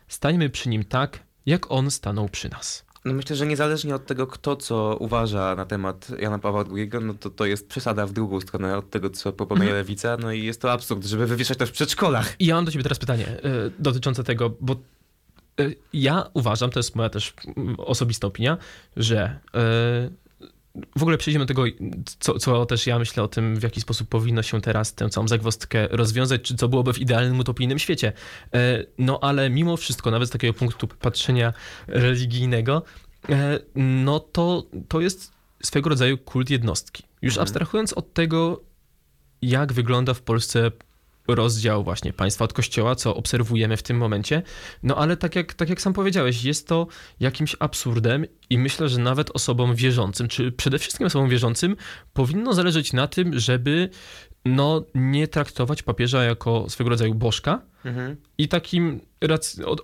stańmy 0.07 0.49
przy 0.49 0.69
nim 0.69 0.83
tak, 0.83 1.19
jak 1.45 1.71
on 1.71 1.91
stanął 1.91 2.29
przy 2.29 2.49
nas. 2.49 2.85
No 3.05 3.13
myślę, 3.13 3.35
że 3.35 3.45
niezależnie 3.45 3.95
od 3.95 4.05
tego, 4.05 4.27
kto 4.27 4.55
co 4.55 4.97
uważa 4.99 5.55
na 5.55 5.65
temat 5.65 6.07
Jana 6.19 6.39
Pawła 6.39 6.63
II, 6.75 6.89
no 7.01 7.13
to 7.13 7.29
to 7.29 7.45
jest 7.45 7.67
przesada 7.67 8.05
w 8.05 8.13
drugą 8.13 8.41
stronę 8.41 8.77
od 8.77 8.89
tego, 8.89 9.09
co 9.09 9.33
proponuje 9.33 9.69
Mhm. 9.69 9.77
lewica. 9.85 10.17
No 10.17 10.31
i 10.31 10.43
jest 10.43 10.61
to 10.61 10.71
absurd, 10.71 11.05
żeby 11.05 11.27
wywieszać 11.27 11.57
to 11.57 11.65
w 11.65 11.71
przedszkolach. 11.71 12.35
I 12.39 12.45
ja 12.45 12.55
mam 12.55 12.65
do 12.65 12.71
ciebie 12.71 12.83
teraz 12.83 12.99
pytanie 12.99 13.27
y, 13.27 13.71
dotyczące 13.79 14.23
tego, 14.23 14.51
bo 14.61 14.75
ja 15.93 16.29
uważam, 16.33 16.69
to 16.69 16.79
jest 16.79 16.95
moja 16.95 17.09
też 17.09 17.33
mm, 17.57 17.75
osobista 17.79 18.27
opinia, 18.27 18.57
że 18.97 19.39
y, 19.47 20.23
w 20.97 21.01
ogóle 21.01 21.17
przejdziemy 21.17 21.45
do 21.45 21.47
tego, 21.47 21.63
co, 22.19 22.39
co 22.39 22.65
też 22.65 22.87
ja 22.87 22.99
myślę 22.99 23.23
o 23.23 23.27
tym, 23.27 23.55
w 23.55 23.63
jaki 23.63 23.81
sposób 23.81 24.09
powinno 24.09 24.43
się 24.43 24.61
teraz 24.61 24.93
tę 24.93 25.09
całą 25.09 25.27
zagwozdkę 25.27 25.87
rozwiązać, 25.87 26.41
czy 26.41 26.55
co 26.55 26.67
byłoby 26.67 26.93
w 26.93 26.99
idealnym, 26.99 27.39
utopijnym 27.39 27.79
świecie. 27.79 28.13
Y, 28.55 28.87
no 28.97 29.19
ale 29.21 29.49
mimo 29.49 29.77
wszystko, 29.77 30.11
nawet 30.11 30.29
z 30.29 30.31
takiego 30.31 30.53
punktu 30.53 30.87
patrzenia 30.87 31.53
religijnego, 31.87 32.83
y, 33.29 33.33
no 33.75 34.19
to, 34.19 34.63
to 34.87 35.01
jest 35.01 35.31
swego 35.63 35.89
rodzaju 35.89 36.17
kult 36.17 36.49
jednostki. 36.49 37.03
Już 37.21 37.33
Mhm. 37.33 37.43
abstrahując 37.43 37.93
od 37.93 38.13
tego, 38.13 38.61
jak 39.41 39.73
wygląda 39.73 40.13
w 40.13 40.21
Polsce 40.21 40.71
rozdział 41.27 41.83
właśnie 41.83 42.13
państwa 42.13 42.45
od 42.45 42.53
kościoła, 42.53 42.95
co 42.95 43.15
obserwujemy 43.15 43.77
w 43.77 43.83
tym 43.83 43.97
momencie. 43.97 44.41
No 44.83 44.97
ale 44.97 45.17
tak 45.17 45.35
jak, 45.35 45.53
tak 45.53 45.69
jak 45.69 45.81
sam 45.81 45.93
powiedziałeś, 45.93 46.43
jest 46.43 46.67
to 46.67 46.87
jakimś 47.19 47.55
absurdem 47.59 48.25
i 48.49 48.57
myślę, 48.57 48.89
że 48.89 48.99
nawet 48.99 49.31
osobom 49.33 49.75
wierzącym, 49.75 50.27
czy 50.27 50.51
przede 50.51 50.79
wszystkim 50.79 51.07
osobom 51.07 51.29
wierzącym, 51.29 51.75
powinno 52.13 52.53
zależeć 52.53 52.93
na 52.93 53.07
tym, 53.07 53.39
żeby 53.39 53.89
no, 54.45 54.83
nie 54.95 55.27
traktować 55.27 55.83
papieża 55.83 56.23
jako 56.23 56.69
swego 56.69 56.89
rodzaju 56.89 57.15
bożka 57.15 57.61
Mhm. 57.85 58.15
i 58.37 58.47
takim 58.47 59.01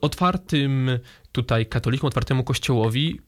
otwartym 0.01 0.89
tutaj 1.31 1.65
katolikom, 1.65 2.07
otwartemu 2.07 2.43
kościołowi 2.43 3.21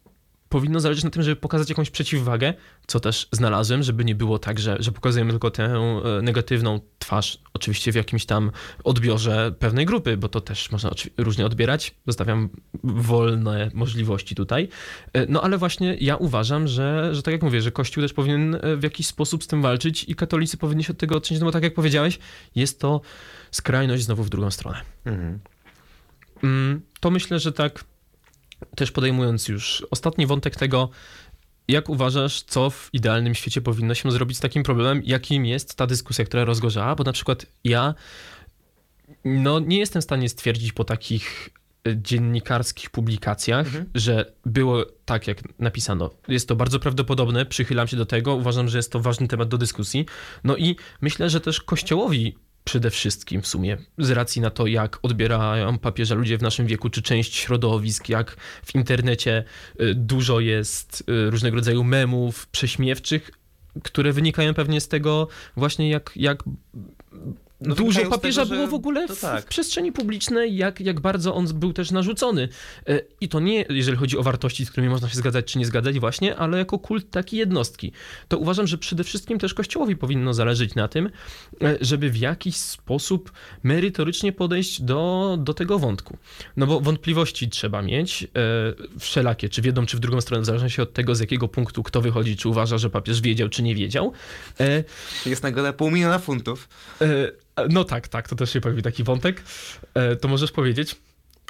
powinno 0.52 0.80
zależeć 0.80 1.04
na 1.04 1.10
tym, 1.10 1.24
żeby 1.24 1.36
pokazać 1.36 1.70
jakąś 1.70 1.90
przeciwwagę, 1.90 2.54
co 2.88 3.00
też 3.00 3.28
znalazłem, 3.32 3.84
żeby 3.84 4.06
nie 4.06 4.16
było 4.16 4.40
tak, 4.40 4.60
że, 4.60 4.78
że 4.80 4.92
pokazujemy 4.92 5.32
tylko 5.32 5.52
tę 5.52 5.64
e, 5.66 6.22
negatywną 6.22 6.80
twarz, 7.00 7.38
oczywiście 7.54 7.92
w 7.92 7.96
jakimś 7.96 8.26
tam 8.26 8.52
odbiorze 8.84 9.54
pewnej 9.60 9.86
grupy, 9.86 10.18
bo 10.18 10.30
to 10.30 10.42
też 10.42 10.72
można 10.72 10.92
różnie 11.18 11.46
odbierać. 11.46 11.96
Zostawiam 12.08 12.50
wolne 12.84 13.72
możliwości 13.74 14.36
tutaj. 14.36 14.68
E, 15.14 15.26
No 15.26 15.42
ale 15.44 15.58
właśnie 15.58 15.98
ja 16.00 16.16
uważam, 16.16 16.68
że, 16.68 17.16
że 17.16 17.24
tak 17.24 17.32
jak 17.32 17.44
mówię, 17.44 17.62
że 17.62 17.72
Kościół 17.72 18.04
też 18.04 18.14
powinien 18.14 18.56
e, 18.56 18.76
w 18.78 18.84
jakiś 18.84 19.08
sposób 19.08 19.44
z 19.44 19.48
tym 19.48 19.62
walczyć 19.62 20.04
i 20.04 20.16
katolicy 20.16 20.58
powinni 20.58 20.84
się 20.84 20.94
od 20.94 21.00
tego 21.00 21.18
odciąć, 21.18 21.40
no 21.40 21.46
bo 21.46 21.52
tak 21.52 21.64
jak 21.64 21.74
powiedziałeś, 21.74 22.20
jest 22.56 22.80
to 22.80 23.02
skrajność 23.52 24.04
znowu 24.04 24.24
w 24.24 24.30
drugą 24.30 24.52
stronę. 24.52 24.82
Mhm. 25.06 25.40
Mm, 26.44 26.82
To 27.00 27.12
myślę, 27.12 27.40
że 27.40 27.52
tak 27.52 27.84
też 28.76 28.92
podejmując 28.92 29.48
już 29.48 29.88
ostatni 29.92 30.26
wątek 30.28 30.56
tego, 30.56 30.90
jak 31.68 31.90
uważasz, 31.90 32.42
co 32.42 32.70
w 32.70 32.90
idealnym 32.94 33.36
świecie 33.36 33.62
powinno 33.62 33.94
się 33.94 34.12
zrobić 34.12 34.38
z 34.38 34.40
takim 34.42 34.64
problemem, 34.64 35.02
jakim 35.06 35.46
jest 35.46 35.76
ta 35.76 35.88
dyskusja, 35.88 36.26
która 36.26 36.46
rozgorzała? 36.46 36.96
Bo 36.96 37.04
na 37.04 37.14
przykład 37.14 37.46
ja 37.64 37.94
no, 39.26 39.60
nie 39.60 39.80
jestem 39.80 40.02
w 40.02 40.06
stanie 40.06 40.30
stwierdzić 40.30 40.74
po 40.74 40.84
takich 40.84 41.50
e, 41.88 41.98
dziennikarskich 41.98 42.90
publikacjach, 42.90 43.68
Mhm. 43.68 43.86
że 43.96 44.32
było 44.46 44.86
tak, 45.06 45.28
jak 45.28 45.60
napisano. 45.60 46.10
Jest 46.28 46.48
to 46.48 46.56
bardzo 46.56 46.80
prawdopodobne, 46.80 47.46
przychylam 47.46 47.88
się 47.88 47.98
do 47.98 48.06
tego, 48.06 48.36
uważam, 48.36 48.70
że 48.70 48.78
jest 48.78 48.92
to 48.92 49.00
ważny 49.00 49.28
temat 49.28 49.50
do 49.50 49.58
dyskusji. 49.58 50.06
No 50.44 50.58
i 50.58 50.76
myślę, 51.02 51.30
że 51.30 51.42
też 51.42 51.62
Kościołowi 51.62 52.36
przede 52.72 52.90
wszystkim 52.90 53.42
w 53.42 53.48
sumie, 53.48 53.78
z 53.98 54.10
racji 54.10 54.42
na 54.42 54.50
to, 54.50 54.68
jak 54.68 55.00
odbierają 55.02 55.78
papieża 55.78 56.16
ludzie 56.16 56.38
w 56.38 56.42
naszym 56.42 56.68
wieku, 56.68 56.90
czy 56.90 57.02
część 57.02 57.36
środowisk, 57.36 58.10
jak 58.10 58.36
w 58.66 58.76
internecie 58.76 59.44
y, 59.82 59.96
dużo 59.96 60.40
jest 60.40 61.04
y, 61.10 61.30
różnego 61.30 61.56
rodzaju 61.56 61.84
memów 61.84 62.48
prześmiewczych, 62.48 63.32
które 63.84 64.14
wynikają 64.14 64.54
pewnie 64.54 64.82
z 64.82 64.88
tego 64.88 65.28
właśnie 65.56 65.90
jak, 65.90 66.12
jak 66.16 66.44
No, 67.62 67.76
dużo 67.76 68.06
papieża 68.06 68.44
tego, 68.44 68.56
było 68.56 68.68
w 68.68 68.74
ogóle 68.74 69.08
w, 69.08 69.20
tak. 69.20 69.44
w 69.44 69.48
przestrzeni 69.48 69.92
publicznej, 69.92 70.56
jak, 70.56 70.80
jak 70.80 71.00
bardzo 71.00 71.36
on 71.36 71.48
był 71.54 71.74
też 71.74 71.92
narzucony. 71.92 72.50
E, 72.88 73.02
I 73.22 73.30
to 73.30 73.40
nie, 73.40 73.66
jeżeli 73.70 73.98
chodzi 73.98 74.18
o 74.18 74.24
wartości, 74.24 74.66
z 74.66 74.72
którymi 74.72 74.90
można 74.90 75.10
się 75.10 75.16
zgadzać 75.16 75.46
czy 75.46 75.60
nie 75.60 75.66
zgadzać 75.66 76.00
właśnie, 76.00 76.36
ale 76.36 76.58
jako 76.58 76.80
kult 76.80 77.12
takiej 77.12 77.40
jednostki. 77.40 77.92
To 78.28 78.38
uważam, 78.38 78.68
że 78.68 78.78
przede 78.78 79.04
wszystkim 79.04 79.40
też 79.40 79.54
Kościołowi 79.54 79.96
powinno 79.96 80.34
zależeć 80.34 80.76
na 80.76 80.88
tym, 80.88 81.10
e, 81.62 81.78
żeby 81.82 82.10
w 82.10 82.18
jakiś 82.18 82.56
sposób 82.56 83.32
merytorycznie 83.64 84.32
podejść 84.32 84.82
do, 84.82 85.38
do 85.40 85.54
tego 85.54 85.80
wątku. 85.80 86.18
No 86.58 86.68
bo 86.68 86.80
wątpliwości 86.80 87.50
trzeba 87.50 87.82
mieć, 87.82 88.24
e, 88.24 88.28
wszelakie, 89.00 89.50
czy 89.50 89.62
w 89.62 89.66
jedną, 89.66 89.86
czy 89.86 89.98
w 89.98 90.00
drugą 90.00 90.22
stronę, 90.22 90.42
w 90.42 90.46
zależności 90.46 90.82
od 90.82 90.94
tego, 90.94 91.16
z 91.16 91.20
jakiego 91.20 91.48
punktu 91.48 91.84
kto 91.84 92.02
wychodzi, 92.02 92.38
czy 92.38 92.50
uważa, 92.50 92.78
że 92.78 92.90
papież 92.90 93.22
wiedział, 93.22 93.50
czy 93.50 93.64
nie 93.64 93.76
wiedział. 93.76 94.14
Jest 95.26 95.44
nagroda 95.44 95.74
pół 95.74 95.92
miliona 95.92 96.20
funtów. 96.20 96.70
E, 97.56 97.68
No 97.70 97.84
tak, 97.84 98.08
tak, 98.08 98.30
to 98.30 98.36
też 98.36 98.54
się 98.54 98.62
pojawił 98.62 98.82
taki 98.84 99.04
wątek. 99.04 99.44
E, 99.94 100.16
To 100.16 100.28
możesz 100.28 100.52
powiedzieć, 100.52 100.96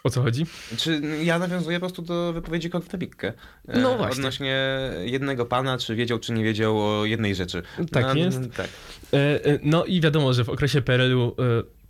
o 0.04 0.10
co 0.10 0.22
chodzi? 0.22 0.46
Czy 0.78 1.02
ja 1.24 1.40
nawiązuję 1.40 1.80
po 1.80 1.86
prostu 1.86 2.02
do 2.02 2.34
wypowiedzi 2.34 2.70
Korwina 2.70 2.98
Mikke. 3.00 3.34
e, 3.68 3.80
No 3.80 3.98
właśnie. 3.98 4.16
Odnośnie 4.18 4.80
jednego 5.06 5.46
pana, 5.46 5.78
czy 5.78 5.96
wiedział, 5.96 6.20
czy 6.20 6.32
nie 6.34 6.44
wiedział 6.44 6.80
o 6.82 7.06
jednej 7.06 7.36
rzeczy. 7.36 7.62
Tak 7.92 8.06
no, 8.06 8.14
jest. 8.16 8.40
Tak. 8.58 8.70
E, 9.14 9.40
No 9.64 9.86
i 9.86 10.02
wiadomo, 10.02 10.34
że 10.34 10.44
w 10.44 10.50
okresie 10.50 10.82
PRL-u 10.82 11.36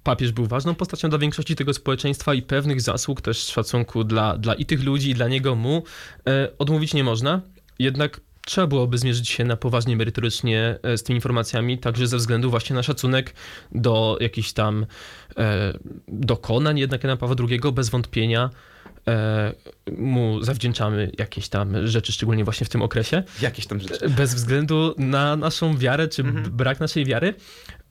papież 0.03 0.32
był 0.32 0.45
ważną 0.45 0.76
postacią 0.76 1.09
dla 1.09 1.20
większości 1.20 1.55
tego 1.55 1.74
społeczeństwa 1.74 2.34
i 2.34 2.41
pewnych 2.41 2.82
zasług 2.82 3.22
też 3.22 3.38
szacunku 3.38 4.03
dla, 4.03 4.38
dla 4.38 4.53
i 4.53 4.66
tych 4.66 4.84
ludzi, 4.84 5.09
i 5.09 5.14
dla 5.14 5.28
niego 5.28 5.55
mu 5.55 5.84
odmówić 6.57 6.93
nie 6.93 7.03
można. 7.03 7.41
Jednak 7.80 8.22
trzeba 8.46 8.68
byłoby 8.68 8.98
zmierzyć 8.98 9.30
się 9.30 9.44
na 9.44 9.58
poważnie 9.58 9.96
merytorycznie 9.98 10.78
e, 10.84 10.98
z 10.98 11.04
tymi 11.04 11.18
informacjami, 11.18 11.78
także 11.78 12.08
ze 12.08 12.18
względu 12.18 12.50
właśnie 12.50 12.76
na 12.76 12.84
szacunek 12.84 13.34
do 13.72 14.18
jakichś 14.22 14.52
tam 14.54 14.86
e, 15.38 15.74
dokonań 16.08 16.80
jednak 16.80 17.04
Jana 17.04 17.18
Pawła 17.18 17.36
II, 17.50 17.60
bez 17.74 17.89
wątpienia 17.89 18.50
e, 19.08 19.54
mu 19.98 20.44
zawdzięczamy 20.44 21.12
jakieś 21.20 21.50
tam 21.50 21.88
rzeczy, 21.88 22.12
szczególnie 22.12 22.44
właśnie 22.44 22.66
w 22.66 22.70
tym 22.70 22.82
okresie 22.82 23.24
Jakieś 23.42 23.68
tam 23.68 23.80
rzeczy. 23.80 24.10
bez 24.10 24.36
względu 24.36 24.96
na 24.98 25.36
naszą 25.36 25.78
wiarę, 25.78 26.08
czy 26.08 26.22
Mhm. 26.22 26.52
brak 26.52 26.80
naszej 26.80 27.06
wiary. 27.06 27.34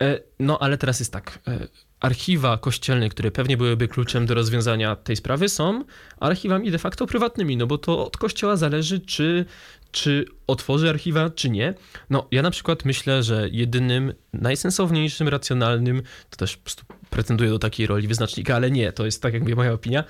E, 0.02 0.18
No 0.38 0.58
ale 0.58 0.78
teraz 0.78 1.00
jest 1.00 1.12
tak. 1.12 1.38
e, 1.48 1.66
Archiwa 2.00 2.58
kościelne, 2.58 3.08
które 3.08 3.30
pewnie 3.30 3.56
byłyby 3.56 3.88
kluczem 3.88 4.26
do 4.26 4.34
rozwiązania 4.34 4.96
tej 4.96 5.16
sprawy, 5.16 5.48
są 5.48 5.84
archiwami 6.20 6.70
de 6.70 6.78
facto 6.78 7.06
prywatnymi, 7.06 7.56
no 7.56 7.66
bo 7.66 7.78
to 7.78 8.06
od 8.06 8.16
kościoła 8.16 8.56
zależy, 8.56 9.00
czy, 9.00 9.44
czy 9.92 10.24
otworzy 10.46 10.90
archiwa, 10.90 11.30
czy 11.30 11.50
nie. 11.50 11.74
No 12.10 12.28
ja 12.30 12.42
na 12.42 12.50
przykład 12.50 12.84
myślę, 12.84 13.22
że 13.22 13.48
jedynym 13.52 14.14
najsensowniejszym, 14.32 15.28
racjonalnym, 15.28 16.02
to 16.30 16.36
też 16.36 16.56
po 16.56 16.62
prostu 16.62 16.84
pretenduję 17.10 17.50
do 17.50 17.58
takiej 17.58 17.86
roli 17.86 18.08
wyznacznika, 18.08 18.56
ale 18.56 18.70
nie, 18.70 18.92
to 18.92 19.04
jest 19.04 19.22
tak 19.22 19.34
jak 19.34 19.42
mówię 19.42 19.56
moja 19.56 19.72
opinia, 19.72 20.04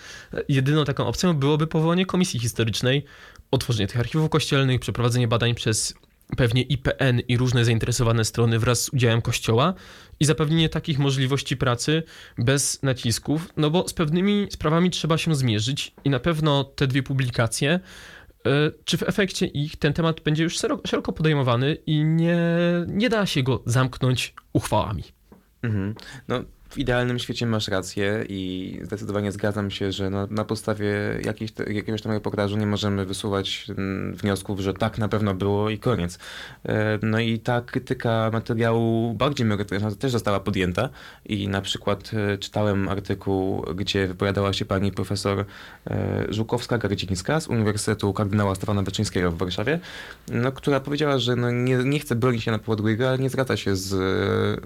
jedyną 0.48 0.84
taką 0.84 1.06
opcją 1.06 1.34
byłoby 1.34 1.66
powołanie 1.66 2.06
komisji 2.06 2.40
historycznej, 2.40 3.04
otworzenie 3.50 3.86
tych 3.86 4.00
archiwów 4.00 4.30
kościelnych, 4.30 4.80
przeprowadzenie 4.80 5.28
badań 5.28 5.54
przez 5.54 5.94
pewnie 6.36 6.62
IPN 6.62 7.20
i 7.28 7.36
różne 7.36 7.64
zainteresowane 7.64 8.24
strony 8.24 8.58
wraz 8.58 8.82
z 8.82 8.88
udziałem 8.88 9.22
Kościoła 9.22 9.74
i 10.20 10.24
zapewnienie 10.24 10.68
takich 10.68 10.98
możliwości 10.98 11.56
pracy 11.56 12.02
bez 12.38 12.82
nacisków, 12.82 13.48
no 13.56 13.70
bo 13.70 13.88
z 13.88 13.92
pewnymi 13.92 14.46
sprawami 14.50 14.90
trzeba 14.90 15.18
się 15.18 15.34
zmierzyć 15.34 15.92
i 16.04 16.10
na 16.10 16.20
pewno 16.20 16.64
te 16.64 16.86
dwie 16.86 17.02
publikacje, 17.02 17.80
czy 18.84 18.98
w 18.98 19.02
efekcie 19.02 19.46
ich 19.46 19.76
ten 19.76 19.92
temat 19.92 20.20
będzie 20.20 20.42
już 20.42 20.58
szeroko, 20.58 20.88
szeroko 20.88 21.12
podejmowany 21.12 21.76
i 21.86 22.04
nie, 22.04 22.38
nie 22.86 23.08
da 23.08 23.26
się 23.26 23.42
go 23.42 23.62
zamknąć 23.66 24.34
uchwałami. 24.52 25.04
Mhm. 25.62 25.94
No, 26.28 26.44
w 26.70 26.78
idealnym 26.78 27.18
świecie 27.18 27.46
masz 27.46 27.68
rację 27.68 28.24
i 28.28 28.80
zdecydowanie 28.82 29.32
zgadzam 29.32 29.70
się, 29.70 29.92
że 29.92 30.10
na 30.10 30.44
podstawie 30.44 30.94
jakiejś, 31.24 31.50
jakiegoś 31.70 32.02
tam 32.02 32.12
reportażu 32.12 32.56
nie 32.56 32.66
możemy 32.66 33.06
wysuwać 33.06 33.66
mm, 33.68 34.14
wniosków, 34.14 34.60
że 34.60 34.74
tak 34.74 34.98
na 34.98 35.08
pewno 35.08 35.34
było 35.34 35.70
i 35.70 35.78
koniec. 35.78 36.18
E, 36.64 36.98
No 37.02 37.20
i 37.20 37.38
ta 37.38 37.60
krytyka 37.60 38.30
materiału 38.32 39.14
bardziej 39.14 39.46
merytoryczna 39.46 39.94
też 39.94 40.12
została 40.12 40.40
podjęta 40.40 40.88
i 41.26 41.48
na 41.48 41.60
przykład 41.60 42.10
e, 42.14 42.38
czytałem 42.38 42.88
artykuł, 42.88 43.64
gdzie 43.74 44.06
wypowiadała 44.06 44.52
się 44.52 44.64
pani 44.64 44.92
profesor 44.92 45.44
e, 45.86 46.26
Żukowska-Gardzińska 46.28 47.40
z 47.40 47.48
Uniwersytetu 47.48 48.12
Kardynała 48.12 48.54
Stefana 48.54 48.82
Wyczyńskiego 48.82 49.30
w 49.30 49.38
Warszawie, 49.38 49.80
no, 50.28 50.52
która 50.52 50.80
powiedziała, 50.80 51.18
że 51.18 51.36
no, 51.36 51.50
nie, 51.50 51.76
nie 51.76 52.00
chce 52.00 52.16
bronić 52.16 52.44
się 52.44 52.50
na 52.50 52.58
Podłyga, 52.58 53.08
ale 53.08 53.18
nie 53.18 53.30
zgadza 53.30 53.56
się 53.56 53.76
z 53.76 53.90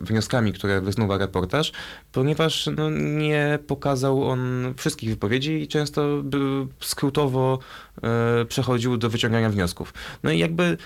wnioskami, 0.00 0.52
które 0.52 0.80
wysnuwa 0.80 1.18
reportaż, 1.18 1.72
ponieważ 2.12 2.68
no, 2.76 2.90
nie 2.90 3.58
pokazał 3.66 4.28
on 4.28 4.74
wszystkich 4.76 5.10
wypowiedzi 5.10 5.52
i 5.52 5.68
często 5.68 6.22
skrótowo 6.80 7.58
e, 8.02 8.44
przechodził 8.44 8.96
do 8.96 9.10
wyciągania 9.10 9.50
wniosków. 9.50 9.94
No 10.22 10.30
i 10.30 10.38
jakby 10.38 10.76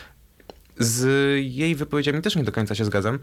z 0.79 1.05
jej 1.45 1.75
wypowiedziami 1.75 2.23
też 2.23 2.37
nie 2.37 2.45
do 2.45 2.53
końca 2.53 2.75
się 2.75 2.85
zgadzam. 2.85 3.19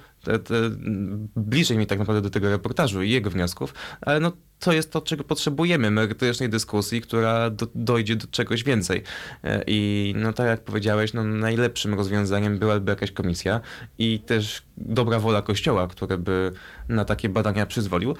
Bliżej 1.35 1.77
mi 1.77 1.87
tak 1.87 1.99
naprawdę 1.99 2.21
do 2.21 2.29
tego 2.29 2.49
reportażu 2.49 3.03
i 3.03 3.09
jego 3.09 3.29
wniosków, 3.29 3.73
ale 4.01 4.19
no 4.19 4.31
to 4.59 4.73
jest 4.73 4.91
to, 4.91 5.01
czego 5.01 5.23
potrzebujemy, 5.23 5.91
merytorycznej 5.91 6.49
dyskusji, 6.49 7.01
która 7.01 7.49
do, 7.49 7.67
dojdzie 7.75 8.15
do 8.15 8.27
czegoś 8.27 8.63
więcej. 8.63 9.03
E, 9.43 9.63
I 9.67 10.13
no 10.17 10.33
tak 10.33 10.47
jak 10.47 10.63
powiedziałeś, 10.63 11.13
no 11.13 11.23
najlepszym 11.23 11.93
rozwiązaniem 11.93 12.59
byłaby 12.59 12.91
jakaś 12.91 13.11
komisja 13.11 13.61
i 13.97 14.19
też 14.19 14.63
dobra 14.77 15.19
wola 15.19 15.41
Kościoła, 15.41 15.87
który 15.87 16.17
by 16.17 16.51
na 16.89 17.05
takie 17.05 17.29
badania 17.29 17.65
przyzwolił. 17.65 18.15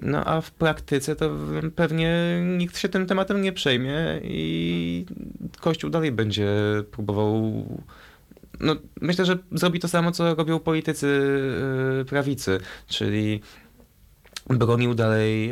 No 0.00 0.24
a 0.24 0.40
w 0.40 0.50
praktyce 0.50 1.16
to 1.16 1.30
pewnie 1.76 2.40
nikt 2.58 2.78
się 2.78 2.88
tym 2.88 3.06
tematem 3.06 3.42
nie 3.42 3.52
przejmie 3.52 4.20
i 4.22 5.06
Kościół 5.60 5.90
dalej 5.90 6.12
będzie 6.12 6.48
próbował. 6.90 7.64
No, 8.60 8.76
myślę, 9.00 9.24
że 9.24 9.38
zrobi 9.52 9.80
to 9.80 9.88
samo, 9.88 10.12
co 10.12 10.34
robią 10.34 10.58
politycy 10.58 11.06
yy, 11.98 12.04
prawicy, 12.04 12.60
czyli 12.86 13.40
bronił 14.50 14.94
dalej 14.94 15.48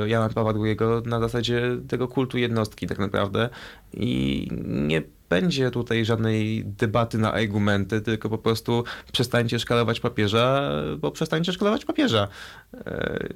yy, 0.00 0.08
Jana 0.08 0.28
Pawła 0.28 0.52
II 0.64 0.76
na 1.04 1.20
zasadzie 1.20 1.62
tego 1.88 2.08
kultu 2.08 2.38
jednostki 2.38 2.86
tak 2.86 2.98
naprawdę 2.98 3.48
i 3.94 4.48
nie 4.66 5.02
będzie 5.30 5.70
tutaj 5.70 6.04
żadnej 6.04 6.64
debaty 6.64 7.18
na 7.18 7.32
argumenty, 7.32 8.00
tylko 8.00 8.28
po 8.28 8.38
prostu 8.38 8.84
przestańcie 9.12 9.58
szkalować 9.58 10.00
papieża, 10.00 10.70
bo 10.98 11.10
przestańcie 11.10 11.52
szkalować 11.52 11.84
papieża. 11.84 12.28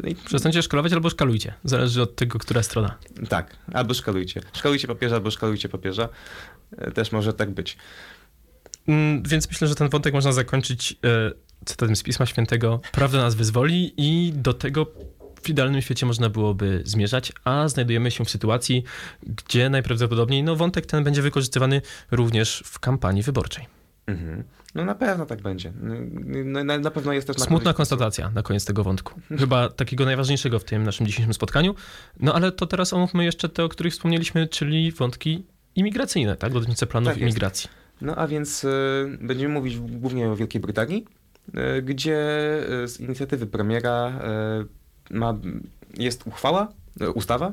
Yy, 0.05 0.11
i- 0.11 0.15
Przestańcie 0.15 0.63
szkalować 0.63 0.93
albo 0.93 1.11
szkalujcie. 1.11 1.55
Zależy 1.65 2.03
od 2.03 2.17
tego, 2.17 2.39
która 2.39 2.63
strona. 2.63 2.95
tak, 3.29 3.57
albo 3.73 3.95
szkalujcie. 3.95 4.41
Szkalujcie 4.53 4.89
papieża, 4.89 5.15
albo 5.17 5.31
szkalujcie 5.31 5.69
papieża. 5.69 6.09
E, 6.79 6.91
Też 6.91 7.13
może 7.13 7.33
tak 7.33 7.51
być. 7.51 7.77
Mm, 8.89 9.23
Więc 9.23 9.49
myślę, 9.49 9.69
że 9.69 9.75
ten 9.75 9.89
wątek 9.89 10.15
można 10.15 10.33
zakończyć 10.33 10.93
e, 10.93 11.31
cytatem 11.65 11.97
z 11.97 12.03
Pisma 12.03 12.27
Świętego, 12.27 12.81
prawda 12.93 13.19
nas 13.19 13.35
wyzwoli 13.35 13.95
i 13.97 14.33
do 14.33 14.55
tego 14.55 14.87
w 15.43 15.49
idealnym 15.49 15.83
świecie 15.83 16.07
można 16.07 16.29
byłoby 16.29 16.83
zmierzać, 16.85 17.33
a 17.45 17.69
znajdujemy 17.69 18.11
się 18.11 18.25
w 18.25 18.31
sytuacji, 18.31 18.85
gdzie 19.23 19.71
najprawdopodobniej 19.71 20.43
no, 20.43 20.57
wątek 20.57 20.87
ten 20.87 21.05
będzie 21.05 21.23
wykorzystywany 21.23 21.83
również 22.11 22.63
w 22.67 22.79
kampanii 22.79 23.23
wyborczej. 23.23 23.67
Mhm. 24.07 24.45
No 24.75 24.85
na 24.85 24.95
pewno 24.95 25.27
tak 25.27 25.43
będzie. 25.43 25.73
No, 26.45 26.65
na, 26.65 26.79
na 26.79 26.91
pewno 26.91 27.13
jest 27.13 27.27
też... 27.27 27.37
na 27.37 27.45
Smutna 27.45 27.71
korzyść- 27.73 27.77
konstatacja 27.77 28.31
na 28.31 28.43
koniec 28.43 28.65
tego 28.65 28.85
wątku. 28.85 29.21
Chyba 29.39 29.69
takiego 29.69 30.05
najważniejszego 30.05 30.59
w 30.59 30.65
tym 30.65 30.83
naszym 30.83 31.07
dzisiejszym 31.07 31.35
spotkaniu. 31.35 31.75
No 32.21 32.35
ale 32.35 32.53
to 32.53 32.67
teraz 32.67 32.93
omówmy 32.93 33.25
jeszcze 33.25 33.49
te, 33.49 33.65
o 33.65 33.69
których 33.69 33.93
wspomnieliśmy, 33.93 34.49
czyli 34.49 34.93
wątki 34.93 35.45
imigracyjne, 35.75 36.37
tak? 36.37 36.53
Dotyczące 36.53 36.87
planów 36.87 37.09
Tak 37.13 37.19
imigracji. 37.19 37.71
No 38.05 38.17
a 38.17 38.27
więc 38.29 38.65
y, 38.65 39.19
będziemy 39.21 39.55
mówić 39.55 39.79
głównie 39.79 40.29
o 40.31 40.37
Wielkiej 40.37 40.61
Brytanii, 40.61 41.05
y, 41.79 41.83
gdzie 41.83 42.19
y, 42.85 42.89
z 42.89 43.01
inicjatywy 43.01 43.47
premiera 43.47 44.21
ma, 45.11 45.39
jest 45.97 46.27
uchwała, 46.27 46.73
ustawa 47.15 47.53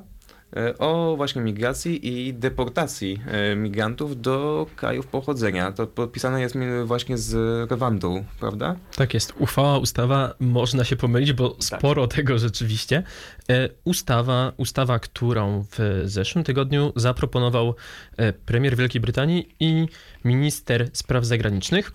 o 0.80 1.14
właśnie 1.18 1.42
migracji 1.42 2.08
i 2.28 2.34
deportacji 2.34 3.22
y, 3.52 3.56
migrantów 3.56 4.22
do 4.22 4.66
krajów 4.76 5.08
pochodzenia. 5.08 5.72
To 5.72 5.88
podpisane 5.88 6.42
jest 6.42 6.56
właśnie 6.86 7.18
z 7.18 7.72
Rwandą, 7.72 8.24
prawda? 8.40 8.76
Tak 8.96 9.14
jest. 9.14 9.34
Uchwała, 9.40 9.78
ustawa, 9.78 10.34
można 10.40 10.84
się 10.84 10.96
pomylić, 10.96 11.34
bo 11.34 11.50
Tak. 11.50 11.64
sporo 11.64 12.08
tego 12.08 12.40
rzeczywiście. 12.40 13.04
E, 13.50 13.70
Ustawa, 13.84 14.52
ustawa, 14.58 15.00
którą 15.00 15.66
w 15.72 16.02
zeszłym 16.06 16.44
tygodniu 16.44 16.94
zaproponował 16.96 17.76
e, 18.18 18.34
premier 18.34 18.76
Wielkiej 18.78 19.02
Brytanii 19.02 19.56
i 19.60 19.88
minister 20.26 20.90
spraw 20.94 21.26
zagranicznych. 21.26 21.92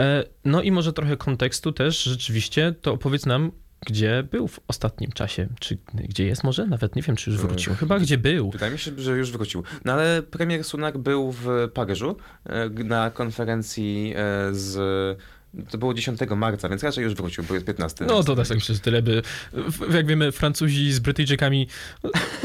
E, 0.00 0.24
No 0.44 0.62
i 0.62 0.70
może 0.72 0.92
trochę 0.92 1.16
kontekstu 1.16 1.72
też 1.72 2.02
rzeczywiście, 2.02 2.74
to 2.82 2.92
opowiedz 2.92 3.26
nam, 3.26 3.52
gdzie 3.80 4.22
był 4.30 4.48
w 4.48 4.60
ostatnim 4.68 5.12
czasie, 5.12 5.48
czy 5.60 5.78
gdzie 5.94 6.26
jest 6.26 6.44
może? 6.44 6.66
Nawet 6.66 6.96
nie 6.96 7.02
wiem, 7.02 7.16
czy 7.16 7.30
już 7.30 7.40
wrócił. 7.40 7.74
Chyba 7.74 7.98
gdzie 7.98 8.18
był. 8.18 8.50
Wydaje 8.50 8.72
mi 8.72 8.78
się, 8.78 8.90
że 8.96 9.16
już 9.16 9.30
wrócił. 9.30 9.62
No 9.84 9.92
ale 9.92 10.22
premier 10.22 10.64
Sunak 10.64 10.98
był 10.98 11.32
w 11.32 11.46
Paryżu 11.74 12.16
e, 12.44 12.68
na 12.68 13.10
konferencji 13.10 14.14
e, 14.16 14.54
z... 14.54 14.76
To 15.70 15.78
było 15.78 15.94
10 15.94 16.20
marca, 16.36 16.68
więc 16.68 16.82
raczej 16.82 17.04
już 17.04 17.14
wrócił, 17.14 17.44
bo 17.44 17.54
jest 17.54 17.66
15. 17.66 18.04
No 18.04 18.14
więc- 18.14 18.26
to 18.26 18.36
też 18.36 18.48
tak 18.48 18.60
że 18.60 18.78
tyle 18.78 19.02
by. 19.02 19.22
Jak 19.90 20.06
wiemy, 20.06 20.32
Francuzi 20.32 20.92
z 20.92 20.98
Brytyjczykami 20.98 21.68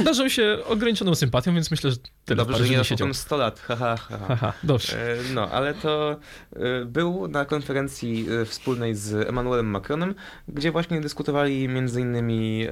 darzą 0.05 0.29
się 0.29 0.57
ograniczoną 0.65 1.15
sympatią, 1.15 1.53
więc 1.53 1.71
myślę, 1.71 1.91
że 1.91 1.97
tyle 2.25 2.45
Dobrze, 2.45 2.57
że 2.65 2.69
nie 2.77 2.83
siedział. 2.83 3.07
potem 3.07 3.13
100 3.13 3.37
lat, 3.37 3.59
haha. 3.59 3.97
Ha, 3.97 4.17
ha. 4.17 4.35
Haha, 4.35 4.53
dobrze. 4.63 5.13
E, 5.13 5.33
No, 5.33 5.51
ale 5.51 5.73
to 5.73 6.19
e, 6.55 6.85
był 6.85 7.27
na 7.27 7.45
konferencji 7.45 8.25
e, 8.41 8.45
wspólnej 8.45 8.95
z 8.95 9.27
Emmanuelem 9.29 9.65
Macronem, 9.65 10.15
gdzie 10.47 10.71
właśnie 10.71 11.01
dyskutowali 11.01 11.67
między 11.67 12.01
innymi 12.01 12.65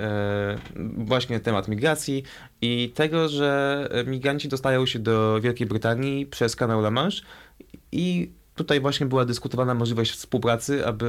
właśnie 0.98 1.40
temat 1.40 1.68
migracji 1.68 2.24
i 2.62 2.92
tego, 2.96 3.30
że 3.30 3.90
migranci 4.06 4.48
dostają 4.48 4.86
się 4.86 5.00
do 5.00 5.42
Wielkiej 5.42 5.68
Brytanii 5.68 6.26
przez 6.26 6.56
kanał 6.56 6.80
La 6.80 6.92
Manche 6.92 7.22
i 7.92 8.32
tutaj 8.60 8.80
właśnie 8.80 9.06
była 9.06 9.26
dyskutowana 9.26 9.74
możliwość 9.74 10.12
współpracy, 10.12 10.86
aby 10.86 11.08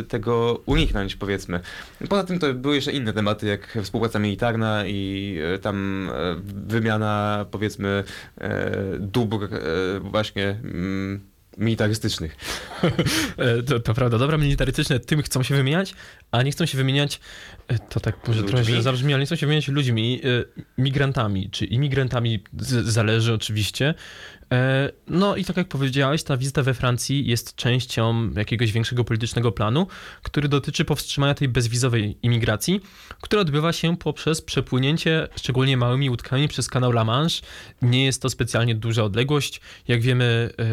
e, 0.00 0.02
tego 0.02 0.60
uniknąć, 0.66 1.16
powiedzmy. 1.16 1.60
Poza 2.08 2.24
tym 2.24 2.38
to 2.38 2.54
były 2.54 2.74
jeszcze 2.74 2.92
inne 2.92 3.12
tematy, 3.12 3.46
jak 3.46 3.78
współpraca 3.82 4.18
militarna 4.18 4.86
i 4.86 5.38
e, 5.54 5.58
tam 5.58 6.08
e, 6.14 6.36
wymiana, 6.66 7.46
powiedzmy, 7.50 8.04
dóbr 8.98 9.48
właśnie 10.00 10.60
mm, 10.64 11.20
militarystycznych. 11.58 12.36
E, 13.38 13.62
To, 13.62 13.80
to 13.80 13.94
prawda, 13.94 14.18
dobra 14.18 14.38
militarystyczne 14.38 15.00
tym 15.00 15.22
chcą 15.22 15.42
się 15.42 15.54
wymieniać, 15.54 15.94
a 16.30 16.42
nie 16.42 16.52
chcą 16.52 16.66
się 16.66 16.78
wymieniać, 16.78 17.20
e, 17.68 17.78
to 17.78 18.00
tak 18.00 18.28
może 18.28 18.42
trochę 18.42 18.58
Ludźmi? 18.58 18.82
zabrzmi, 18.82 19.12
ale 19.12 19.20
nie 19.20 19.26
chcą 19.26 19.36
się 19.36 19.46
wymieniać 19.46 19.68
ludźmi, 19.68 20.20
e, 20.24 20.62
migrantami, 20.78 21.50
czy 21.50 21.64
imigrantami, 21.64 22.44
zależy 22.82 23.32
oczywiście. 23.32 23.94
E, 24.52 24.90
No 25.08 25.36
i 25.36 25.44
tak 25.44 25.56
jak 25.56 25.68
powiedziałeś, 25.68 26.22
ta 26.22 26.36
wizyta 26.36 26.62
we 26.62 26.74
Francji 26.74 27.26
jest 27.26 27.54
częścią 27.54 28.30
jakiegoś 28.30 28.72
większego 28.72 29.04
politycznego 29.04 29.52
planu, 29.52 29.86
który 30.22 30.48
dotyczy 30.48 30.84
powstrzymania 30.84 31.34
tej 31.34 31.48
bezwizowej 31.48 32.18
imigracji, 32.22 32.80
która 33.20 33.42
odbywa 33.42 33.72
się 33.72 33.96
poprzez 33.96 34.42
przepłynięcie 34.42 35.28
szczególnie 35.36 35.76
małymi 35.76 36.10
łódkami 36.10 36.48
przez 36.48 36.68
kanał 36.68 36.90
La 36.90 37.04
Manche. 37.04 37.42
Nie 37.82 38.04
jest 38.04 38.22
to 38.22 38.30
specjalnie 38.30 38.74
duża 38.74 39.02
odległość. 39.02 39.60
Jak 39.88 40.02
wiemy, 40.02 40.50
e, 40.58 40.64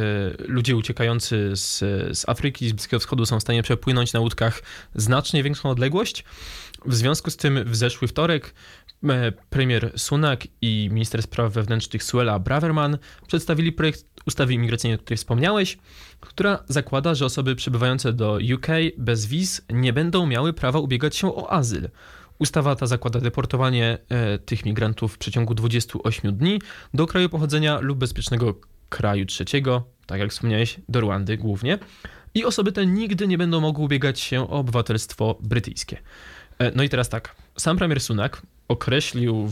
ludzie 0.47 0.75
uciekający 0.75 1.51
z, 1.55 1.77
z 2.17 2.29
Afryki, 2.29 2.69
z 2.69 2.73
Bliskiego 2.73 2.99
Wschodu 2.99 3.25
są 3.25 3.39
w 3.39 3.41
stanie 3.41 3.63
przepłynąć 3.63 4.13
na 4.13 4.19
łódkach 4.19 4.61
znacznie 4.95 5.43
większą 5.43 5.69
odległość. 5.69 6.23
W 6.85 6.95
związku 6.95 7.31
z 7.31 7.37
tym 7.37 7.63
w 7.65 7.75
zeszły 7.75 8.07
wtorek 8.07 8.53
premier 9.49 9.91
Sunak 9.95 10.47
i 10.61 10.89
minister 10.91 11.23
spraw 11.23 11.53
wewnętrznych 11.53 12.03
Suella 12.03 12.39
Braverman 12.39 12.97
przedstawili 13.27 13.71
projekt 13.71 14.05
ustawy 14.25 14.53
imigracyjnej, 14.53 14.99
o 14.99 15.01
której 15.01 15.17
wspomniałeś, 15.17 15.77
która 16.19 16.63
zakłada, 16.67 17.15
że 17.15 17.25
osoby 17.25 17.55
przybywające 17.55 18.13
do 18.13 18.39
UK 18.55 18.67
bez 18.97 19.25
wiz 19.25 19.61
nie 19.69 19.93
będą 19.93 20.25
miały 20.25 20.53
prawa 20.53 20.79
ubiegać 20.79 21.15
się 21.15 21.35
o 21.35 21.51
azyl. 21.51 21.89
Ustawa 22.39 22.75
ta 22.75 22.87
zakłada 22.87 23.19
deportowanie 23.19 23.97
e, 24.09 24.39
tych 24.39 24.65
migrantów 24.65 25.13
w 25.13 25.17
przeciągu 25.17 25.53
28 25.55 26.37
dni 26.37 26.61
do 26.93 27.07
kraju 27.07 27.29
pochodzenia 27.29 27.79
lub 27.79 27.99
bezpiecznego 27.99 28.55
kraju 28.89 29.25
trzeciego, 29.25 29.83
tak 30.05 30.19
jak 30.19 30.31
wspomniałeś, 30.31 30.79
do 30.89 31.01
Rwandy 31.01 31.37
głównie. 31.37 31.79
I 32.33 32.45
osoby 32.45 32.71
te 32.71 32.85
nigdy 32.85 33.27
nie 33.27 33.37
będą 33.37 33.61
mogły 33.61 33.85
ubiegać 33.85 34.19
się 34.19 34.41
o 34.41 34.49
obywatelstwo 34.49 35.37
brytyjskie. 35.41 35.97
E, 36.59 36.71
No 36.75 36.83
i 36.83 36.89
teraz 36.89 37.09
tak, 37.09 37.35
sam 37.57 37.77
premier 37.77 37.99
Sunak 37.99 38.41
określił 38.69 39.51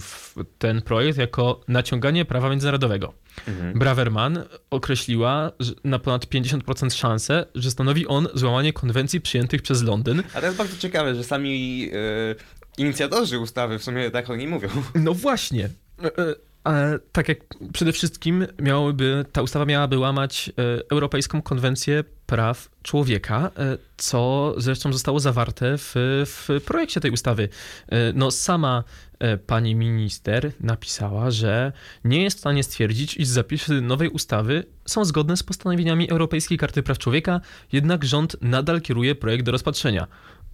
ten 0.57 0.82
projekt 0.82 1.18
jako 1.18 1.61
naciąganie 1.68 2.26
prawa 2.26 2.49
międzynarodowego. 2.49 3.13
Mhm. 3.47 3.80
Braverman 3.80 4.43
określiła 4.70 5.51
że 5.59 5.74
na 5.84 5.99
ponad 5.99 6.26
50% 6.26 6.95
szansę, 6.95 7.45
że 7.55 7.72
stanowi 7.72 8.07
on 8.07 8.28
złamanie 8.34 8.74
konwencji 8.74 9.22
przyjętych 9.22 9.61
przez 9.61 9.84
Londyn. 9.84 10.24
A 10.34 10.39
to 10.39 10.45
jest 10.45 10.57
bardzo 10.57 10.78
ciekawe, 10.78 11.15
że 11.15 11.24
sami 11.24 11.89
e, 11.93 12.36
inicjatorzy 12.78 13.39
ustawy 13.39 13.80
w 13.80 13.84
sumie 13.84 14.11
tak 14.11 14.30
o 14.30 14.36
niej 14.36 14.47
mówią. 14.47 14.70
No 14.95 15.13
właśnie. 15.13 15.70
Tak 17.11 17.30
jak 17.30 17.39
przede 17.74 17.91
wszystkim 17.91 18.47
miałoby, 18.61 19.26
ta 19.32 19.41
ustawa 19.41 19.65
miałaby 19.65 19.97
łamać 19.97 20.49
e, 20.49 20.53
Europejską 20.91 21.41
Konwencję 21.41 22.03
Praw 22.26 22.70
Człowieka, 22.84 23.51
e, 23.57 23.78
co 23.97 24.53
zresztą 24.57 24.93
zostało 24.93 25.20
zawarte 25.20 25.78
w, 25.78 25.91
w 26.26 26.61
projekcie 26.65 26.99
tej 26.99 27.11
ustawy. 27.11 27.49
E, 27.89 28.13
No 28.13 28.32
sama 28.32 28.84
pani 29.47 29.76
minister 29.76 30.51
napisała, 30.59 31.32
że 31.32 31.72
nie 32.03 32.24
jest 32.24 32.38
w 32.38 32.39
stanie 32.39 32.63
stwierdzić, 32.63 33.18
iż 33.18 33.28
zapisy 33.28 33.82
nowej 33.82 34.09
ustawy 34.09 34.63
są 34.86 35.05
zgodne 35.05 35.38
z 35.38 35.43
postanowieniami 35.43 36.09
Europejskiej 36.09 36.57
Karty 36.57 36.84
Praw 36.84 36.97
Człowieka, 36.97 37.41
jednak 37.72 38.05
rząd 38.05 38.38
nadal 38.41 38.82
kieruje 38.82 39.15
projekt 39.15 39.45
do 39.45 39.51
rozpatrzenia. 39.51 40.07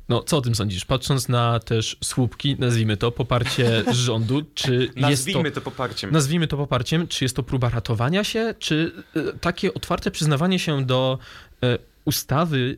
No, 0.09 0.23
co 0.23 0.37
o 0.37 0.41
tym 0.41 0.55
sądzisz? 0.55 0.85
Patrząc 0.85 1.29
na 1.29 1.59
też 1.59 1.97
słupki, 2.03 2.55
nazwijmy 2.59 2.97
to, 2.97 3.11
poparcie 3.11 3.83
rządu, 3.91 4.41
czy 4.53 4.73
jest 4.73 4.93
to... 4.95 5.01
Nazwijmy 5.01 5.51
to 5.51 5.61
poparciem. 5.61 6.11
Nazwijmy 6.11 6.47
to 6.47 6.57
poparciem, 6.57 7.07
czy 7.07 7.25
jest 7.25 7.35
to 7.35 7.43
próba 7.43 7.69
ratowania 7.69 8.23
się, 8.23 8.55
czy 8.59 8.91
e, 9.15 9.33
takie 9.33 9.73
otwarte 9.73 10.11
przyznawanie 10.11 10.59
się 10.59 10.85
do 10.85 11.19
e, 11.63 11.77
ustawy, 12.05 12.77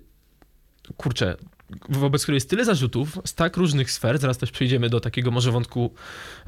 kurczę, 0.97 1.35
wobec 1.89 2.23
której 2.23 2.35
jest 2.35 2.49
tyle 2.49 2.65
zarzutów 2.65 3.19
z 3.25 3.33
tak 3.33 3.57
różnych 3.57 3.91
sfer, 3.91 4.17
zaraz 4.17 4.37
też 4.37 4.51
przejdziemy 4.51 4.89
do 4.89 4.99
takiego 4.99 5.31
może 5.31 5.51
wątku 5.51 5.93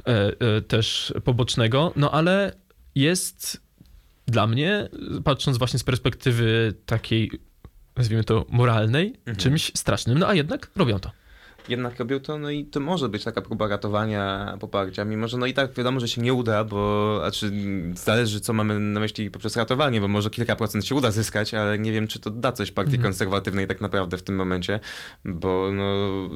e, 0.04 0.60
też 0.60 1.14
pobocznego, 1.24 1.92
no 1.96 2.10
ale 2.10 2.52
jest 2.94 3.60
dla 4.26 4.46
mnie, 4.46 4.88
patrząc 5.24 5.58
właśnie 5.58 5.78
z 5.78 5.84
perspektywy 5.84 6.74
takiej, 6.86 7.30
nazwijmy 7.98 8.24
to 8.24 8.46
moralnej, 8.48 9.06
Mhm. 9.18 9.36
czymś 9.36 9.72
strasznym, 9.74 10.18
no 10.18 10.28
a 10.28 10.34
jednak 10.34 10.70
robią 10.76 10.98
to. 10.98 11.10
Jednak 11.68 11.98
robią 11.98 12.20
to, 12.20 12.38
no 12.38 12.50
i 12.50 12.64
to 12.64 12.80
może 12.80 13.08
być 13.08 13.24
taka 13.24 13.42
próba 13.42 13.68
ratowania 13.68 14.56
poparcia, 14.60 15.04
mimo 15.04 15.28
że 15.28 15.36
no 15.38 15.46
i 15.46 15.54
tak 15.54 15.72
wiadomo, 15.74 16.00
że 16.00 16.08
się 16.08 16.20
nie 16.22 16.34
uda, 16.34 16.64
bo 16.64 17.16
znaczy 17.20 17.52
zależy 17.94 18.40
co 18.40 18.52
mamy 18.52 18.80
na 18.80 19.00
myśli 19.00 19.30
poprzez 19.30 19.56
ratowanie, 19.56 20.00
bo 20.00 20.08
może 20.08 20.30
kilka 20.30 20.56
procent 20.56 20.86
się 20.86 20.94
uda 20.94 21.10
zyskać, 21.10 21.54
ale 21.54 21.78
nie 21.78 21.92
wiem 21.92 22.08
czy 22.08 22.18
to 22.20 22.30
da 22.30 22.52
coś 22.52 22.70
partii 22.70 22.94
Mhm. 22.94 23.02
konserwatywnej 23.12 23.66
tak 23.66 23.80
naprawdę 23.80 24.18
w 24.18 24.22
tym 24.22 24.36
momencie, 24.36 24.80
bo 25.24 25.70
no 25.72 25.84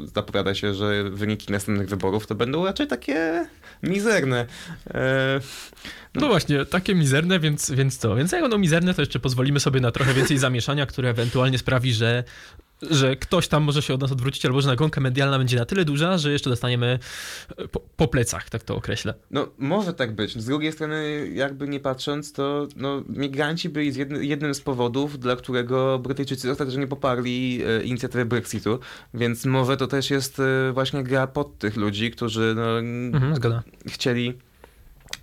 zapowiada 0.06 0.54
się, 0.54 0.74
że 0.74 1.04
wyniki 1.10 1.52
następnych 1.52 1.88
wyborów 1.88 2.26
to 2.26 2.34
będą 2.34 2.64
raczej 2.64 2.86
takie 2.86 3.46
mizerne. 3.82 4.46
E, 4.94 5.40
No 6.14 6.28
właśnie, 6.28 6.64
takie 6.64 6.94
mizerne, 6.94 7.40
więc, 7.40 7.70
więc 7.70 7.98
co? 7.98 8.16
Więc 8.16 8.32
jak 8.32 8.42
będą 8.42 8.58
mizerne, 8.58 8.94
to 8.94 9.02
jeszcze 9.02 9.20
pozwolimy 9.20 9.60
sobie 9.60 9.80
na 9.80 9.90
trochę 9.90 10.14
więcej 10.14 10.38
zamieszania, 10.38 10.86
które 10.86 11.08
ewentualnie 11.10 11.58
sprawi, 11.58 11.92
że 11.94 12.24
że 12.90 13.16
ktoś 13.16 13.48
tam 13.48 13.62
może 13.62 13.82
się 13.82 13.94
od 13.94 14.00
nas 14.00 14.12
odwrócić, 14.12 14.46
albo 14.46 14.60
że 14.60 14.68
nagonka 14.68 15.00
medialna 15.00 15.38
będzie 15.38 15.56
na 15.56 15.64
tyle 15.64 15.84
duża, 15.84 16.18
że 16.18 16.32
jeszcze 16.32 16.50
dostaniemy 16.50 16.98
e, 17.56 17.68
po, 17.68 17.80
po 17.96 18.08
plecach, 18.08 18.50
tak 18.50 18.62
to 18.62 18.76
określę. 18.76 19.14
No, 19.30 19.48
może 19.58 19.92
tak 19.92 20.14
być. 20.14 20.38
Z 20.38 20.44
drugiej 20.44 20.72
strony, 20.72 21.30
jakby 21.34 21.68
nie 21.68 21.80
patrząc, 21.80 22.32
to 22.32 22.66
no, 22.76 23.02
migranci 23.08 23.68
byli 23.68 23.92
z 23.92 23.96
jedny, 23.96 24.24
jednym 24.24 24.54
z 24.54 24.60
powodów, 24.60 25.18
dla 25.18 25.36
którego 25.36 25.98
Brytyjczycy 25.98 26.50
ostatecznie 26.50 26.86
poparli 26.86 27.62
e, 27.66 27.82
inicjatywę 27.82 28.24
Brexitu, 28.24 28.78
więc 29.14 29.44
może 29.44 29.76
to 29.76 29.86
też 29.86 30.10
jest 30.10 30.40
e, 30.40 30.72
właśnie 30.72 31.02
gra 31.02 31.26
pod 31.26 31.58
tych 31.58 31.76
ludzi, 31.76 32.10
którzy 32.10 32.54
no, 32.56 32.78
Mhm, 32.78 33.62
chcieli 33.86 34.34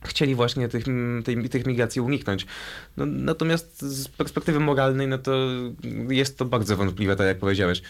chcieli 0.03 0.35
właśnie 0.35 0.67
tych, 0.67 0.85
tej, 1.23 1.49
tych 1.49 1.65
migracji 1.65 2.01
uniknąć. 2.01 2.45
No, 2.97 3.05
natomiast 3.05 3.81
z 3.81 4.07
perspektywy 4.07 4.59
moralnej, 4.59 5.07
no 5.07 5.17
to 5.17 5.47
jest 6.09 6.37
to 6.37 6.45
bardzo 6.45 6.77
wątpliwe, 6.77 7.15
tak 7.15 7.27
jak 7.27 7.39
powiedziałeś. 7.39 7.81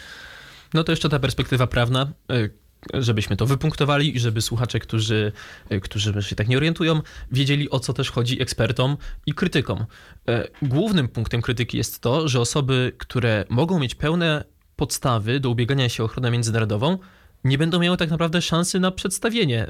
No 0.74 0.84
to 0.84 0.92
jeszcze 0.92 1.10
ta 1.10 1.20
perspektywa 1.20 1.68
prawna, 1.68 2.12
y, 2.32 2.50
żebyśmy 2.94 3.38
to 3.38 3.46
wypunktowali 3.46 4.16
i 4.16 4.20
żeby 4.20 4.42
słuchacze, 4.42 4.80
którzy, 4.80 5.32
y, 5.72 5.80
którzy 5.80 6.24
się 6.24 6.36
tak 6.36 6.48
nie 6.48 6.58
orientują, 6.58 7.02
wiedzieli 7.32 7.70
o 7.70 7.80
co 7.80 7.94
też 7.94 8.12
chodzi 8.12 8.42
ekspertom 8.42 8.98
i 9.26 9.34
krytykom. 9.34 9.80
Y, 9.82 10.48
Głównym 10.62 11.08
punktem 11.08 11.42
krytyki 11.42 11.78
jest 11.78 12.00
to, 12.00 12.28
że 12.28 12.40
osoby, 12.40 12.92
które 12.98 13.46
mogą 13.50 13.80
mieć 13.80 13.96
pełne 13.96 14.44
podstawy 14.76 15.40
do 15.40 15.50
ubiegania 15.50 15.90
się 15.90 16.04
o 16.04 16.06
ochronę 16.06 16.32
międzynarodową, 16.32 16.98
nie 17.44 17.58
będą 17.58 17.80
miały 17.80 17.98
tak 17.98 18.10
naprawdę 18.10 18.42
szansy 18.42 18.80
na 18.80 18.92
przedstawienie 18.92 19.62
e, 19.62 19.70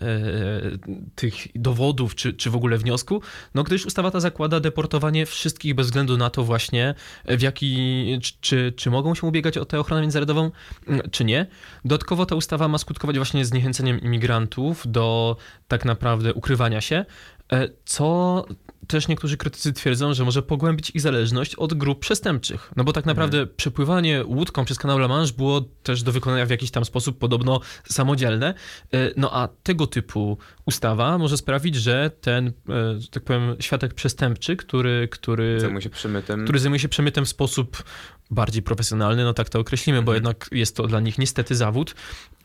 tych 1.16 1.34
dowodów 1.56 2.16
czy, 2.16 2.34
czy 2.34 2.50
w 2.50 2.56
ogóle 2.56 2.78
wniosku, 2.78 3.22
no 3.56 3.64
gdyż 3.64 3.86
ustawa 3.86 4.12
ta 4.12 4.20
zakłada 4.20 4.60
deportowanie 4.60 5.26
wszystkich 5.26 5.76
bez 5.76 5.88
względu 5.88 6.18
na 6.18 6.30
to 6.30 6.44
właśnie 6.44 6.96
w 7.26 7.42
jaki, 7.42 8.20
czy, 8.42 8.74
czy, 8.76 8.90
mogą 8.90 9.16
się 9.16 9.28
ubiegać 9.28 9.58
o 9.58 9.66
tę 9.66 9.80
ochronę 9.80 10.02
międzynarodową, 10.02 10.52
mm, 10.88 11.10
czy 11.12 11.26
nie. 11.26 11.46
Dodatkowo 11.86 12.26
ta 12.26 12.36
ustawa 12.36 12.68
ma 12.68 12.78
skutkować 12.78 13.16
właśnie 13.16 13.46
zniechęceniem 13.46 14.02
imigrantów 14.02 14.84
do 14.86 15.38
tak 15.68 15.86
naprawdę 15.86 16.34
ukrywania 16.34 16.82
się, 16.82 17.06
e, 17.52 17.70
co 17.86 18.46
też 18.90 19.08
niektórzy 19.08 19.38
krytycy 19.38 19.74
twierdzą, 19.74 20.14
że 20.14 20.26
może 20.26 20.42
pogłębić 20.42 20.90
ich 20.90 21.02
zależność 21.02 21.56
od 21.56 21.74
grup 21.74 22.00
przestępczych. 22.00 22.72
No 22.76 22.84
bo 22.84 22.94
tak 22.94 23.06
naprawdę 23.06 23.38
mhm. 23.38 23.56
przepływanie 23.58 24.24
łódką 24.26 24.66
przez 24.66 24.80
kanał 24.80 24.98
La 24.98 25.08
Manche 25.08 25.34
było 25.34 25.62
też 25.62 26.04
do 26.04 26.12
wykonania 26.12 26.46
w 26.46 26.50
jakiś 26.50 26.72
tam 26.72 26.86
sposób 26.86 27.18
podobno 27.18 27.60
samodzielne. 27.90 28.54
E, 28.94 29.12
no 29.18 29.34
a 29.34 29.48
tego 29.64 29.88
typu 29.88 30.38
ustawa 30.66 31.18
może 31.18 31.38
sprawić, 31.38 31.76
że 31.76 32.12
ten, 32.22 32.48
e, 32.48 32.52
że 33.00 33.08
tak 33.08 33.24
powiem, 33.24 33.56
światek 33.60 33.94
przestępczy, 33.94 34.56
który, 34.56 35.08
który, 35.12 35.60
zajmuje 35.60 35.82
się 35.82 35.90
przemytem. 35.90 36.44
który 36.44 36.60
zajmuje 36.60 36.80
się 36.80 36.90
przemytem 36.90 37.26
w 37.26 37.30
sposób 37.30 37.84
bardziej 38.32 38.64
profesjonalny, 38.64 39.24
no 39.24 39.34
tak 39.34 39.50
to 39.50 39.60
określimy, 39.60 40.02
bo 40.02 40.16
mhm. 40.16 40.16
jednak 40.16 40.50
jest 40.52 40.76
to 40.76 40.88
dla 40.88 41.00
nich 41.00 41.18
niestety 41.18 41.56
zawód, 41.56 41.96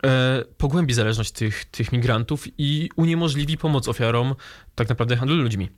e, 0.04 0.44
pogłębi 0.56 0.94
zależność 0.94 1.32
tych, 1.32 1.64
tych 1.64 1.92
migrantów 1.92 2.44
i 2.58 2.88
uniemożliwi 2.96 3.58
pomoc 3.58 3.88
ofiarom 3.88 4.34
tak 4.74 4.88
naprawdę 4.88 5.16
handlu 5.16 5.36
ludźmi. 5.36 5.68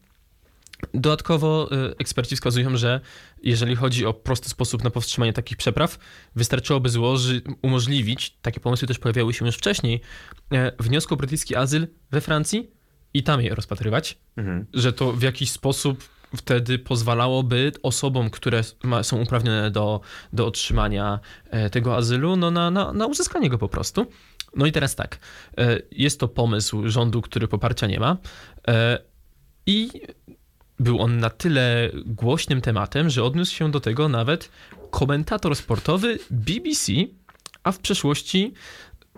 Dodatkowo 0.94 1.68
y, 1.72 1.96
eksperci 1.98 2.36
wskazują, 2.36 2.76
że 2.76 3.00
jeżeli 3.42 3.76
chodzi 3.76 4.06
o 4.06 4.14
prosty 4.14 4.48
sposób 4.48 4.84
na 4.84 4.90
powstrzymanie 4.90 5.32
takich 5.32 5.56
przepraw, 5.56 5.98
wystarczyłoby 6.36 6.88
złoży, 6.88 7.42
umożliwić, 7.62 8.36
takie 8.42 8.60
pomysły 8.60 8.88
też 8.88 8.98
pojawiały 8.98 9.34
się 9.34 9.46
już 9.46 9.56
wcześniej, 9.56 10.00
e, 10.52 10.72
wniosku 10.78 11.14
o 11.14 11.16
brytyjski 11.16 11.56
azyl 11.56 11.86
we 12.10 12.20
Francji 12.20 12.70
i 13.14 13.22
tam 13.22 13.42
je 13.42 13.54
rozpatrywać, 13.54 14.18
mhm. 14.36 14.66
że 14.74 14.92
to 14.92 15.12
w 15.12 15.22
jakiś 15.22 15.50
sposób 15.50 16.04
wtedy 16.36 16.78
pozwalałoby 16.78 17.72
osobom, 17.82 18.30
które 18.30 18.62
są 19.02 19.22
uprawnione 19.22 19.70
do, 19.70 20.00
do 20.32 20.46
otrzymania 20.46 21.20
e, 21.50 21.70
tego 21.70 21.96
azylu, 21.96 22.36
no 22.36 22.50
na, 22.50 22.70
na, 22.70 22.92
na 22.92 23.06
uzyskanie 23.06 23.50
go 23.50 23.58
po 23.58 23.68
prostu. 23.68 24.06
No 24.56 24.66
i 24.66 24.72
teraz 24.72 24.94
tak, 24.94 25.18
e, 25.58 25.78
jest 25.90 26.20
to 26.20 26.28
pomysł 26.28 26.88
rządu, 26.88 27.22
który 27.22 27.48
poparcia 27.48 27.86
nie 27.86 28.00
ma 28.00 28.16
i 29.66 29.90
był 30.80 31.00
on 31.00 31.18
na 31.18 31.30
tyle 31.30 31.90
głośnym 32.06 32.60
tematem, 32.60 33.10
że 33.10 33.24
odniósł 33.24 33.54
się 33.54 33.70
do 33.70 33.80
tego 33.80 34.08
nawet 34.08 34.50
komentator 34.90 35.56
sportowy 35.56 36.18
BBC, 36.30 36.92
a 37.62 37.72
w 37.72 37.78
przeszłości 37.78 38.52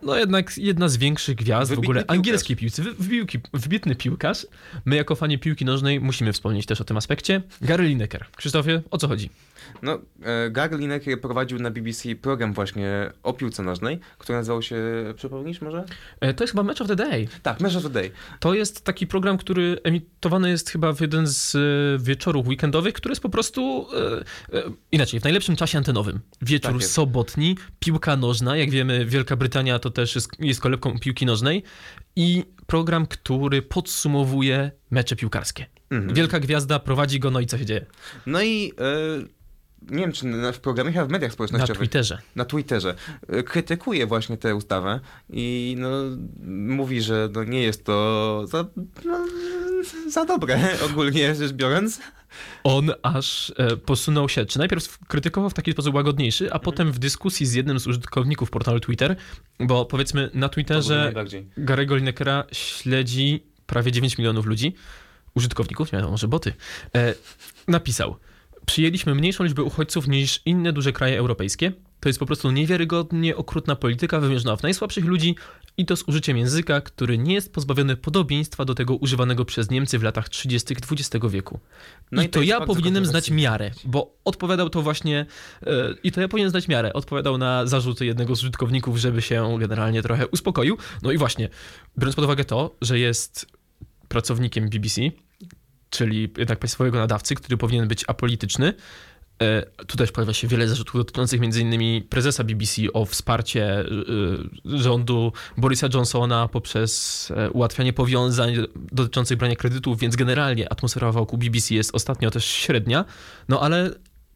no 0.02 0.16
jednak 0.16 0.58
jedna 0.58 0.88
z 0.88 0.96
większych 0.96 1.36
gwiazd 1.36 1.70
Wybitny 1.70 1.86
w 1.86 1.90
ogóle 1.90 2.04
angielskiej 2.08 2.56
piłce, 2.56 2.82
wybiłki, 2.82 3.38
wybitny 3.52 3.94
piłkarz. 3.94 4.46
My 4.84 4.96
jako 4.96 5.14
fani 5.14 5.38
piłki 5.38 5.64
nożnej 5.64 6.00
musimy 6.00 6.32
wspomnieć 6.32 6.66
też 6.66 6.80
o 6.80 6.84
tym 6.84 6.96
aspekcie. 6.96 7.42
Gary 7.60 7.84
Lineker. 7.84 8.26
Krzysztofie, 8.36 8.82
o 8.90 8.98
co 8.98 9.08
chodzi? 9.08 9.30
No, 9.82 9.98
e, 10.22 10.50
Gary 10.50 10.78
Lineker 10.78 11.20
prowadził 11.20 11.58
na 11.58 11.70
BBC 11.70 12.14
program 12.14 12.52
właśnie 12.52 13.10
o 13.22 13.32
piłce 13.32 13.62
nożnej, 13.62 14.00
który 14.18 14.38
nazywał 14.38 14.62
się, 14.62 14.76
przypomnisz 15.16 15.60
może? 15.60 15.84
E, 16.20 16.34
to 16.34 16.44
jest 16.44 16.52
chyba 16.52 16.62
Match 16.62 16.80
of 16.80 16.88
the 16.88 16.96
Day. 16.96 17.28
Tak, 17.42 17.60
Match 17.60 17.76
of 17.76 17.82
the 17.82 17.90
Day. 17.90 18.10
To 18.40 18.54
jest 18.54 18.84
taki 18.84 19.06
program, 19.06 19.38
który 19.38 19.78
emitowany 19.84 20.50
jest 20.50 20.70
chyba 20.70 20.92
w 20.92 21.00
jeden 21.00 21.26
z 21.26 21.54
e, 21.54 21.58
wieczorów 22.04 22.48
weekendowych, 22.48 22.94
który 22.94 23.12
jest 23.12 23.22
po 23.22 23.28
prostu 23.28 23.86
inaczej, 24.92 25.20
w 25.20 25.24
najlepszym 25.24 25.56
czasie 25.56 25.78
antenowym. 25.78 26.20
Wieczór 26.42 26.72
tak 26.72 26.84
sobotni, 26.84 27.56
piłka 27.80 28.16
nożna. 28.16 28.56
Jak 28.56 28.70
wiemy, 28.70 29.06
Wielka 29.06 29.36
Brytania 29.36 29.78
to 29.78 29.90
też 29.90 30.14
jest, 30.14 30.30
jest 30.38 30.60
kolebką 30.60 30.98
piłki 30.98 31.26
nożnej 31.26 31.62
i 32.16 32.44
program, 32.66 33.06
który 33.06 33.62
podsumowuje 33.62 34.70
mecze 34.90 35.16
piłkarskie. 35.16 35.66
Mhm. 35.90 36.14
Wielka 36.14 36.40
gwiazda 36.40 36.78
prowadzi 36.78 37.20
go, 37.20 37.30
no 37.30 37.40
i 37.40 37.46
co 37.46 37.58
się 37.58 37.66
dzieje? 37.66 37.86
No 38.26 38.42
i 38.42 38.72
nie 39.82 39.98
wiem, 39.98 40.12
czy 40.12 40.52
w 40.52 40.60
programie, 40.60 40.92
chyba 40.92 41.04
w 41.04 41.08
mediach 41.08 41.32
społecznościowych. 41.32 41.76
Na 41.76 41.78
Twitterze. 41.78 42.18
Na 42.36 42.44
Twitterze. 42.44 42.94
E, 43.28 43.42
krytykuje 43.42 44.06
właśnie 44.06 44.36
tę 44.36 44.54
ustawę 44.54 45.00
i 45.30 45.76
no, 45.78 45.88
mówi, 46.46 47.02
że 47.02 47.28
no, 47.32 47.44
nie 47.44 47.62
jest 47.62 47.84
to 47.84 48.42
za, 48.46 48.66
no, 49.04 49.24
za 50.08 50.24
dobre, 50.24 50.58
ogólnie 50.90 51.34
rzecz 51.34 51.52
biorąc. 51.52 52.00
On 52.64 52.90
aż 53.02 53.52
e, 53.56 53.76
posunął 53.76 54.28
się, 54.28 54.46
czy 54.46 54.58
najpierw 54.58 54.98
krytykował 54.98 55.50
w 55.50 55.54
taki 55.54 55.72
sposób 55.72 55.94
łagodniejszy, 55.94 56.44
a 56.44 56.46
mhm. 56.46 56.64
potem 56.64 56.92
w 56.92 56.98
dyskusji 56.98 57.46
z 57.46 57.54
jednym 57.54 57.80
z 57.80 57.86
użytkowników 57.86 58.50
portalu 58.50 58.80
Twitter, 58.80 59.16
bo 59.60 59.84
powiedzmy 59.84 60.30
na 60.34 60.48
Twitterze 60.48 61.12
Gary'ego 61.58 61.96
Linekera 61.96 62.44
śledzi 62.52 63.46
prawie 63.66 63.92
9 63.92 64.18
milionów 64.18 64.46
ludzi, 64.46 64.74
użytkowników, 65.34 65.92
nie 65.92 65.96
wiadomo, 65.96 66.10
może 66.10 66.28
boty, 66.28 66.52
e, 66.94 67.14
napisał 67.68 68.16
Przyjęliśmy 68.68 69.14
mniejszą 69.14 69.44
liczbę 69.44 69.62
uchodźców 69.62 70.08
niż 70.08 70.40
inne 70.44 70.72
duże 70.72 70.92
kraje 70.92 71.18
europejskie. 71.18 71.72
To 72.00 72.08
jest 72.08 72.18
po 72.18 72.26
prostu 72.26 72.50
niewiarygodnie 72.50 73.36
okrutna 73.36 73.76
polityka 73.76 74.20
wymierzona 74.20 74.56
w 74.56 74.62
najsłabszych 74.62 75.04
ludzi 75.04 75.34
i 75.76 75.86
to 75.86 75.96
z 75.96 76.02
użyciem 76.08 76.36
języka, 76.36 76.80
który 76.80 77.18
nie 77.18 77.34
jest 77.34 77.52
pozbawiony 77.52 77.96
podobieństwa 77.96 78.64
do 78.64 78.74
tego 78.74 78.96
używanego 78.96 79.44
przez 79.44 79.70
Niemcy 79.70 79.98
w 79.98 80.02
latach 80.02 80.28
30. 80.28 80.74
XX 80.90 81.26
wieku. 81.30 81.60
No 82.12 82.22
i, 82.22 82.24
i 82.24 82.28
to, 82.28 82.38
to 82.38 82.44
ja 82.44 82.60
powinienem 82.60 83.06
znać 83.06 83.30
miarę, 83.30 83.70
bo 83.84 84.14
odpowiadał 84.24 84.70
to 84.70 84.82
właśnie 84.82 85.26
yy, 85.66 85.96
i 86.02 86.12
to 86.12 86.20
ja 86.20 86.28
powinienem 86.28 86.50
znać 86.50 86.68
miarę. 86.68 86.92
Odpowiadał 86.92 87.38
na 87.38 87.66
zarzuty 87.66 88.06
jednego 88.06 88.36
z 88.36 88.42
użytkowników, 88.42 88.96
żeby 88.96 89.22
się 89.22 89.58
generalnie 89.60 90.02
trochę 90.02 90.26
uspokoił. 90.26 90.76
No 91.02 91.12
i 91.12 91.18
właśnie, 91.18 91.48
biorąc 91.98 92.16
pod 92.16 92.24
uwagę 92.24 92.44
to, 92.44 92.76
że 92.82 92.98
jest 92.98 93.46
pracownikiem 94.08 94.68
BBC, 94.68 95.00
czyli 95.90 96.32
jednak 96.38 96.58
państwowego 96.58 96.98
nadawcy, 96.98 97.34
który 97.34 97.56
powinien 97.56 97.88
być 97.88 98.04
apolityczny. 98.06 98.74
E, 99.42 99.62
tu 99.86 99.96
też 99.96 100.12
pojawia 100.12 100.34
się 100.34 100.48
wiele 100.48 100.68
zarzutów 100.68 100.94
dotyczących 100.94 101.40
m.in. 101.42 102.02
prezesa 102.08 102.44
BBC 102.44 102.82
o 102.92 103.04
wsparcie 103.04 103.80
e, 103.80 103.84
rządu 104.64 105.32
Borisa 105.56 105.88
Johnsona 105.94 106.48
poprzez 106.48 107.32
e, 107.36 107.50
ułatwianie 107.50 107.92
powiązań 107.92 108.54
dotyczących 108.92 109.38
brania 109.38 109.56
kredytów, 109.56 109.98
więc 109.98 110.16
generalnie 110.16 110.72
atmosfera 110.72 111.12
wokół 111.12 111.38
BBC 111.38 111.74
jest 111.74 111.94
ostatnio 111.94 112.30
też 112.30 112.44
średnia, 112.44 113.04
no 113.48 113.60
ale 113.60 113.90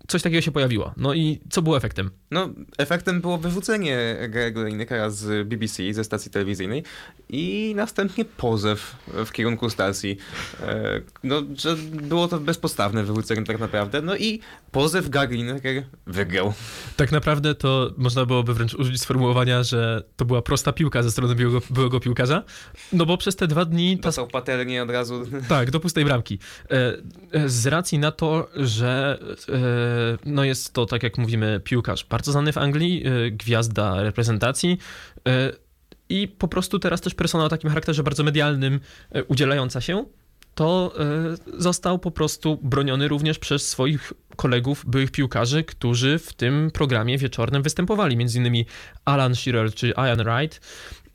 coś 0.08 0.22
takiego 0.22 0.42
się 0.42 0.52
pojawiło. 0.52 0.92
No 0.96 1.14
i 1.14 1.40
co 1.50 1.62
było 1.62 1.76
efektem? 1.76 2.10
No, 2.30 2.48
efektem 2.78 3.20
było 3.20 3.38
wyrzucenie 3.38 4.16
Grego 4.28 4.64
Linekera 4.64 5.10
z 5.10 5.48
BBC, 5.48 5.94
ze 5.94 6.04
stacji 6.04 6.30
telewizyjnej 6.30 6.84
i 7.32 7.72
następnie 7.76 8.24
pozew 8.24 8.96
w 9.26 9.32
kierunku 9.32 9.70
stacji. 9.70 10.16
E, 10.62 11.00
no, 11.24 11.42
że 11.56 11.76
było 11.92 12.28
to 12.28 12.40
bezpostawne 12.40 13.04
wyrzucenie 13.04 13.44
tak 13.44 13.60
naprawdę. 13.60 14.02
No 14.02 14.16
i 14.16 14.40
pozew 14.70 15.08
Gary 15.08 15.36
Lineker 15.36 15.82
wygrał. 16.06 16.52
Tak 16.96 17.12
naprawdę 17.12 17.54
to 17.54 17.90
można 17.96 18.26
byłoby 18.26 18.54
wręcz 18.54 18.74
użyć 18.74 19.00
sformułowania, 19.00 19.62
że 19.62 20.02
to 20.16 20.24
była 20.24 20.42
prosta 20.42 20.72
piłka 20.72 21.02
ze 21.02 21.10
strony 21.10 21.34
byłego, 21.34 21.60
byłego 21.70 22.00
piłkarza, 22.00 22.42
no 22.92 23.06
bo 23.06 23.16
przez 23.16 23.36
te 23.36 23.46
dwa 23.46 23.64
dni... 23.64 23.98
Ta... 23.98 24.02
Dostał 24.02 24.26
patelnię 24.26 24.82
od 24.82 24.90
razu. 24.90 25.24
Tak, 25.48 25.70
do 25.70 25.80
pustej 25.80 26.04
bramki. 26.04 26.38
E, 26.70 26.96
e, 27.32 27.48
z 27.48 27.66
racji 27.66 27.98
na 27.98 28.10
to, 28.10 28.48
że 28.56 29.18
no 30.24 30.44
jest 30.44 30.72
to, 30.72 30.86
tak 30.86 31.02
jak 31.02 31.18
mówimy, 31.18 31.60
piłkarz 31.64 32.04
bardzo 32.04 32.32
znany 32.32 32.52
w 32.52 32.58
Anglii, 32.58 33.04
gwiazda 33.30 34.02
reprezentacji 34.02 34.78
i 36.12 36.28
po 36.28 36.48
prostu 36.48 36.78
teraz 36.78 37.00
też 37.00 37.14
persona 37.14 37.44
o 37.44 37.48
takim 37.48 37.70
charakterze 37.70 38.02
bardzo 38.02 38.24
medialnym 38.24 38.80
e, 39.10 39.24
udzielająca 39.24 39.80
się, 39.80 40.04
to 40.54 40.94
e, 40.98 41.60
został 41.60 41.98
po 41.98 42.10
prostu 42.10 42.58
broniony 42.62 43.08
również 43.08 43.38
przez 43.38 43.68
swoich 43.68 44.12
kolegów, 44.36 44.84
byłych 44.86 45.10
piłkarzy, 45.10 45.64
którzy 45.64 46.18
w 46.18 46.32
tym 46.32 46.70
programie 46.74 47.18
wieczornym 47.18 47.62
występowali. 47.62 48.16
Między 48.16 48.38
innymi 48.38 48.66
Alan 49.04 49.34
Shearer 49.34 49.74
czy 49.74 49.88
Ian 49.96 50.24
Wright. 50.24 50.60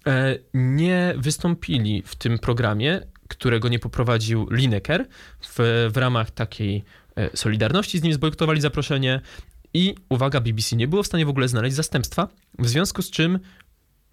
E, 0.08 0.38
nie 0.54 1.14
wystąpili 1.18 2.04
w 2.06 2.16
tym 2.16 2.40
programie, 2.40 3.02
którego 3.28 3.70
nie 3.70 3.80
poprowadził 3.80 4.48
Lineker. 4.52 5.08
W, 5.42 5.90
w 5.94 5.98
ramach 5.98 6.32
takiej 6.32 6.84
solidarności 7.34 8.00
z 8.00 8.04
nim 8.04 8.14
zbojkotowali 8.14 8.62
zaproszenie 8.62 9.22
i 9.74 9.96
uwaga, 10.10 10.42
BBC 10.42 10.76
nie 10.76 10.88
było 10.88 11.04
w 11.04 11.08
stanie 11.08 11.26
w 11.26 11.30
ogóle 11.30 11.48
znaleźć 11.48 11.76
zastępstwa, 11.76 12.28
w 12.60 12.68
związku 12.68 13.02
z 13.02 13.12
czym 13.12 13.40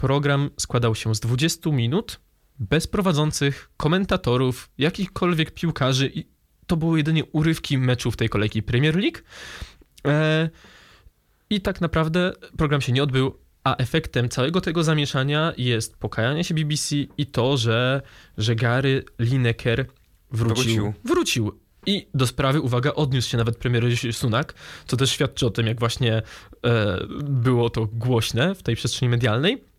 program 0.05 0.51
składał 0.61 0.95
się 0.95 1.15
z 1.15 1.21
20 1.21 1.71
minut 1.71 2.21
bez 2.59 2.87
prowadzących, 2.87 3.71
komentatorów, 3.77 4.71
jakichkolwiek 4.79 5.51
piłkarzy 5.51 6.11
i 6.15 6.25
to 6.67 6.77
były 6.77 6.99
jedynie 6.99 7.25
urywki 7.25 7.79
meczów 7.79 8.17
tej 8.17 8.29
kolejki 8.29 8.63
Premier 8.63 8.97
League. 8.97 9.19
E, 10.07 10.51
I 11.51 11.61
tak 11.61 11.81
naprawdę 11.81 12.33
program 12.57 12.81
się 12.81 12.93
nie 12.93 13.03
odbył, 13.03 13.39
a 13.65 13.77
efektem 13.77 14.29
całego 14.29 14.61
tego 14.61 14.85
zamieszania 14.85 15.53
jest 15.57 15.97
pokajanie 15.97 16.45
się 16.45 16.55
BBC 16.55 16.97
i 17.19 17.27
to, 17.27 17.57
że, 17.57 18.03
że 18.39 18.57
Gary 18.57 19.05
Lineker 19.19 19.87
wrócił. 20.31 20.65
Wrócił. 20.65 20.93
Wrócił. 21.05 21.61
I 21.87 22.07
do 22.15 22.27
sprawy, 22.27 22.61
uwaga, 22.61 22.93
odniósł 22.95 23.31
się 23.31 23.39
nawet 23.39 23.59
premier 23.59 23.85
Sunak, 24.13 24.55
co 24.87 24.97
też 24.97 25.11
świadczy 25.11 25.47
o 25.47 25.51
tym, 25.51 25.67
jak 25.67 25.81
właśnie 25.81 26.23
e, 26.67 27.01
było 27.25 27.71
to 27.71 27.87
głośne 27.87 28.55
w 28.55 28.63
tej 28.63 28.77
przestrzeni 28.77 29.11
medialnej. 29.11 29.74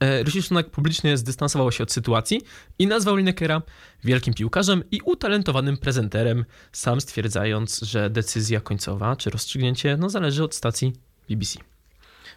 E, 0.00 0.22
Rishi 0.22 0.42
Sunak 0.42 0.70
publicznie 0.70 1.16
zdystansował 1.16 1.72
się 1.72 1.82
od 1.82 1.92
sytuacji 1.92 2.42
i 2.78 2.86
nazwał 2.86 3.16
Linekera 3.16 3.62
wielkim 4.04 4.34
piłkarzem 4.34 4.82
i 4.90 5.00
utalentowanym 5.04 5.76
prezenterem, 5.76 6.44
sam 6.72 7.00
stwierdzając, 7.00 7.80
że 7.80 8.10
decyzja 8.10 8.60
końcowa 8.60 9.16
czy 9.16 9.30
rozstrzygnięcie 9.30 9.96
no, 9.96 10.10
zależy 10.10 10.44
od 10.44 10.54
stacji 10.54 10.92
BBC. 11.30 11.58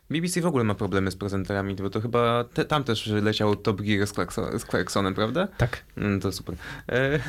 BBC 0.10 0.42
w 0.42 0.46
ogóle 0.46 0.64
ma 0.64 0.76
problemy 0.76 1.12
z 1.12 1.16
prezenterami, 1.16 1.76
bo 1.76 1.90
to 1.90 2.02
chyba 2.02 2.44
te, 2.44 2.66
tam 2.66 2.84
też 2.84 3.08
leciał 3.08 3.56
Top 3.56 3.82
Gear 3.82 4.08
z, 4.08 4.12
Clarkson, 4.12 4.60
z 4.60 4.64
Clarksonem, 4.66 5.14
prawda? 5.14 5.48
Tak. 5.58 5.84
Mm, 5.98 6.20
to 6.20 6.32
super. 6.32 6.56
E, 6.90 7.20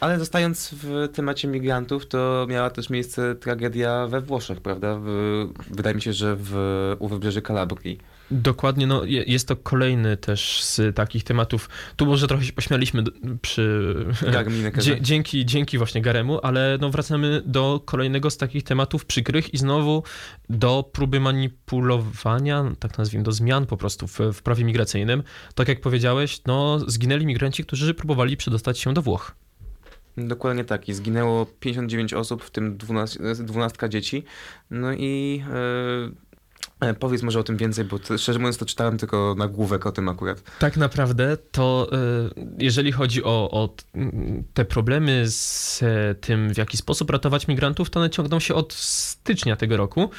ale 0.00 0.18
zostając 0.18 0.70
w 0.82 1.08
temacie 1.14 1.48
migrantów, 1.48 2.06
to 2.06 2.46
miała 2.48 2.70
też 2.70 2.90
miejsce 2.90 3.34
tragedia 3.34 4.06
we 4.06 4.20
Włoszech, 4.20 4.60
prawda? 4.60 4.98
W, 5.00 5.08
wydaje 5.70 5.94
mi 5.94 6.02
się, 6.02 6.12
że 6.12 6.36
w, 6.38 6.96
u 6.98 7.08
wybrzeży 7.08 7.42
Kalabrii. 7.42 7.98
Dokładnie, 8.30 8.86
no 8.86 9.04
je- 9.04 9.22
jest 9.22 9.48
to 9.48 9.56
kolejny 9.56 10.16
też 10.16 10.62
z 10.62 10.96
takich 10.96 11.24
tematów. 11.24 11.68
Tu 11.96 12.06
może 12.06 12.26
trochę 12.26 12.44
się 12.44 12.52
pośmialiśmy 12.52 13.04
przy. 13.42 13.94
Dzięki, 15.00 15.46
dzięki 15.46 15.78
właśnie 15.78 16.02
Garemu, 16.02 16.40
ale 16.42 16.78
no 16.80 16.90
wracamy 16.90 17.42
do 17.46 17.80
kolejnego 17.84 18.30
z 18.30 18.36
takich 18.36 18.62
tematów 18.62 19.04
przykrych 19.04 19.54
i 19.54 19.58
znowu 19.58 20.02
do 20.48 20.90
próby 20.92 21.20
manipulowania, 21.20 22.64
tak 22.78 22.98
nazwijmy, 22.98 23.24
do 23.24 23.32
zmian 23.32 23.66
po 23.66 23.76
prostu 23.76 24.06
w, 24.06 24.18
w 24.32 24.42
prawie 24.42 24.64
migracyjnym. 24.64 25.22
Tak 25.54 25.68
jak 25.68 25.80
powiedziałeś, 25.80 26.40
no 26.46 26.80
zginęli 26.86 27.26
migranci, 27.26 27.64
którzy 27.64 27.94
próbowali 27.94 28.36
przedostać 28.36 28.78
się 28.78 28.94
do 28.94 29.02
Włoch. 29.02 29.34
Dokładnie 30.16 30.64
tak. 30.64 30.88
I 30.88 30.94
zginęło 30.94 31.46
59 31.60 32.14
osób, 32.14 32.44
w 32.44 32.50
tym 32.50 32.76
12, 32.76 33.20
12 33.34 33.88
dzieci. 33.88 34.24
No 34.70 34.92
i 34.92 35.42
e, 35.50 36.27
powiedz 36.98 37.22
może 37.22 37.40
o 37.40 37.42
tym 37.42 37.56
więcej, 37.56 37.84
bo 37.84 37.98
to, 37.98 38.18
szczerze 38.18 38.38
mówiąc 38.38 38.58
to 38.58 38.66
czytałem 38.66 38.98
tylko 38.98 39.34
nagłówek 39.38 39.86
o 39.86 39.92
tym 39.92 40.08
akurat. 40.08 40.42
Tak 40.58 40.76
naprawdę 40.76 41.36
to 41.36 41.90
y, 42.32 42.46
jeżeli 42.58 42.92
chodzi 42.92 43.24
o, 43.24 43.50
o 43.50 43.74
te 44.54 44.64
problemy 44.64 45.24
z 45.30 45.82
e, 45.82 46.14
tym, 46.14 46.54
w 46.54 46.56
jaki 46.56 46.76
sposób 46.76 47.10
ratować 47.10 47.48
migrantów, 47.48 47.90
to 47.90 48.00
one 48.00 48.10
ciągną 48.10 48.40
się 48.40 48.54
od 48.54 48.72
stycznia 48.72 49.56
tego 49.56 49.76
roku. 49.76 50.10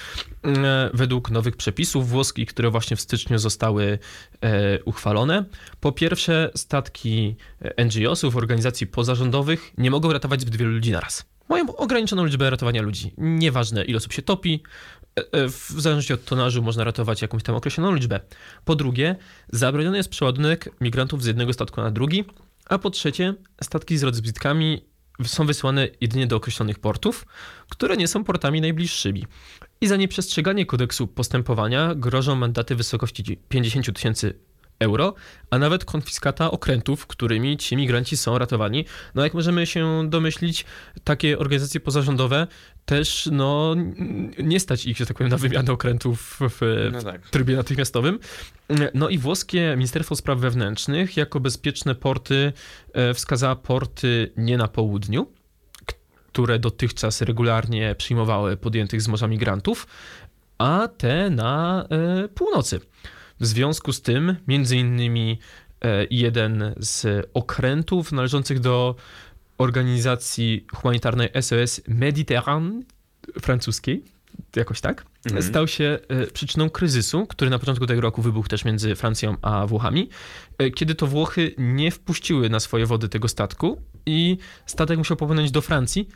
E, 0.45 0.89
Według 0.93 1.31
nowych 1.31 1.57
przepisów 1.57 2.09
włoskich, 2.09 2.49
które 2.49 2.69
właśnie 2.69 2.97
w 2.97 3.01
styczniu 3.01 3.39
zostały 3.39 3.99
e, 4.41 4.83
uchwalone. 4.83 5.45
Po 5.79 5.91
pierwsze, 5.91 6.51
statki 6.55 7.35
e, 7.61 7.85
NGO-sów, 7.85 8.35
organizacji 8.35 8.87
pozarządowych 8.87 9.71
nie 9.77 9.91
mogą 9.91 10.13
ratować 10.13 10.41
zbyt 10.41 10.55
wielu 10.55 10.71
ludzi 10.71 10.91
naraz. 10.91 11.25
Mają 11.49 11.75
ograniczoną 11.75 12.25
liczbę 12.25 12.49
ratowania 12.49 12.81
ludzi. 12.81 13.13
Nieważne, 13.17 13.85
ile 13.85 13.97
osób 13.97 14.13
się 14.13 14.21
topi, 14.21 14.63
e, 14.63 14.98
e, 14.98 14.98
w 15.33 15.81
zależności 15.81 16.13
od 16.13 16.25
tonażu 16.25 16.63
można 16.63 16.83
ratować 16.83 17.21
jakąś 17.21 17.43
tam 17.43 17.55
określoną 17.55 17.95
liczbę. 17.95 18.19
Po 18.65 18.75
drugie, 18.75 19.15
zabroniony 19.49 19.97
jest 19.97 20.09
przeładunek 20.09 20.69
migrantów 20.81 21.23
z 21.23 21.25
jednego 21.25 21.53
statku 21.53 21.81
na 21.81 21.91
drugi, 21.91 22.25
a 22.65 22.77
po 22.77 22.89
trzecie, 22.89 23.33
statki 23.63 23.97
z 23.97 24.03
rozbitkami 24.03 24.81
są 25.23 25.45
wysyłane 25.45 25.87
jedynie 26.01 26.27
do 26.27 26.35
określonych 26.35 26.79
portów, 26.79 27.25
które 27.69 27.97
nie 27.97 28.07
są 28.07 28.23
portami 28.23 28.61
najbliższymi. 28.61 29.25
I 29.81 29.87
za 29.87 29.95
nieprzestrzeganie 29.95 30.65
kodeksu 30.65 31.07
postępowania 31.07 31.95
grożą 31.95 32.35
mandaty 32.35 32.75
w 32.75 32.77
wysokości 32.77 33.37
50 33.49 33.85
000 33.85 33.95
tysięcy 33.95 34.39
euro, 34.79 35.13
a 35.49 35.57
nawet 35.57 35.85
konfiskata 35.85 36.51
okrętów, 36.51 37.07
którymi 37.07 37.57
ci 37.57 37.77
migranci 37.77 38.17
są 38.17 38.37
ratowani. 38.37 38.85
No 39.15 39.23
jak 39.23 39.33
możemy 39.33 39.65
się 39.65 40.09
domyślić, 40.09 40.65
takie 41.03 41.39
organizacje 41.39 41.79
pozarządowe 41.79 42.47
też 42.85 43.29
no, 43.31 43.75
nie 44.43 44.59
stać 44.59 44.85
ich, 44.85 44.97
że 44.97 45.05
tak 45.05 45.17
powiem, 45.17 45.31
na 45.31 45.37
wymianę 45.37 45.71
okrętów 45.71 46.39
w, 46.49 46.89
No 46.91 47.01
tak. 47.01 47.29
trybie 47.29 47.55
natychmiastowym. 47.55 48.19
No 48.93 49.09
i 49.09 49.17
włoskie 49.17 49.73
Ministerstwo 49.77 50.15
Spraw 50.15 50.39
Wewnętrznych 50.39 51.17
jako 51.17 51.39
bezpieczne 51.39 51.95
porty 51.95 52.53
e, 52.93 53.13
wskazała 53.13 53.55
porty 53.55 54.31
nie 54.37 54.57
na 54.57 54.67
południu, 54.67 55.31
które 56.31 56.59
dotychczas 56.59 57.21
regularnie 57.21 57.95
przyjmowały 57.97 58.57
podjętych 58.57 59.01
z 59.01 59.07
morza 59.07 59.27
migrantów, 59.27 59.87
a 60.57 60.87
te 60.97 61.29
na 61.29 61.85
e, 61.89 62.27
północy. 62.27 62.79
W 63.39 63.45
związku 63.45 63.93
z 63.93 64.01
tym, 64.01 64.35
między 64.47 64.77
innymi 64.77 65.39
e, 65.81 66.05
jeden 66.09 66.73
z 66.77 67.27
okrętów 67.33 68.11
należących 68.11 68.59
do 68.59 68.95
organizacji 69.57 70.65
humanitarnej 70.75 71.29
SOS 71.41 71.81
Mediterrane 71.87 72.81
francuskiej, 73.41 74.03
jakoś 74.55 74.81
tak, 74.81 75.05
Mhm. 75.25 75.43
stał 75.43 75.67
się 75.67 75.99
e, 76.07 76.27
przyczyną 76.27 76.69
kryzysu, 76.69 77.27
który 77.27 77.51
na 77.51 77.59
początku 77.59 77.85
tego 77.85 78.01
roku 78.01 78.21
wybuchł 78.21 78.47
też 78.49 78.65
między 78.65 78.95
Francją 78.95 79.37
a 79.41 79.67
Włochami, 79.67 80.09
e, 80.57 80.71
kiedy 80.71 80.95
to 80.95 81.07
Włochy 81.07 81.55
nie 81.57 81.91
wpuściły 81.91 82.49
na 82.49 82.59
swoje 82.59 82.85
wody 82.85 83.09
tego 83.09 83.27
statku 83.27 83.81
i 84.05 84.37
statek 84.65 84.97
musiał 84.97 85.17
popłynąć 85.17 85.51
do 85.51 85.61
Francji, 85.61 86.09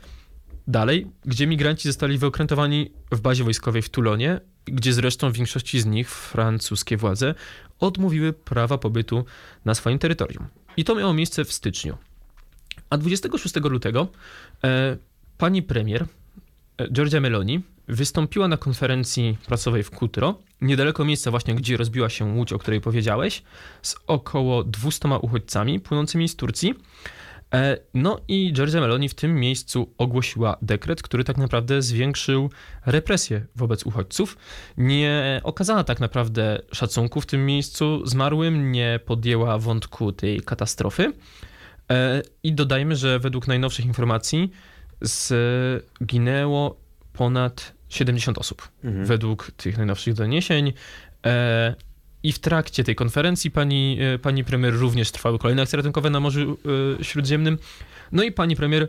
dalej, 0.66 1.06
gdzie 1.24 1.46
migranci 1.46 1.88
zostali 1.88 2.18
wyokrętowani 2.18 2.90
w 3.12 3.20
bazie 3.20 3.44
wojskowej 3.44 3.82
w 3.82 3.88
Toulonie, 3.88 4.40
gdzie 4.64 4.92
zresztą 4.92 5.30
w 5.30 5.34
większości 5.34 5.80
z 5.80 5.86
nich 5.86 6.10
francuskie 6.10 6.96
władze 6.96 7.34
odmówiły 7.80 8.32
prawa 8.32 8.78
pobytu 8.78 9.24
na 9.64 9.74
swoim 9.74 9.98
terytorium. 9.98 10.46
I 10.76 10.84
to 10.84 10.94
miało 10.94 11.14
miejsce 11.14 11.44
w 11.44 11.52
styczniu. 11.52 11.96
A 12.90 12.98
26 12.98 13.54
lutego 13.56 14.08
e, 14.64 14.96
pani 15.38 15.62
premier 15.62 16.06
e, 16.78 16.90
Giorgia 16.90 17.20
Meloni 17.20 17.62
wystąpiła 17.88 18.48
na 18.48 18.56
konferencji 18.56 19.38
prasowej 19.46 19.82
w 19.82 19.90
Kutro, 19.90 20.38
niedaleko 20.60 21.04
miejsca 21.04 21.30
właśnie, 21.30 21.54
gdzie 21.54 21.76
rozbiła 21.76 22.08
się 22.08 22.24
łódź, 22.24 22.52
o 22.52 22.58
której 22.58 22.80
powiedziałeś, 22.80 23.42
z 23.82 23.96
około 24.06 24.64
200 24.64 25.08
uchodźcami 25.08 25.80
płynącymi 25.80 26.28
z 26.28 26.36
Turcji. 26.36 26.74
E, 27.54 27.76
No 27.94 28.20
i 28.28 28.52
Giorgia 28.52 28.80
Meloni 28.80 29.08
w 29.08 29.14
tym 29.14 29.34
miejscu 29.40 29.94
ogłosiła 29.98 30.56
dekret, 30.62 31.02
który 31.02 31.24
tak 31.24 31.36
naprawdę 31.36 31.82
zwiększył 31.82 32.50
represję 32.86 33.46
wobec 33.56 33.86
uchodźców. 33.86 34.36
Nie 34.76 35.40
okazała 35.44 35.84
tak 35.84 36.00
naprawdę 36.00 36.60
szacunku 36.72 37.20
w 37.20 37.26
tym 37.26 37.46
miejscu 37.46 38.06
zmarłym, 38.06 38.72
nie 38.72 39.00
podjęła 39.04 39.58
wątku 39.58 40.12
tej 40.12 40.40
katastrofy. 40.40 41.12
E, 41.90 42.22
I 42.42 42.52
dodajmy, 42.52 42.96
że 42.96 43.18
według 43.18 43.48
najnowszych 43.48 43.84
informacji 43.86 44.50
zginęło 46.02 46.80
ponad 47.12 47.72
70 47.88 48.38
osób 48.38 48.68
Mhm. 48.84 49.06
według 49.06 49.50
tych 49.56 49.76
najnowszych 49.76 50.14
doniesień. 50.14 50.72
I 52.24 52.32
w 52.32 52.38
trakcie 52.38 52.84
tej 52.84 52.94
konferencji 52.94 53.50
pani, 53.50 53.98
e, 54.00 54.18
pani 54.18 54.44
premier 54.44 54.74
również 54.74 55.10
trwały 55.10 55.38
kolejne 55.38 55.62
akcje 55.62 55.76
ratunkowe 55.76 56.10
na 56.10 56.20
Morzu 56.20 56.58
e, 57.00 57.04
Śródziemnym. 57.04 57.58
No 58.12 58.22
i 58.22 58.32
pani 58.32 58.56
premier 58.56 58.88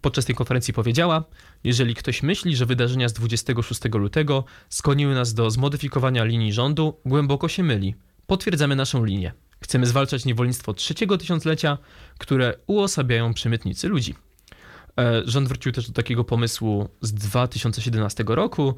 podczas 0.00 0.24
tej 0.24 0.34
konferencji 0.34 0.74
powiedziała, 0.74 1.24
jeżeli 1.64 1.94
ktoś 1.94 2.22
myśli, 2.22 2.56
że 2.56 2.66
wydarzenia 2.66 3.08
z 3.08 3.12
26 3.12 3.80
lutego 3.94 4.44
skłoniły 4.68 5.14
nas 5.14 5.34
do 5.34 5.50
zmodyfikowania 5.50 6.24
linii 6.24 6.52
rządu, 6.52 7.00
głęboko 7.04 7.48
się 7.48 7.62
myli. 7.62 7.94
Potwierdzamy 8.26 8.76
naszą 8.76 9.04
linię. 9.04 9.32
Chcemy 9.60 9.86
zwalczać 9.86 10.24
niewolnictwo 10.24 10.74
trzeciego 10.74 11.18
tysiąclecia, 11.18 11.78
które 12.18 12.54
uosabiają 12.66 13.34
przemytnicy 13.34 13.88
ludzi. 13.88 14.14
E, 14.98 15.22
Rząd 15.24 15.48
wrócił 15.48 15.72
też 15.72 15.86
do 15.86 15.92
takiego 15.92 16.24
pomysłu 16.24 16.88
z 17.00 17.12
2017 17.14 18.24
roku. 18.26 18.74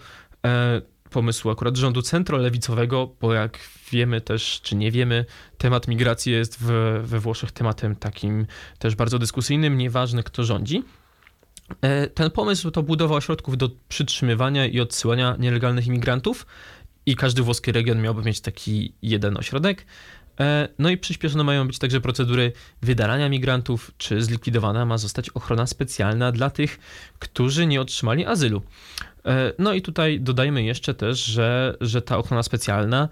Pomysłu 1.11 1.51
akurat 1.51 1.77
rządu 1.77 2.03
centrolewicowego, 2.03 3.15
bo 3.21 3.35
jak 3.35 3.59
wiemy 3.91 4.21
też, 4.21 4.61
czy 4.63 4.77
nie 4.77 4.91
wiemy, 4.91 5.25
temat 5.59 5.89
migracji 5.89 6.33
jest 6.33 6.57
w, 6.61 7.01
we 7.05 7.21
Włoszech 7.21 7.53
tematem 7.53 7.97
takim 7.97 8.47
też 8.79 8.95
bardzo 8.95 9.19
dyskusyjnym, 9.19 9.79
nieważne 9.79 10.23
kto 10.23 10.45
rządzi. 10.45 10.85
E, 11.83 12.07
Ten 12.07 12.31
pomysł 12.31 12.71
to 12.71 12.83
budowa 12.83 13.17
ośrodków 13.17 13.57
do 13.57 13.71
przytrzymywania 13.89 14.67
i 14.67 14.81
odsyłania 14.81 15.37
nielegalnych 15.39 15.87
imigrantów 15.87 16.47
i 17.07 17.17
każdy 17.17 17.43
włoski 17.43 17.73
region 17.73 18.03
miałby 18.03 18.23
mieć 18.23 18.41
taki 18.41 18.93
jeden 19.03 19.37
ośrodek. 19.37 19.87
E, 20.41 20.69
No 20.79 20.91
i 20.91 20.99
przyspieszone 20.99 21.45
mają 21.45 21.67
być 21.67 21.79
także 21.79 22.01
procedury 22.01 22.53
wydalania 22.83 23.29
migrantów, 23.29 23.93
czy 23.99 24.23
zlikwidowana 24.23 24.87
ma 24.87 24.99
zostać 24.99 25.31
ochrona 25.31 25.67
specjalna 25.67 26.33
dla 26.33 26.51
tych, 26.51 26.79
którzy 27.19 27.67
nie 27.67 27.81
otrzymali 27.81 28.27
azylu. 28.27 28.63
E, 29.25 29.53
No 29.59 29.73
i 29.73 29.83
tutaj 29.83 30.21
dodajmy 30.21 30.63
jeszcze 30.63 30.95
też, 30.95 31.25
że, 31.25 31.77
że 31.81 32.03
ta 32.03 32.19
ochrona 32.19 32.43
specjalna 32.43 33.09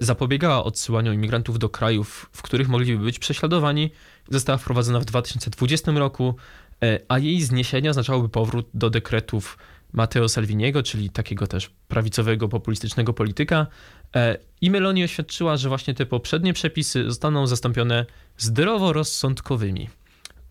zapobiegała 0.00 0.64
odsyłaniu 0.64 1.12
imigrantów 1.12 1.58
do 1.58 1.68
krajów, 1.68 2.30
w 2.32 2.42
których 2.42 2.68
mogliby 2.68 3.04
być 3.04 3.18
prześladowani. 3.18 3.90
Została 4.30 4.58
wprowadzona 4.58 5.00
w 5.00 5.04
2020 5.04 5.92
roku, 5.92 6.34
e, 6.82 7.00
a 7.08 7.18
jej 7.18 7.42
zniesienie 7.42 7.90
oznaczałoby 7.90 8.28
powrót 8.28 8.68
do 8.74 8.90
dekretów 8.90 9.58
Matteo 9.92 10.28
Salviniego, 10.28 10.82
czyli 10.82 11.10
takiego 11.10 11.46
też 11.46 11.70
prawicowego, 11.88 12.48
populistycznego 12.48 13.12
polityka. 13.12 13.66
E, 14.16 14.38
I 14.60 14.70
Meloni 14.70 15.04
oświadczyła, 15.04 15.56
że 15.56 15.68
właśnie 15.68 15.94
te 15.94 16.06
poprzednie 16.06 16.52
przepisy 16.52 17.04
zostaną 17.04 17.46
zastąpione 17.46 18.06
zdroworozsądkowymi. 18.36 19.90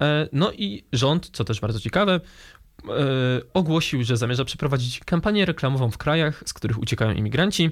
E, 0.01 0.27
No 0.31 0.51
i 0.51 0.83
rząd, 0.93 1.29
co 1.33 1.43
też 1.43 1.59
bardzo 1.59 1.79
ciekawe, 1.79 2.13
e, 2.13 2.91
ogłosił, 3.53 4.03
że 4.03 4.17
zamierza 4.17 4.45
przeprowadzić 4.45 4.99
kampanię 4.99 5.45
reklamową 5.45 5.91
w 5.91 5.97
krajach, 5.97 6.43
z 6.45 6.53
których 6.53 6.79
uciekają 6.79 7.11
imigranci. 7.11 7.71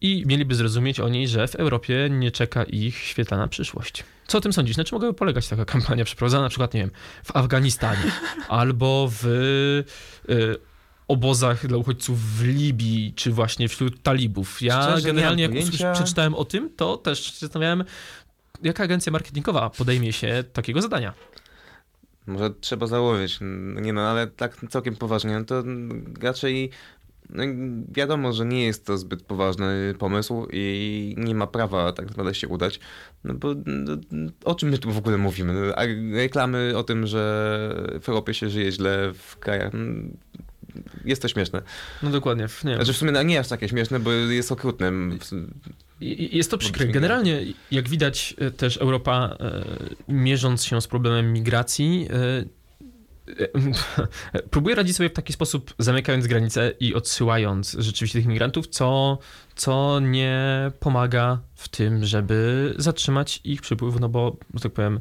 I 0.00 0.24
mieliby 0.26 0.54
zrozumieć 0.54 1.00
oni, 1.00 1.28
że 1.28 1.48
w 1.48 1.54
Europie 1.54 2.08
nie 2.10 2.30
czeka 2.30 2.64
ich 2.64 2.96
świetlana 2.96 3.48
przyszłość. 3.48 4.04
Co 4.26 4.38
o 4.38 4.40
tym 4.40 4.52
sądzisz? 4.52 4.76
Na 4.76 4.84
czym 4.84 4.96
mogłaby 4.96 5.14
polegać 5.14 5.48
taka 5.48 5.64
kampania 5.64 6.04
przeprowadzana 6.04 6.42
na 6.42 6.48
przykład, 6.48 6.74
nie 6.74 6.80
wiem, 6.80 6.90
w 7.24 7.36
Afganistanie 7.36 8.12
albo 8.48 9.08
w 9.10 9.26
e, 10.28 10.34
obozach 11.08 11.66
dla 11.66 11.76
uchodźców 11.78 12.22
w 12.22 12.44
Libii, 12.44 13.12
czy 13.16 13.30
właśnie 13.30 13.68
wśród 13.68 14.02
talibów? 14.02 14.62
Ja 14.62 14.82
Szczerze, 14.82 14.96
nie 14.96 15.02
generalnie, 15.02 15.42
jak 15.42 15.52
pojęcia. 15.52 15.92
przeczytałem 15.92 16.34
o 16.34 16.44
tym, 16.44 16.70
to 16.76 16.96
też 16.96 17.24
się 17.24 17.38
zastanawiałem, 17.38 17.84
jaka 18.62 18.84
agencja 18.84 19.12
marketingowa 19.12 19.70
podejmie 19.70 20.12
się 20.12 20.44
takiego 20.52 20.82
zadania. 20.82 21.14
Może 22.26 22.50
trzeba 22.60 22.86
założyć. 22.86 23.38
Nie 23.80 23.92
no, 23.92 24.00
ale 24.00 24.26
tak 24.26 24.56
całkiem 24.70 24.96
poważnie, 24.96 25.38
no 25.38 25.44
to 25.44 25.64
raczej 26.20 26.70
no, 27.32 27.44
wiadomo, 27.88 28.32
że 28.32 28.46
nie 28.46 28.64
jest 28.64 28.86
to 28.86 28.98
zbyt 28.98 29.22
poważny 29.22 29.94
pomysł 29.98 30.46
i 30.52 31.14
nie 31.18 31.34
ma 31.34 31.46
prawa 31.46 31.92
tak 31.92 32.06
naprawdę 32.06 32.34
się 32.34 32.48
udać. 32.48 32.80
No 33.24 33.34
bo 33.34 33.54
no, 33.66 33.96
o 34.44 34.54
czym 34.54 34.68
my 34.68 34.78
tu 34.78 34.92
w 34.92 34.98
ogóle 34.98 35.18
mówimy? 35.18 35.52
No, 35.52 35.74
A 35.74 35.82
reklamy 36.12 36.72
o 36.76 36.82
tym, 36.82 37.06
że 37.06 37.20
w 38.02 38.08
Europie 38.08 38.34
się 38.34 38.50
żyje 38.50 38.72
źle 38.72 39.12
w 39.14 39.36
krajach. 39.38 39.72
no, 39.72 39.80
Jest 41.04 41.22
to 41.22 41.28
śmieszne. 41.28 41.62
No 42.02 42.10
dokładnie, 42.10 42.46
nie. 42.64 42.74
Znaczy 42.74 42.92
w 42.92 42.96
sumie 42.96 43.12
no, 43.12 43.22
nie 43.22 43.40
aż 43.40 43.48
takie 43.48 43.68
śmieszne, 43.68 44.00
bo 44.00 44.12
jest 44.12 44.52
okrutne. 44.52 44.92
Jest 46.00 46.50
to 46.50 46.58
przykre. 46.58 46.86
Generalnie, 46.86 47.40
jak 47.70 47.88
widać, 47.88 48.34
e, 48.38 48.50
też 48.50 48.76
Europa, 48.76 49.36
e, 49.40 49.64
mierząc 50.08 50.64
się 50.64 50.80
z 50.80 50.86
problemem 50.86 51.32
migracji, 51.32 52.08
e, 52.10 52.44
próbuje 54.50 54.74
radzić 54.74 54.96
sobie 54.96 55.10
w 55.10 55.12
taki 55.12 55.32
sposób, 55.32 55.74
zamykając 55.78 56.26
granice 56.26 56.72
i 56.80 56.94
odsyłając 56.94 57.76
rzeczywiście 57.78 58.18
tych 58.18 58.26
migrantów, 58.26 58.66
co, 58.66 59.18
co 59.56 60.00
nie 60.00 60.70
pomaga 60.80 61.38
w 61.54 61.68
tym, 61.68 62.04
żeby 62.04 62.74
zatrzymać 62.78 63.40
ich 63.44 63.60
przypływ, 63.60 64.00
no 64.00 64.08
bo, 64.08 64.36
że 64.54 64.60
tak 64.60 64.72
powiem, 64.72 65.00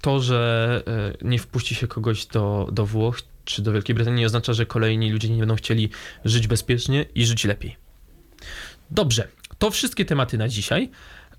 to, 0.00 0.20
że 0.20 0.82
e, 0.86 1.28
nie 1.28 1.38
wpuści 1.38 1.74
się 1.74 1.86
kogoś 1.86 2.26
do, 2.26 2.68
do 2.72 2.86
Włoch 2.86 3.20
czy 3.44 3.62
do 3.62 3.72
Wielkiej 3.72 3.94
Brytanii, 3.94 4.24
oznacza, 4.24 4.52
że 4.52 4.66
kolejni 4.66 5.12
ludzie 5.12 5.28
nie 5.28 5.38
będą 5.38 5.56
chcieli 5.56 5.90
żyć 6.24 6.46
bezpiecznie 6.46 7.06
i 7.14 7.26
żyć 7.26 7.44
lepiej. 7.44 7.76
Dobrze, 8.90 9.28
to 9.58 9.70
wszystkie 9.70 10.04
tematy 10.04 10.38
na 10.38 10.48
dzisiaj. 10.48 10.90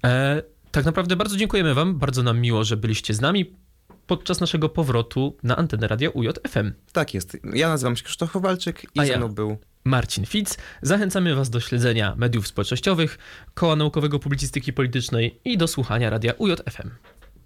E, 0.05 0.41
tak 0.71 0.85
naprawdę 0.85 1.15
bardzo 1.15 1.37
dziękujemy 1.37 1.73
Wam, 1.73 1.99
bardzo 1.99 2.23
nam 2.23 2.39
miło, 2.39 2.63
że 2.63 2.77
byliście 2.77 3.13
z 3.13 3.21
nami 3.21 3.55
podczas 4.09 4.39
naszego 4.39 4.69
powrotu 4.69 5.37
na 5.43 5.57
antenę 5.57 5.87
Radia 5.87 6.09
UJ 6.09 6.27
FM. 6.47 6.71
Tak 6.91 7.13
jest. 7.13 7.37
Ja 7.53 7.69
nazywam 7.69 7.95
się 7.95 8.03
Krzysztof 8.03 8.31
Kowalczyk 8.31 8.83
i 8.83 8.99
A 8.99 9.05
ze 9.05 9.11
ja. 9.11 9.17
mną 9.17 9.29
był 9.29 9.57
Marcin 9.83 10.25
Fitz. 10.25 10.57
Zachęcamy 10.81 11.35
Was 11.35 11.49
do 11.49 11.59
śledzenia 11.59 12.15
mediów 12.17 12.47
społecznościowych, 12.47 13.17
Koła 13.53 13.75
Naukowego 13.75 14.19
Publicystyki 14.19 14.73
Politycznej 14.73 15.39
i 15.45 15.57
do 15.57 15.67
słuchania 15.67 16.09
Radia 16.09 16.33
UJ 16.37 16.53
FM. 16.71 16.89